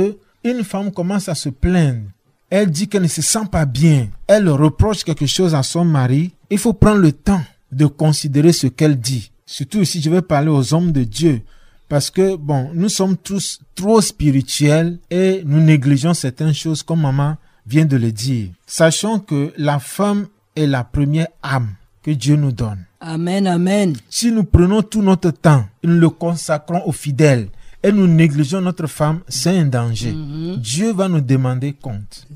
une 0.44 0.64
femme 0.66 0.92
commence 0.92 1.30
à 1.30 1.36
se 1.36 1.48
plaindre, 1.48 2.08
elle 2.50 2.70
dit 2.72 2.90
qu'elle 2.90 3.04
ne 3.04 3.08
se 3.08 3.22
sent 3.22 3.46
pas 3.50 3.66
bien, 3.66 4.10
elle 4.28 4.50
reproche 4.50 5.06
quelque 5.06 5.28
chose 5.28 5.56
à 5.56 5.64
son 5.64 5.86
mari, 5.86 6.34
il 6.50 6.58
faut 6.58 6.74
prendre 6.74 7.00
le 7.00 7.12
temps 7.14 7.44
de 7.72 7.86
considérer 7.86 8.53
ce 8.53 8.67
qu'elle 8.67 8.99
dit. 8.99 9.32
Surtout 9.45 9.84
si 9.84 10.01
je 10.01 10.09
vais 10.09 10.22
parler 10.22 10.49
aux 10.49 10.74
hommes 10.74 10.91
de 10.91 11.03
Dieu. 11.03 11.41
Parce 11.88 12.11
que, 12.11 12.36
bon, 12.36 12.70
nous 12.76 12.89
sommes 12.89 13.17
tous 13.17 13.59
trop 13.74 13.99
spirituels 13.99 14.99
et 15.09 15.41
nous 15.43 15.59
négligeons 15.59 16.13
certaines 16.13 16.53
choses 16.53 16.84
comme 16.84 17.01
maman 17.01 17.36
vient 17.65 17.86
de 17.86 17.97
le 17.97 18.11
dire. 18.11 18.49
Sachant 18.67 19.20
que 19.20 19.51
la 19.57 19.80
femme 19.80 20.28
est 20.55 20.67
la 20.67 20.84
première 20.84 21.28
âme 21.41 21.70
que 22.03 22.11
Dieu 22.11 22.36
nous 22.36 22.51
donne. 22.51 22.86
Amen, 22.99 23.47
amen. 23.47 23.95
Si 24.09 24.32
nous 24.32 24.43
prenons 24.43 24.82
tout 24.84 25.01
notre 25.01 25.32
temps 25.32 25.65
et 25.84 25.88
nous 25.88 25.99
le 25.99 26.09
consacrons 26.09 26.84
aux 26.86 26.91
fidèles 26.91 27.49
et 27.82 27.91
nous 27.91 28.07
négligeons 28.07 28.61
notre 28.61 28.88
femme, 28.88 29.22
c'est 29.28 29.57
un 29.57 29.65
danger. 29.65 30.11
Mhm. 30.11 30.57
Dieu 30.57 30.91
va 30.93 31.07
nous 31.07 31.22
demander 31.22 31.74
compte. 31.74 32.28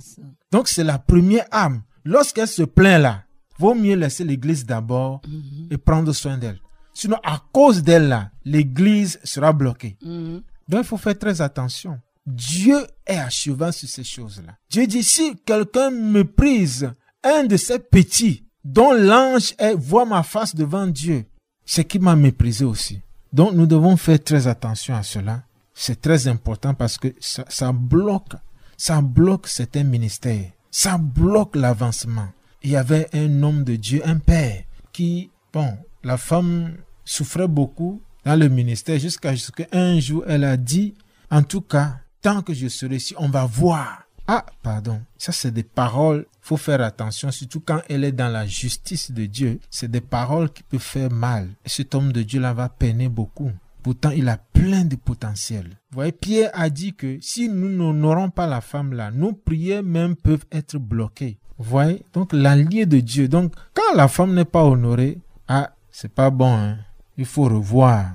Donc 0.51 0.67
c'est 0.67 0.83
la 0.83 0.97
première 0.97 1.45
âme. 1.51 1.81
Lorsqu'elle 2.05 2.47
se 2.47 2.63
plaint 2.63 3.01
là, 3.01 3.22
vaut 3.59 3.75
mieux 3.75 3.95
laisser 3.95 4.23
l'église 4.23 4.65
d'abord 4.65 5.21
Mhm. 5.27 5.67
et 5.71 5.77
prendre 5.77 6.11
soin 6.13 6.37
d'elle. 6.37 6.59
Sinon, 6.93 7.17
à 7.23 7.41
cause 7.51 7.81
d'elle 7.83 8.07
là, 8.07 8.29
l'église 8.45 9.19
sera 9.23 9.51
bloquée. 9.53 9.97
Mhm. 10.03 10.41
Donc 10.69 10.81
il 10.83 10.87
faut 10.87 10.97
faire 10.97 11.17
très 11.17 11.41
attention. 11.41 11.99
Dieu 12.25 12.77
est 13.05 13.17
à 13.17 13.29
cheval 13.29 13.73
sur 13.73 13.89
ces 13.89 14.03
choses-là. 14.03 14.53
Dieu 14.69 14.87
dit, 14.87 15.03
si 15.03 15.35
quelqu'un 15.45 15.89
méprise 15.91 16.91
un 17.23 17.43
de 17.43 17.57
ces 17.57 17.79
petits 17.79 18.45
dont 18.63 18.93
l'ange 18.93 19.53
voit 19.77 20.05
ma 20.05 20.23
face 20.23 20.55
devant 20.55 20.87
Dieu, 20.87 21.25
c'est 21.65 21.83
qui 21.83 21.99
m'a 21.99 22.15
méprisé 22.15 22.63
aussi. 22.65 23.01
Donc 23.33 23.53
nous 23.53 23.65
devons 23.65 23.97
faire 23.97 24.23
très 24.23 24.47
attention 24.47 24.95
à 24.95 25.03
cela. 25.03 25.43
C'est 25.73 25.99
très 25.99 26.27
important 26.27 26.73
parce 26.73 26.97
que 26.97 27.13
ça, 27.19 27.43
ça 27.49 27.71
bloque, 27.73 28.35
ça 28.77 29.01
bloque 29.01 29.47
certains 29.47 29.83
ministères. 29.83 30.51
Ça 30.71 30.97
bloque 30.97 31.55
l'avancement. 31.55 32.27
Il 32.63 32.71
y 32.71 32.75
avait 32.77 33.09
un 33.13 33.43
homme 33.43 33.63
de 33.63 33.75
Dieu, 33.75 34.01
un 34.05 34.17
père, 34.17 34.63
qui, 34.93 35.29
bon, 35.51 35.77
la 36.03 36.17
femme 36.17 36.77
souffrait 37.03 37.49
beaucoup 37.49 38.01
dans 38.23 38.39
le 38.39 38.47
ministère 38.47 38.99
jusqu'à 38.99 39.35
ce 39.35 39.51
qu'un 39.51 39.99
jour 39.99 40.23
elle 40.27 40.45
a 40.45 40.55
dit, 40.55 40.93
en 41.29 41.43
tout 41.43 41.61
cas, 41.61 41.97
tant 42.21 42.41
que 42.41 42.53
je 42.53 42.67
serai 42.69 42.95
ici, 42.95 43.13
on 43.17 43.27
va 43.27 43.45
voir. 43.45 44.03
Ah, 44.27 44.45
pardon. 44.61 45.01
Ça, 45.17 45.33
c'est 45.33 45.51
des 45.51 45.63
paroles. 45.63 46.25
Faut 46.39 46.55
faire 46.55 46.79
attention, 46.79 47.31
surtout 47.31 47.59
quand 47.59 47.81
elle 47.89 48.05
est 48.05 48.13
dans 48.13 48.29
la 48.29 48.47
justice 48.47 49.11
de 49.11 49.25
Dieu. 49.25 49.59
C'est 49.69 49.91
des 49.91 49.99
paroles 49.99 50.49
qui 50.49 50.63
peuvent 50.63 50.79
faire 50.79 51.11
mal. 51.11 51.49
Et 51.65 51.69
cet 51.69 51.93
homme 51.93 52.13
de 52.13 52.23
Dieu-là 52.23 52.53
va 52.53 52.69
peiner 52.69 53.09
beaucoup. 53.09 53.51
Pourtant, 53.81 54.11
il 54.11 54.29
a 54.29 54.37
plein 54.37 54.85
de 54.85 54.95
potentiel. 54.95 55.65
Vous 55.91 55.95
voyez, 55.95 56.13
Pierre 56.13 56.51
a 56.53 56.69
dit 56.69 56.93
que 56.93 57.17
si 57.19 57.49
nous 57.49 57.67
n'honorons 57.67 58.29
pas 58.29 58.47
la 58.47 58.61
femme 58.61 58.93
là, 58.93 59.11
nos 59.11 59.33
prières 59.33 59.83
même 59.83 60.15
peuvent 60.15 60.45
être 60.53 60.77
bloquées. 60.77 61.37
Voyez, 61.63 62.03
donc 62.13 62.33
l'allié 62.33 62.85
de 62.85 62.99
Dieu. 62.99 63.27
Donc, 63.27 63.53
quand 63.73 63.95
la 63.95 64.07
femme 64.07 64.33
n'est 64.33 64.45
pas 64.45 64.63
honorée, 64.63 65.17
ah, 65.47 65.71
c'est 65.91 66.11
pas 66.11 66.29
bon, 66.29 66.53
hein. 66.53 66.77
Il 67.17 67.25
faut 67.25 67.43
revoir. 67.43 68.05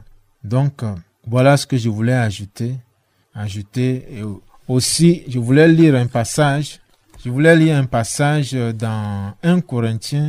Donc, 0.44 0.82
euh, 0.82 0.94
voilà 1.26 1.57
ce 1.57 1.66
que 1.66 1.76
je 1.76 1.88
voulais 1.88 2.12
ajouter. 2.14 2.74
Ajouter. 3.34 4.07
Et 4.11 4.22
aussi, 4.66 5.22
je 5.28 5.38
voulais 5.38 5.68
lire 5.68 5.94
un 5.94 6.07
passage. 6.07 6.80
Je 7.24 7.30
voulais 7.30 7.57
lire 7.57 7.76
un 7.76 7.86
passage 7.86 8.53
dans 8.53 9.32
1 9.42 9.61
Corinthiens 9.61 10.28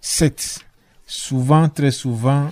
7. 0.00 0.60
Souvent, 1.06 1.68
très 1.68 1.92
souvent, 1.92 2.50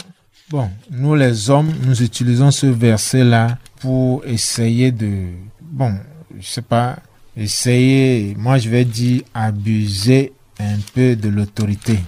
bon, 0.49 0.71
nous 0.91 1.15
les 1.15 1.51
hommes, 1.51 1.73
nous 1.85 2.03
utilisons 2.03 2.51
ce 2.51 2.67
verset-là 2.67 3.59
pour 3.81 4.25
essayer 4.25 4.93
de, 4.93 5.29
bon, 5.61 5.95
je 6.39 6.47
sais 6.47 6.63
pas, 6.63 6.99
essayer, 7.37 8.35
moi 8.37 8.59
je 8.59 8.69
vais 8.69 8.85
dire 8.85 9.23
abuser 9.35 10.33
un 10.59 10.79
peu 10.95 11.17
de 11.17 11.29
l'autorité. 11.29 11.99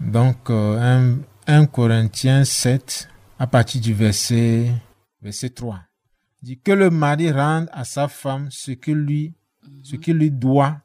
Donc, 0.00 0.50
euh, 0.50 1.18
1, 1.46 1.54
1 1.54 1.66
Corinthiens 1.66 2.44
7, 2.44 3.08
à 3.38 3.46
partir 3.46 3.80
du 3.80 3.94
verset, 3.94 4.70
verset 5.22 5.50
3, 5.50 5.80
dit 6.42 6.58
que 6.58 6.72
le 6.72 6.90
mari 6.90 7.30
rende 7.30 7.68
à 7.72 7.84
sa 7.84 8.08
femme 8.08 8.48
ce 8.50 8.72
que 8.72 8.90
lui, 8.90 9.34
ce 9.82 9.96
qui 9.96 10.12
lui 10.12 10.30
doit 10.30 10.80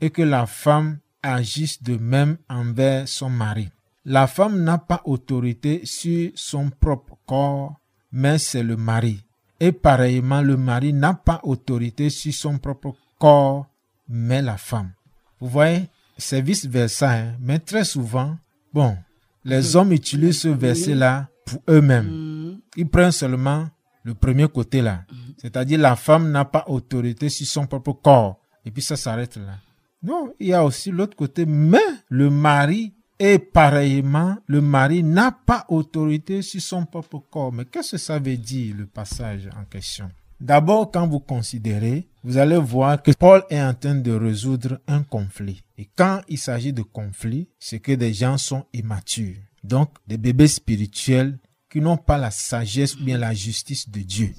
et 0.00 0.10
que 0.10 0.22
la 0.22 0.46
femme 0.46 0.98
agisse 1.22 1.82
de 1.82 1.96
même 1.96 2.38
envers 2.48 3.08
son 3.08 3.30
mari. 3.30 3.68
La 4.04 4.26
femme 4.26 4.62
n'a 4.62 4.78
pas 4.78 5.02
autorité 5.04 5.82
sur 5.84 6.30
son 6.34 6.70
propre 6.70 7.16
corps, 7.26 7.76
mais 8.10 8.38
c'est 8.38 8.64
le 8.64 8.76
mari. 8.76 9.24
Et 9.62 9.70
pareillement, 9.70 10.42
le 10.42 10.56
mari 10.56 10.92
n'a 10.92 11.14
pas 11.14 11.38
autorité 11.44 12.10
sur 12.10 12.34
son 12.34 12.58
propre 12.58 12.96
corps, 13.20 13.68
mais 14.08 14.42
la 14.42 14.56
femme. 14.56 14.90
Vous 15.38 15.46
voyez, 15.46 15.88
c'est 16.18 16.40
vice-versa, 16.40 17.12
hein. 17.12 17.34
mais 17.38 17.60
très 17.60 17.84
souvent, 17.84 18.36
bon, 18.72 18.96
les 19.44 19.76
hommes 19.76 19.92
utilisent 19.92 20.40
ce 20.40 20.48
verset-là 20.48 21.28
pour 21.44 21.62
eux-mêmes. 21.68 22.08
Mhm. 22.08 22.60
Ils 22.76 22.88
prennent 22.88 23.12
seulement 23.12 23.68
le 24.02 24.14
premier 24.14 24.48
côté 24.48 24.82
là. 24.82 25.04
C'est-à-dire 25.38 25.78
la 25.78 25.94
femme 25.94 26.32
n'a 26.32 26.44
pas 26.44 26.64
autorité 26.66 27.28
sur 27.28 27.46
son 27.46 27.68
propre 27.68 27.92
corps. 27.92 28.40
Et 28.64 28.72
puis 28.72 28.82
ça 28.82 28.96
s'arrête 28.96 29.36
là. 29.36 29.58
Non, 30.02 30.34
il 30.40 30.48
y 30.48 30.54
a 30.54 30.64
aussi 30.64 30.90
l'autre 30.90 31.16
côté. 31.16 31.46
Mais 31.46 31.78
le 32.08 32.30
mari 32.30 32.94
est 33.22 33.38
pareillement, 33.38 34.36
le 34.46 34.60
mari 34.60 35.04
n'a 35.04 35.30
pas 35.30 35.64
autorité 35.68 36.42
sur 36.42 36.60
son 36.60 36.84
propre 36.84 37.18
corps. 37.30 37.52
Mais 37.52 37.64
qu'est-ce 37.64 37.92
que 37.92 37.98
ça 37.98 38.18
veut 38.18 38.36
dire 38.36 38.74
le 38.76 38.86
passage 38.86 39.48
en 39.56 39.64
question? 39.64 40.10
D'abord, 40.40 40.90
quand 40.90 41.06
vous 41.06 41.20
considérez, 41.20 42.08
vous 42.24 42.36
allez 42.36 42.56
voir 42.56 43.00
que 43.00 43.12
Paul 43.12 43.44
est 43.48 43.62
en 43.62 43.74
train 43.74 43.94
de 43.94 44.10
résoudre 44.10 44.80
un 44.88 45.04
conflit. 45.04 45.62
Et 45.78 45.88
quand 45.96 46.20
il 46.28 46.36
s'agit 46.36 46.72
de 46.72 46.82
conflit, 46.82 47.48
c'est 47.60 47.78
que 47.78 47.92
des 47.92 48.12
gens 48.12 48.38
sont 48.38 48.64
immatures. 48.72 49.36
Donc, 49.62 49.90
des 50.08 50.18
bébés 50.18 50.48
spirituels 50.48 51.38
qui 51.70 51.80
n'ont 51.80 51.96
pas 51.96 52.18
la 52.18 52.32
sagesse 52.32 52.96
ou 52.96 53.04
bien 53.04 53.18
la 53.18 53.34
justice 53.34 53.88
de 53.88 54.00
Dieu. 54.00 54.34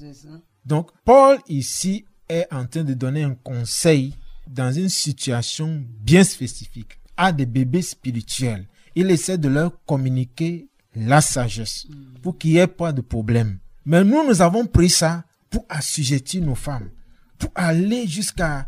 Donc, 0.66 0.90
Paul 1.06 1.38
ici 1.48 2.04
est 2.28 2.46
en 2.52 2.66
train 2.66 2.84
de 2.84 2.92
donner 2.92 3.22
un 3.22 3.34
conseil 3.34 4.14
dans 4.46 4.72
une 4.72 4.90
situation 4.90 5.82
bien 6.00 6.22
spécifique 6.22 6.98
à 7.16 7.32
des 7.32 7.46
bébés 7.46 7.80
spirituels. 7.80 8.66
Il 8.94 9.10
essaie 9.10 9.38
de 9.38 9.48
leur 9.48 9.84
communiquer 9.84 10.68
la 10.94 11.20
sagesse 11.20 11.86
pour 12.22 12.38
qu'il 12.38 12.52
n'y 12.52 12.58
ait 12.58 12.66
pas 12.66 12.92
de 12.92 13.00
problème. 13.00 13.58
Mais 13.84 14.04
nous, 14.04 14.26
nous 14.26 14.40
avons 14.40 14.66
pris 14.66 14.90
ça 14.90 15.24
pour 15.50 15.64
assujettir 15.68 16.42
nos 16.44 16.54
femmes, 16.54 16.90
pour 17.38 17.50
aller 17.54 18.06
jusqu'à 18.06 18.66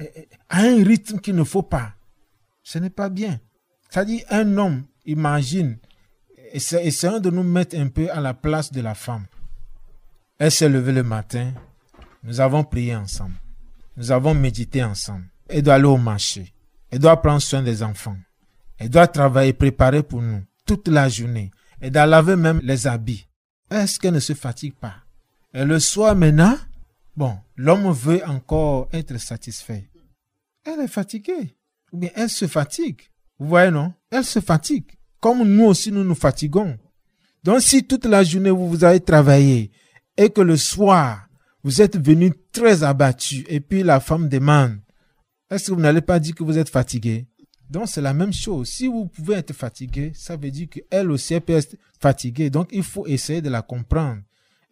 euh, 0.00 0.04
un 0.50 0.82
rythme 0.84 1.18
qu'il 1.20 1.34
ne 1.36 1.44
faut 1.44 1.62
pas. 1.62 1.94
Ce 2.62 2.78
n'est 2.78 2.90
pas 2.90 3.08
bien. 3.08 3.40
C'est-à-dire, 3.88 4.24
un 4.30 4.56
homme, 4.58 4.84
imagine, 5.06 5.78
essa- 6.52 6.82
essayons 6.82 7.20
de 7.20 7.30
nous 7.30 7.42
mettre 7.44 7.76
un 7.78 7.88
peu 7.88 8.10
à 8.10 8.20
la 8.20 8.34
place 8.34 8.70
de 8.72 8.80
la 8.80 8.94
femme. 8.94 9.26
Elle 10.38 10.52
s'est 10.52 10.68
levée 10.68 10.92
le 10.92 11.02
matin. 11.02 11.52
Nous 12.24 12.40
avons 12.40 12.64
prié 12.64 12.94
ensemble. 12.94 13.34
Nous 13.96 14.10
avons 14.12 14.34
médité 14.34 14.82
ensemble. 14.84 15.24
Elle 15.48 15.62
doit 15.62 15.74
aller 15.74 15.84
au 15.84 15.96
marché. 15.96 16.52
Elle 16.90 16.98
doit 17.00 17.20
prendre 17.22 17.40
soin 17.42 17.62
des 17.62 17.82
enfants. 17.82 18.16
Elle 18.78 18.90
doit 18.90 19.08
travailler, 19.08 19.52
préparer 19.52 20.02
pour 20.02 20.22
nous 20.22 20.42
toute 20.64 20.88
la 20.88 21.08
journée. 21.08 21.50
Elle 21.80 21.90
doit 21.90 22.06
laver 22.06 22.36
même 22.36 22.60
les 22.62 22.86
habits. 22.86 23.26
Est-ce 23.70 23.98
qu'elle 23.98 24.14
ne 24.14 24.20
se 24.20 24.32
fatigue 24.32 24.74
pas? 24.74 24.94
Et 25.52 25.64
le 25.64 25.78
soir 25.80 26.14
maintenant, 26.14 26.56
bon, 27.16 27.36
l'homme 27.56 27.90
veut 27.92 28.22
encore 28.26 28.88
être 28.92 29.18
satisfait. 29.18 29.90
Elle 30.64 30.80
est 30.80 30.88
fatiguée. 30.88 31.56
Ou 31.92 31.98
bien 31.98 32.10
elle 32.14 32.30
se 32.30 32.46
fatigue. 32.46 33.00
Vous 33.38 33.48
voyez, 33.48 33.70
non? 33.70 33.92
Elle 34.10 34.24
se 34.24 34.40
fatigue. 34.40 34.86
Comme 35.20 35.42
nous 35.44 35.64
aussi, 35.64 35.90
nous 35.90 36.04
nous 36.04 36.14
fatiguons. 36.14 36.78
Donc 37.42 37.60
si 37.60 37.84
toute 37.84 38.04
la 38.04 38.22
journée 38.24 38.50
vous, 38.50 38.68
vous 38.68 38.84
avez 38.84 39.00
travaillé 39.00 39.70
et 40.16 40.30
que 40.30 40.40
le 40.40 40.56
soir 40.56 41.28
vous 41.64 41.82
êtes 41.82 41.98
venu 41.98 42.32
très 42.52 42.82
abattu 42.82 43.44
et 43.48 43.60
puis 43.60 43.82
la 43.82 44.00
femme 44.00 44.28
demande, 44.28 44.78
est-ce 45.50 45.68
que 45.68 45.74
vous 45.74 45.80
n'allez 45.80 46.00
pas 46.00 46.18
dire 46.18 46.34
que 46.34 46.42
vous 46.42 46.58
êtes 46.58 46.68
fatigué? 46.68 47.26
Donc 47.70 47.88
c'est 47.88 48.00
la 48.00 48.14
même 48.14 48.32
chose. 48.32 48.68
Si 48.68 48.86
vous 48.86 49.06
pouvez 49.06 49.36
être 49.36 49.52
fatigué, 49.52 50.12
ça 50.14 50.36
veut 50.36 50.50
dire 50.50 50.68
qu'elle 50.68 51.10
aussi 51.10 51.38
peut 51.40 51.54
être 51.54 51.76
fatiguée. 52.00 52.50
Donc 52.50 52.68
il 52.72 52.82
faut 52.82 53.06
essayer 53.06 53.42
de 53.42 53.50
la 53.50 53.62
comprendre. 53.62 54.22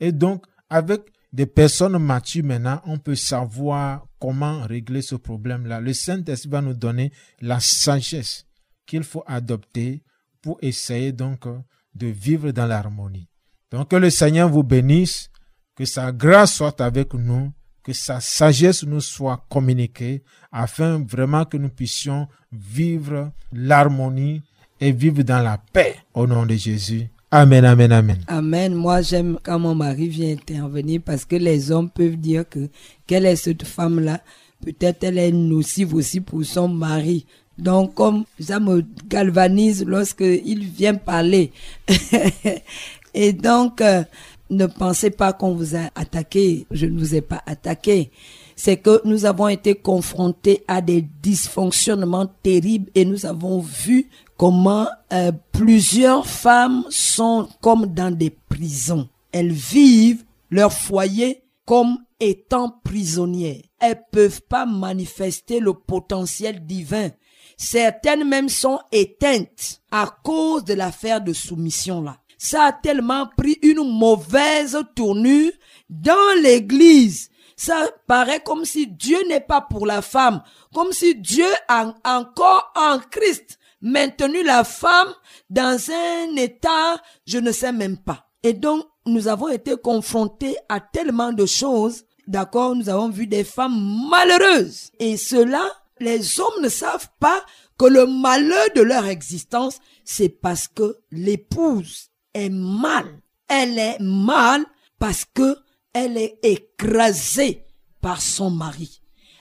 Et 0.01 0.13
donc 0.13 0.45
avec 0.71 1.03
des 1.33 1.47
personnes 1.47 1.99
matures 1.99 2.45
maintenant, 2.45 2.81
on 2.87 2.99
peut 2.99 3.15
savoir 3.15 4.07
comment 4.19 4.63
régler 4.63 5.03
ce 5.03 5.15
problème-là. 5.15 5.81
Le 5.81 5.93
Saint-Esprit 5.93 6.49
va 6.49 6.63
nous 6.63 6.75
donner 6.75 7.13
la 7.41 7.61
sagesse 7.61 8.47
qu'il 8.87 9.05
faut 9.05 9.25
adopter 9.27 10.03
pour 10.41 10.59
essayer 10.63 11.13
donc 11.13 11.47
de 11.95 12.07
vivre 12.07 12.51
dans 12.53 12.67
l'harmonie. 12.67 13.29
Donc 13.71 13.91
que 13.91 13.97
le 13.97 14.11
Seigneur 14.11 14.49
vous 14.49 14.63
bénisse, 14.63 15.31
que 15.75 15.85
sa 15.85 16.13
grâce 16.13 16.55
soit 16.55 16.81
avec 16.81 17.13
nous, 17.15 17.53
que 17.87 17.93
sa 17.93 18.19
sagesse 18.19 18.83
nous 18.83 19.01
soit 19.01 19.45
communiquée, 19.49 20.25
afin 20.51 20.99
vraiment 20.99 21.45
que 21.45 21.57
nous 21.57 21.69
puissions 21.69 22.27
vivre 22.53 23.31
l'harmonie 23.53 24.43
et 24.81 24.91
vivre 24.91 25.23
dans 25.23 25.41
la 25.41 25.59
paix 25.73 25.95
au 26.13 26.27
nom 26.27 26.45
de 26.45 26.55
Jésus. 26.55 27.07
Amen, 27.31 27.65
amen, 27.65 27.93
amen. 27.93 28.19
Amen. 28.27 28.75
Moi, 28.75 29.03
j'aime 29.03 29.39
quand 29.41 29.61
mon 29.61 29.77
mari 29.77 30.09
vient 30.09 30.33
intervenir 30.33 31.01
parce 31.05 31.25
que 31.25 31.37
les 31.37 31.71
hommes 31.71 31.89
peuvent 31.89 32.17
dire 32.17 32.49
que 32.49 32.69
quelle 33.07 33.25
est 33.25 33.37
cette 33.37 33.65
femme-là? 33.65 34.21
Peut-être 34.65 35.05
elle 35.05 35.19
est 35.19 35.31
nocive 35.31 35.95
aussi 35.95 36.21
pour 36.21 36.45
son 36.45 36.67
mari. 36.67 37.25
Donc, 37.57 37.95
comme 37.95 38.25
ça 38.41 38.59
me 38.59 38.85
galvanise 39.09 39.85
lorsqu'il 39.87 40.65
vient 40.65 40.95
parler. 40.97 41.53
Et 43.15 43.33
donc, 43.33 43.81
euh, 43.81 44.03
ne 44.51 44.67
pensez 44.67 45.11
pas 45.11 45.33
qu'on 45.33 45.55
vous 45.55 45.75
a 45.77 45.91
attaqué. 45.95 46.67
Je 46.71 46.87
ne 46.87 46.99
vous 46.99 47.15
ai 47.15 47.21
pas 47.21 47.43
attaqué. 47.47 48.11
C'est 48.55 48.79
que 48.79 49.01
nous 49.05 49.25
avons 49.25 49.49
été 49.49 49.75
confrontés 49.75 50.65
à 50.69 50.81
des 50.81 51.03
dysfonctionnements 51.23 52.27
terribles 52.43 52.91
et 52.95 53.05
nous 53.05 53.27
avons 53.27 53.61
vu 53.61 54.09
comment 54.37 54.87
euh, 55.13 55.33
plusieurs 55.53 56.27
femmes 56.27 56.85
sont 56.91 57.49
comme 57.61 57.87
dans 57.87 58.15
des 58.17 58.31
prisons. 58.31 59.09
Elles 59.33 59.53
vivent 59.53 60.25
leur 60.51 60.73
foyer 60.73 61.43
comme 61.67 61.99
étant 62.21 62.81
prisonnières. 62.85 63.63
Elles 63.79 64.03
peuvent 64.11 64.43
pas 64.43 64.65
manifester 64.65 65.61
le 65.61 65.75
potentiel 65.75 66.65
divin. 66.65 67.11
Certaines 67.59 68.27
même 68.29 68.49
sont 68.49 68.79
éteintes 68.93 69.81
à 69.91 70.15
cause 70.23 70.65
de 70.65 70.75
l'affaire 70.75 71.21
de 71.21 71.33
soumission 71.33 72.03
là. 72.03 72.19
Ça 72.39 72.65
a 72.65 72.73
tellement 72.73 73.27
pris 73.37 73.59
une 73.63 73.99
mauvaise 73.99 74.79
tournure 74.95 75.53
dans 75.89 76.41
l'église. 76.43 77.31
Ça 77.57 77.89
paraît 78.07 78.43
comme 78.43 78.65
si 78.65 78.87
Dieu 78.87 79.19
n'est 79.29 79.41
pas 79.41 79.63
pour 79.63 79.87
la 79.87 80.03
femme, 80.03 80.43
comme 80.75 80.93
si 80.93 81.15
Dieu 81.15 81.47
a 81.69 81.95
encore 82.05 82.73
en 82.77 82.99
Christ 82.99 83.59
maintenu 83.81 84.43
la 84.43 84.65
femme 84.65 85.13
dans 85.51 85.79
un 85.91 86.37
état, 86.37 87.01
je 87.27 87.39
ne 87.39 87.53
sais 87.53 87.73
même 87.73 87.97
pas. 87.97 88.29
Et 88.43 88.53
donc, 88.53 88.85
nous 89.07 89.29
avons 89.29 89.49
été 89.49 89.77
confrontés 89.77 90.57
à 90.69 90.81
tellement 90.81 91.33
de 91.33 91.47
choses. 91.47 92.05
D'accord, 92.27 92.75
nous 92.75 92.89
avons 92.89 93.09
vu 93.09 93.27
des 93.27 93.45
femmes 93.45 94.09
malheureuses. 94.11 94.91
Et 94.99 95.17
cela, 95.17 95.65
les 96.01 96.41
hommes 96.41 96.63
ne 96.63 96.69
savent 96.69 97.09
pas 97.21 97.45
que 97.79 97.87
le 97.87 98.07
malheur 98.07 98.67
de 98.75 98.83
leur 98.83 99.07
existence, 99.07 99.79
c'est 100.05 100.29
parce 100.29 100.67
que 100.67 100.99
l'épouse 101.13 102.11
est 102.37 102.51
mal. 102.51 103.21
Elle 103.49 103.79
est 103.79 103.99
mal 104.01 104.65
parce 104.99 105.25
que 105.25 105.57
elle 105.93 106.19
est 106.19 106.39
écrasée 106.43 107.65
par 108.01 108.21
son 108.21 108.51
mari. 108.51 109.01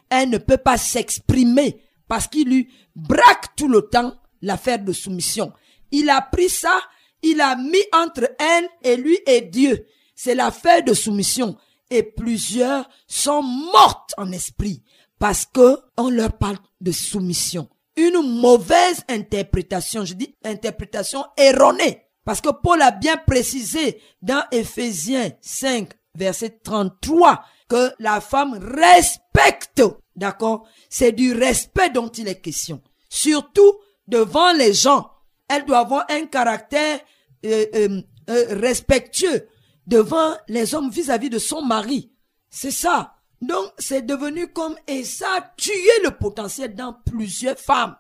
Elle 0.09 0.29
ne 0.29 0.37
peut 0.37 0.57
pas 0.57 0.77
s'exprimer 0.77 1.81
parce 2.07 2.27
qu'il 2.27 2.47
lui 2.49 2.69
braque 2.95 3.55
tout 3.55 3.67
le 3.67 3.81
temps 3.81 4.15
l'affaire 4.41 4.79
de 4.79 4.93
soumission. 4.93 5.51
Il 5.91 6.09
a 6.09 6.21
pris 6.21 6.49
ça, 6.49 6.79
il 7.21 7.41
a 7.41 7.55
mis 7.55 7.83
entre 7.93 8.29
elle 8.39 8.69
et 8.83 8.95
lui 8.95 9.17
et 9.27 9.41
Dieu. 9.41 9.85
C'est 10.15 10.35
l'affaire 10.35 10.83
de 10.83 10.93
soumission. 10.93 11.57
Et 11.89 12.03
plusieurs 12.03 12.89
sont 13.07 13.43
mortes 13.43 14.13
en 14.17 14.31
esprit 14.31 14.81
parce 15.19 15.45
que 15.45 15.77
on 15.97 16.09
leur 16.09 16.37
parle 16.37 16.57
de 16.81 16.91
soumission. 16.91 17.69
Une 17.97 18.21
mauvaise 18.39 19.03
interprétation, 19.09 20.03
je 20.03 20.13
dis 20.13 20.35
interprétation 20.43 21.23
erronée. 21.37 22.04
Parce 22.25 22.41
que 22.41 22.49
Paul 22.49 22.81
a 22.81 22.91
bien 22.91 23.17
précisé 23.17 24.01
dans 24.21 24.43
Ephésiens 24.51 25.31
5, 25.41 25.89
verset 26.15 26.59
33, 26.63 27.45
que 27.69 27.91
la 27.99 28.19
femme 28.19 28.59
respecte. 28.59 29.83
D'accord 30.15 30.67
C'est 30.89 31.11
du 31.11 31.33
respect 31.33 31.91
dont 31.91 32.09
il 32.09 32.27
est 32.27 32.41
question. 32.41 32.81
Surtout 33.09 33.79
devant 34.07 34.51
les 34.53 34.73
gens. 34.73 35.11
Elle 35.47 35.65
doit 35.65 35.79
avoir 35.79 36.05
un 36.09 36.25
caractère 36.25 36.99
euh, 37.45 37.65
euh, 37.75 38.01
euh, 38.29 38.45
respectueux 38.59 39.47
devant 39.85 40.35
les 40.47 40.73
hommes 40.73 40.89
vis-à-vis 40.89 41.29
de 41.29 41.37
son 41.37 41.61
mari. 41.61 42.11
C'est 42.49 42.71
ça. 42.71 43.13
Donc, 43.41 43.71
c'est 43.77 44.03
devenu 44.03 44.47
comme, 44.47 44.75
et 44.87 45.03
ça 45.03 45.27
a 45.37 45.41
tué 45.57 45.91
le 46.03 46.11
potentiel 46.11 46.73
dans 46.73 46.95
plusieurs 47.05 47.59
femmes. 47.59 47.95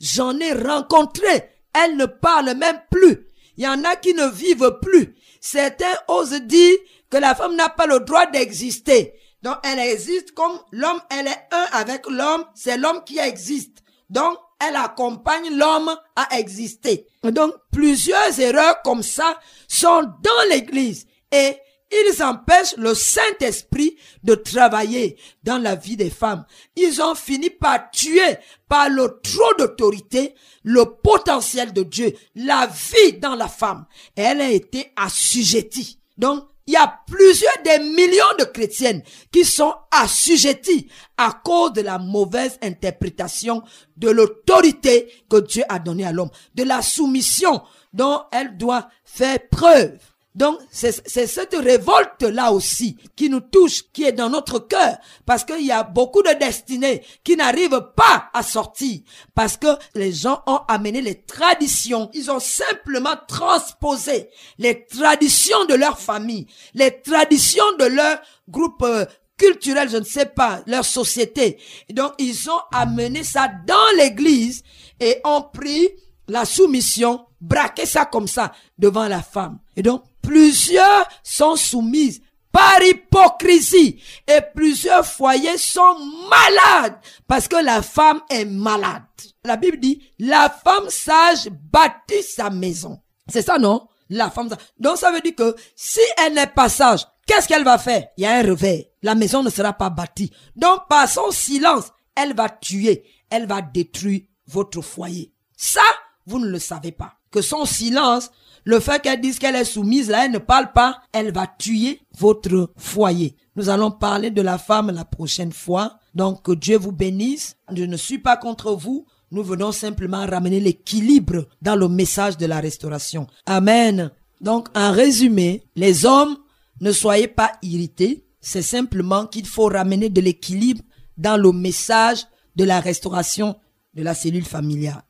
J'en 0.00 0.38
ai 0.38 0.52
rencontré. 0.52 1.48
Elles 1.72 1.96
ne 1.96 2.04
parlent 2.04 2.54
même 2.54 2.82
plus. 2.90 3.28
Il 3.56 3.64
y 3.64 3.68
en 3.68 3.84
a 3.84 3.96
qui 3.96 4.14
ne 4.14 4.26
vivent 4.26 4.78
plus. 4.80 5.14
Certains 5.40 5.94
osent 6.08 6.40
dire 6.42 6.76
que 7.10 7.16
la 7.16 7.34
femme 7.34 7.56
n'a 7.56 7.68
pas 7.68 7.86
le 7.86 8.00
droit 8.00 8.26
d'exister. 8.26 9.14
Donc, 9.42 9.56
elle 9.64 9.78
existe 9.78 10.32
comme 10.32 10.58
l'homme, 10.70 11.00
elle 11.10 11.26
est 11.26 11.48
un 11.50 11.66
avec 11.72 12.06
l'homme, 12.08 12.44
c'est 12.54 12.78
l'homme 12.78 13.02
qui 13.04 13.18
existe. 13.18 13.82
Donc, 14.08 14.38
elle 14.60 14.76
accompagne 14.76 15.56
l'homme 15.56 15.94
à 16.14 16.38
exister. 16.38 17.06
Donc, 17.24 17.54
plusieurs 17.72 18.38
erreurs 18.38 18.80
comme 18.82 19.02
ça 19.02 19.38
sont 19.66 20.02
dans 20.02 20.48
l'église 20.50 21.06
et 21.32 21.56
ils 21.92 22.22
empêchent 22.22 22.76
le 22.76 22.94
Saint-Esprit 22.94 23.96
de 24.24 24.34
travailler 24.34 25.16
dans 25.42 25.58
la 25.58 25.74
vie 25.74 25.96
des 25.96 26.10
femmes. 26.10 26.44
Ils 26.76 27.02
ont 27.02 27.14
fini 27.14 27.50
par 27.50 27.90
tuer 27.90 28.38
par 28.68 28.88
le 28.88 29.20
trop 29.22 29.54
d'autorité 29.58 30.34
le 30.64 30.84
potentiel 30.84 31.72
de 31.72 31.82
Dieu, 31.82 32.14
la 32.34 32.66
vie 32.66 33.14
dans 33.14 33.34
la 33.34 33.48
femme. 33.48 33.86
Elle 34.16 34.40
a 34.40 34.50
été 34.50 34.92
assujettie. 34.96 35.98
Donc, 36.16 36.44
il 36.66 36.74
y 36.74 36.76
a 36.76 37.00
plusieurs 37.08 37.62
des 37.64 37.80
millions 37.80 38.36
de 38.38 38.44
chrétiennes 38.44 39.02
qui 39.32 39.44
sont 39.44 39.74
assujetties 39.90 40.88
à 41.16 41.40
cause 41.44 41.72
de 41.72 41.80
la 41.80 41.98
mauvaise 41.98 42.58
interprétation 42.62 43.62
de 43.96 44.10
l'autorité 44.10 45.12
que 45.28 45.40
Dieu 45.40 45.64
a 45.68 45.80
donnée 45.80 46.04
à 46.04 46.12
l'homme, 46.12 46.30
de 46.54 46.62
la 46.62 46.80
soumission 46.80 47.62
dont 47.92 48.22
elle 48.30 48.56
doit 48.56 48.88
faire 49.04 49.38
preuve. 49.50 49.98
Donc, 50.34 50.58
c'est 50.70 50.92
cette 51.26 51.54
révolte-là 51.54 52.52
aussi 52.52 52.96
qui 53.16 53.28
nous 53.28 53.40
touche, 53.40 53.82
qui 53.92 54.04
est 54.04 54.12
dans 54.12 54.30
notre 54.30 54.60
cœur, 54.60 54.96
parce 55.26 55.44
qu'il 55.44 55.66
y 55.66 55.72
a 55.72 55.82
beaucoup 55.82 56.22
de 56.22 56.32
destinées 56.38 57.04
qui 57.22 57.36
n'arrivent 57.36 57.90
pas 57.94 58.30
à 58.32 58.42
sortir, 58.42 59.00
parce 59.34 59.58
que 59.58 59.66
les 59.94 60.12
gens 60.12 60.42
ont 60.46 60.60
amené 60.68 61.02
les 61.02 61.22
traditions, 61.22 62.10
ils 62.14 62.30
ont 62.30 62.40
simplement 62.40 63.14
transposé 63.28 64.30
les 64.58 64.86
traditions 64.86 65.66
de 65.66 65.74
leur 65.74 65.98
famille, 65.98 66.46
les 66.72 67.02
traditions 67.02 67.76
de 67.78 67.84
leur 67.84 68.18
groupe 68.48 68.82
euh, 68.82 69.04
culturel, 69.36 69.90
je 69.90 69.98
ne 69.98 70.04
sais 70.04 70.26
pas, 70.26 70.62
leur 70.66 70.84
société. 70.84 71.58
Donc, 71.90 72.14
ils 72.18 72.48
ont 72.48 72.60
amené 72.72 73.22
ça 73.22 73.50
dans 73.66 73.96
l'église 73.98 74.62
et 74.98 75.20
ont 75.24 75.42
pris 75.42 75.90
la 76.28 76.46
soumission, 76.46 77.26
braqué 77.40 77.84
ça 77.84 78.06
comme 78.06 78.28
ça 78.28 78.52
devant 78.78 79.08
la 79.08 79.20
femme. 79.20 79.58
Et 79.76 79.82
donc, 79.82 80.04
plusieurs 80.22 81.08
sont 81.22 81.56
soumises 81.56 82.22
par 82.52 82.82
hypocrisie 82.82 84.00
et 84.28 84.40
plusieurs 84.54 85.06
foyers 85.06 85.58
sont 85.58 85.96
malades 86.28 86.98
parce 87.26 87.48
que 87.48 87.56
la 87.56 87.82
femme 87.82 88.20
est 88.28 88.44
malade. 88.44 89.02
La 89.44 89.56
Bible 89.56 89.80
dit, 89.80 90.02
la 90.18 90.50
femme 90.50 90.88
sage 90.88 91.48
bâtit 91.50 92.22
sa 92.22 92.50
maison. 92.50 93.00
C'est 93.26 93.42
ça, 93.42 93.58
non? 93.58 93.88
La 94.10 94.30
femme 94.30 94.50
sage. 94.50 94.58
Donc 94.78 94.98
ça 94.98 95.10
veut 95.10 95.20
dire 95.20 95.34
que 95.34 95.56
si 95.74 96.00
elle 96.18 96.34
n'est 96.34 96.46
pas 96.46 96.68
sage, 96.68 97.06
qu'est-ce 97.26 97.48
qu'elle 97.48 97.64
va 97.64 97.78
faire? 97.78 98.08
Il 98.18 98.24
y 98.24 98.26
a 98.26 98.34
un 98.36 98.42
réveil. 98.42 98.88
La 99.02 99.14
maison 99.14 99.42
ne 99.42 99.50
sera 99.50 99.72
pas 99.72 99.90
bâtie. 99.90 100.30
Donc 100.54 100.86
par 100.88 101.08
son 101.08 101.30
silence, 101.30 101.86
elle 102.14 102.34
va 102.34 102.50
tuer, 102.50 103.04
elle 103.30 103.46
va 103.46 103.62
détruire 103.62 104.22
votre 104.46 104.82
foyer. 104.82 105.32
Ça, 105.56 105.80
vous 106.26 106.38
ne 106.38 106.48
le 106.48 106.58
savez 106.58 106.92
pas. 106.92 107.14
Que 107.30 107.40
son 107.40 107.64
silence 107.64 108.30
le 108.64 108.80
fait 108.80 109.02
qu'elle 109.02 109.20
dise 109.20 109.38
qu'elle 109.38 109.56
est 109.56 109.64
soumise, 109.64 110.08
là, 110.08 110.24
elle 110.24 110.32
ne 110.32 110.38
parle 110.38 110.72
pas, 110.72 111.02
elle 111.12 111.32
va 111.32 111.46
tuer 111.46 112.00
votre 112.18 112.70
foyer. 112.76 113.36
Nous 113.56 113.68
allons 113.68 113.90
parler 113.90 114.30
de 114.30 114.42
la 114.42 114.58
femme 114.58 114.90
la 114.90 115.04
prochaine 115.04 115.52
fois. 115.52 115.98
Donc, 116.14 116.42
que 116.42 116.52
Dieu 116.52 116.78
vous 116.78 116.92
bénisse. 116.92 117.56
Je 117.74 117.84
ne 117.84 117.96
suis 117.96 118.18
pas 118.18 118.36
contre 118.36 118.72
vous. 118.72 119.06
Nous 119.30 119.42
venons 119.42 119.72
simplement 119.72 120.26
ramener 120.26 120.60
l'équilibre 120.60 121.46
dans 121.60 121.74
le 121.74 121.88
message 121.88 122.36
de 122.36 122.46
la 122.46 122.60
restauration. 122.60 123.26
Amen. 123.46 124.10
Donc, 124.40 124.68
en 124.76 124.92
résumé, 124.92 125.64
les 125.74 126.04
hommes, 126.04 126.36
ne 126.80 126.92
soyez 126.92 127.28
pas 127.28 127.52
irrités. 127.62 128.24
C'est 128.40 128.62
simplement 128.62 129.26
qu'il 129.26 129.46
faut 129.46 129.66
ramener 129.66 130.08
de 130.08 130.20
l'équilibre 130.20 130.82
dans 131.16 131.36
le 131.36 131.52
message 131.52 132.26
de 132.56 132.64
la 132.64 132.80
restauration 132.80 133.56
de 133.94 134.02
la 134.02 134.14
cellule 134.14 134.44
familiale. 134.44 135.02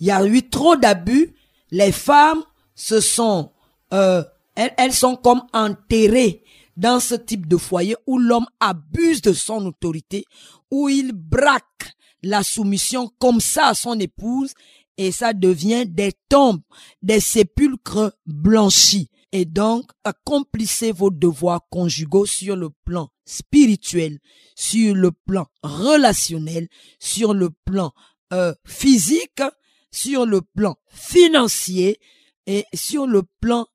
Il 0.00 0.06
y 0.06 0.10
a 0.10 0.24
eu 0.26 0.48
trop 0.48 0.76
d'abus. 0.76 1.34
Les 1.70 1.92
femmes 1.92 2.42
ce 2.74 3.00
sont, 3.00 3.52
euh, 3.92 4.22
elles, 4.54 4.74
elles 4.76 4.92
sont 4.92 5.16
comme 5.16 5.42
enterrées 5.52 6.42
dans 6.76 7.00
ce 7.00 7.14
type 7.14 7.46
de 7.46 7.56
foyer 7.56 7.96
où 8.06 8.18
l'homme 8.18 8.46
abuse 8.60 9.22
de 9.22 9.32
son 9.32 9.64
autorité, 9.66 10.24
où 10.70 10.88
il 10.88 11.12
braque 11.12 11.92
la 12.22 12.42
soumission 12.42 13.10
comme 13.18 13.40
ça 13.40 13.68
à 13.68 13.74
son 13.74 13.98
épouse 14.00 14.54
et 14.96 15.12
ça 15.12 15.32
devient 15.32 15.86
des 15.86 16.12
tombes, 16.28 16.62
des 17.02 17.20
sépulcres 17.20 18.12
blanchis. 18.26 19.10
Et 19.32 19.44
donc, 19.44 19.90
accomplissez 20.04 20.92
vos 20.92 21.10
devoirs 21.10 21.62
conjugaux 21.68 22.26
sur 22.26 22.54
le 22.54 22.70
plan 22.84 23.08
spirituel, 23.24 24.20
sur 24.54 24.94
le 24.94 25.10
plan 25.10 25.46
relationnel, 25.62 26.68
sur 27.00 27.34
le 27.34 27.50
plan 27.64 27.92
euh, 28.32 28.54
physique, 28.64 29.42
sur 29.90 30.26
le 30.26 30.40
plan 30.40 30.76
financier 30.88 31.98
et 32.46 32.64
sur 32.74 33.06
le 33.06 33.22
plan 33.40 33.66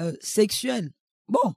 euh, 0.00 0.12
sexuel. 0.20 0.90
Bon, 1.28 1.54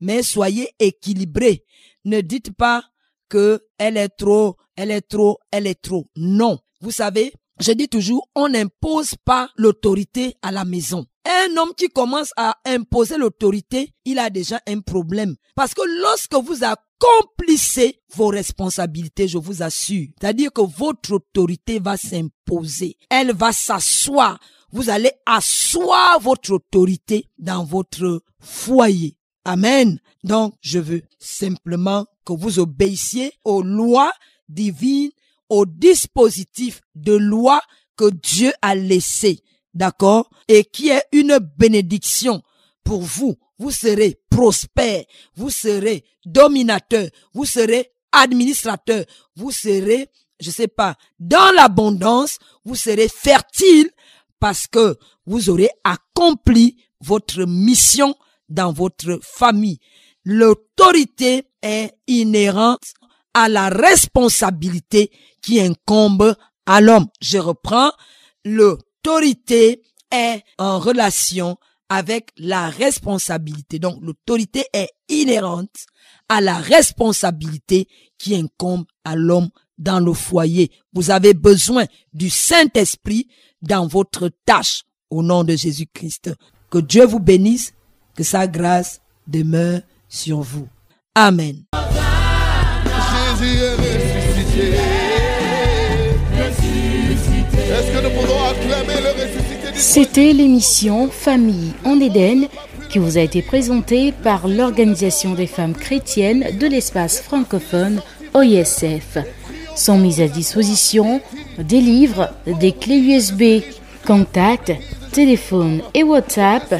mais 0.00 0.22
soyez 0.22 0.70
équilibrés. 0.78 1.64
Ne 2.04 2.20
dites 2.20 2.52
pas 2.54 2.84
que 3.28 3.62
elle 3.78 3.96
est 3.96 4.10
trop, 4.10 4.56
elle 4.76 4.90
est 4.90 5.08
trop, 5.08 5.38
elle 5.50 5.66
est 5.66 5.80
trop. 5.80 6.06
Non. 6.16 6.58
Vous 6.80 6.90
savez, 6.90 7.32
je 7.60 7.72
dis 7.72 7.88
toujours, 7.88 8.28
on 8.34 8.48
n'impose 8.48 9.14
pas 9.24 9.48
l'autorité 9.56 10.34
à 10.42 10.52
la 10.52 10.64
maison. 10.64 11.06
Un 11.24 11.56
homme 11.56 11.72
qui 11.74 11.88
commence 11.88 12.32
à 12.36 12.56
imposer 12.66 13.16
l'autorité, 13.16 13.90
il 14.04 14.18
a 14.18 14.28
déjà 14.28 14.60
un 14.66 14.80
problème. 14.80 15.36
Parce 15.54 15.72
que 15.72 15.80
lorsque 16.02 16.34
vous 16.34 16.64
accomplissez 16.64 18.02
vos 18.14 18.26
responsabilités, 18.26 19.28
je 19.28 19.38
vous 19.38 19.62
assure, 19.62 20.08
c'est-à-dire 20.20 20.52
que 20.52 20.60
votre 20.60 21.14
autorité 21.14 21.78
va 21.78 21.96
s'imposer. 21.96 22.98
Elle 23.08 23.32
va 23.32 23.52
s'asseoir. 23.52 24.38
Vous 24.74 24.90
allez 24.90 25.12
asseoir 25.24 26.18
votre 26.18 26.54
autorité 26.54 27.28
dans 27.38 27.64
votre 27.64 28.24
foyer. 28.40 29.16
Amen. 29.44 30.00
Donc, 30.24 30.54
je 30.62 30.80
veux 30.80 31.02
simplement 31.20 32.06
que 32.26 32.32
vous 32.32 32.58
obéissiez 32.58 33.32
aux 33.44 33.62
lois 33.62 34.12
divines, 34.48 35.12
aux 35.48 35.64
dispositifs 35.64 36.80
de 36.96 37.12
loi 37.12 37.62
que 37.96 38.10
Dieu 38.10 38.52
a 38.62 38.74
laissés. 38.74 39.44
D'accord? 39.74 40.28
Et 40.48 40.64
qui 40.64 40.88
est 40.88 41.04
une 41.12 41.38
bénédiction 41.56 42.42
pour 42.82 43.02
vous. 43.02 43.36
Vous 43.58 43.70
serez 43.70 44.18
prospère, 44.28 45.04
vous 45.36 45.50
serez 45.50 46.04
dominateur, 46.26 47.08
vous 47.32 47.44
serez 47.44 47.92
administrateur, 48.10 49.04
vous 49.36 49.52
serez, 49.52 50.10
je 50.40 50.50
sais 50.50 50.66
pas, 50.66 50.96
dans 51.20 51.54
l'abondance, 51.54 52.38
vous 52.64 52.74
serez 52.74 53.08
fertile 53.08 53.88
parce 54.40 54.66
que 54.66 54.96
vous 55.26 55.50
aurez 55.50 55.70
accompli 55.84 56.76
votre 57.00 57.44
mission 57.44 58.14
dans 58.48 58.72
votre 58.72 59.18
famille. 59.22 59.78
L'autorité 60.24 61.44
est 61.62 61.92
inhérente 62.06 62.84
à 63.34 63.48
la 63.48 63.68
responsabilité 63.68 65.10
qui 65.42 65.60
incombe 65.60 66.34
à 66.66 66.80
l'homme. 66.80 67.08
Je 67.20 67.38
reprends, 67.38 67.90
l'autorité 68.44 69.82
est 70.10 70.42
en 70.58 70.78
relation 70.78 71.56
avec 71.88 72.30
la 72.38 72.70
responsabilité. 72.70 73.78
Donc 73.78 73.98
l'autorité 74.00 74.64
est 74.72 74.88
inhérente 75.08 75.86
à 76.28 76.40
la 76.40 76.56
responsabilité 76.56 77.88
qui 78.18 78.34
incombe 78.34 78.84
à 79.04 79.16
l'homme 79.16 79.50
dans 79.76 80.00
le 80.00 80.12
foyer. 80.12 80.70
Vous 80.92 81.10
avez 81.10 81.34
besoin 81.34 81.84
du 82.12 82.30
Saint-Esprit 82.30 83.28
dans 83.64 83.86
votre 83.86 84.30
tâche 84.46 84.82
au 85.10 85.22
nom 85.22 85.44
de 85.44 85.56
Jésus-Christ. 85.56 86.34
Que 86.70 86.78
Dieu 86.78 87.04
vous 87.04 87.20
bénisse, 87.20 87.72
que 88.16 88.22
sa 88.22 88.46
grâce 88.46 89.00
demeure 89.26 89.80
sur 90.08 90.40
vous. 90.40 90.68
Amen. 91.14 91.64
C'était 99.74 100.32
l'émission 100.32 101.08
Famille 101.08 101.72
en 101.84 102.00
Éden 102.00 102.48
qui 102.90 102.98
vous 102.98 103.18
a 103.18 103.22
été 103.22 103.42
présentée 103.42 104.12
par 104.12 104.46
l'Organisation 104.46 105.34
des 105.34 105.46
femmes 105.46 105.74
chrétiennes 105.74 106.56
de 106.58 106.66
l'espace 106.66 107.20
francophone 107.20 108.00
OISF. 108.34 109.18
Sont 109.76 109.98
mises 109.98 110.20
à 110.20 110.28
disposition 110.28 111.20
des 111.58 111.80
livres, 111.80 112.30
des 112.46 112.72
clés 112.72 112.98
USB, 112.98 113.62
contacts, 114.06 114.72
téléphone 115.12 115.82
et 115.94 116.02
WhatsApp, 116.02 116.74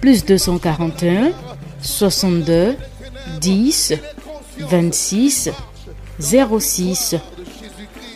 plus 0.00 0.24
241 0.24 1.32
62 1.82 2.76
10 3.40 3.94
26 4.60 5.50
06 6.20 7.16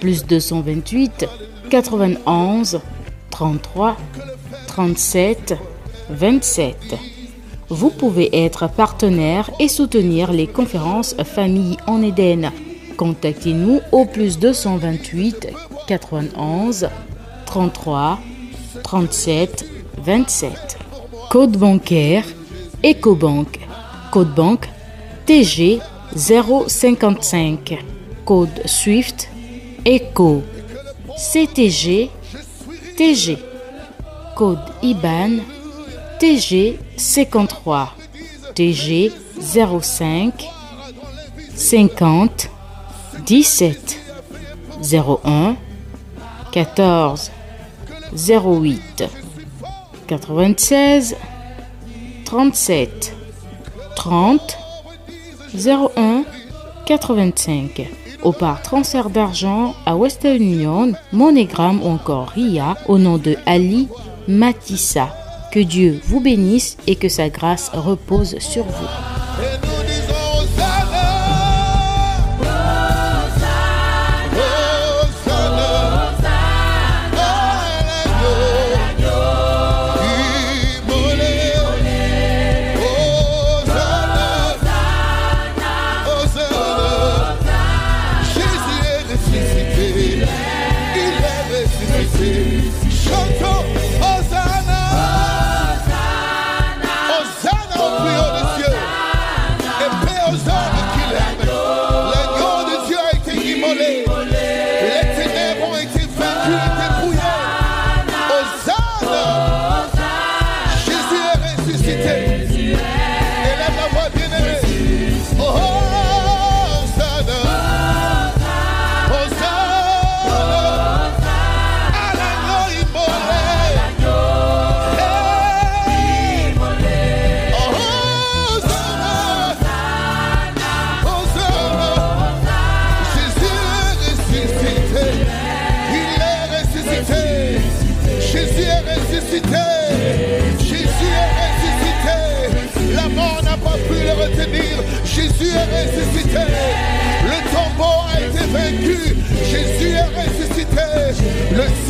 plus 0.01 0.26
228 0.26 1.26
91 1.70 2.80
33 3.30 3.97
37 4.66 5.55
27. 6.11 6.76
Vous 7.68 7.91
pouvez 7.91 8.45
être 8.45 8.68
partenaire 8.68 9.51
et 9.59 9.68
soutenir 9.68 10.33
les 10.33 10.47
conférences 10.47 11.14
Famille 11.24 11.76
en 11.87 12.03
Éden. 12.03 12.51
Contactez-nous 12.97 13.80
au 13.90 14.05
plus 14.05 14.38
228 14.38 15.49
91 15.86 16.88
33 17.47 18.18
37 18.82 19.66
27. 19.99 20.78
Code 21.30 21.57
bancaire 21.57 22.24
EcoBank. 22.84 23.59
Code 24.11 24.34
banque 24.34 24.68
TG 25.26 25.80
055. 26.14 27.78
Code 28.24 28.62
SWIFT 28.66 29.28
ECO 29.84 30.43
CTG 31.16 32.11
TG. 32.97 33.38
Code 34.36 34.61
IBAN 34.82 35.40
TG 36.18 36.78
53. 36.99 37.97
TG 38.55 39.11
05 39.40 40.34
50 41.55 42.51
17 43.26 43.98
01 44.92 45.56
14 46.52 47.30
08 48.14 49.04
96 50.06 51.16
37 52.24 53.14
30 53.96 54.58
01 55.54 56.24
85 56.86 57.88
ou 58.24 58.32
par 58.32 58.62
transfert 58.62 59.10
d'argent 59.10 59.74
à 59.84 59.96
Western 59.96 60.42
Union, 60.42 60.92
MoneyGram 61.12 61.82
ou 61.82 61.88
encore 61.88 62.28
RIA 62.28 62.76
au 62.86 62.98
nom 62.98 63.18
de 63.18 63.36
Ali 63.46 63.88
Matissa. 64.28 65.08
Que 65.52 65.60
Dieu 65.60 66.00
vous 66.04 66.20
bénisse 66.20 66.78
et 66.86 66.96
que 66.96 67.08
sa 67.08 67.28
grâce 67.28 67.70
repose 67.74 68.38
sur 68.38 68.64
vous. 68.64 69.11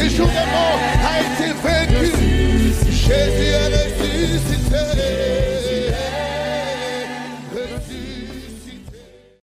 Le 0.03 0.09
séjour 0.09 0.27
des 0.27 0.33
morts 0.33 0.92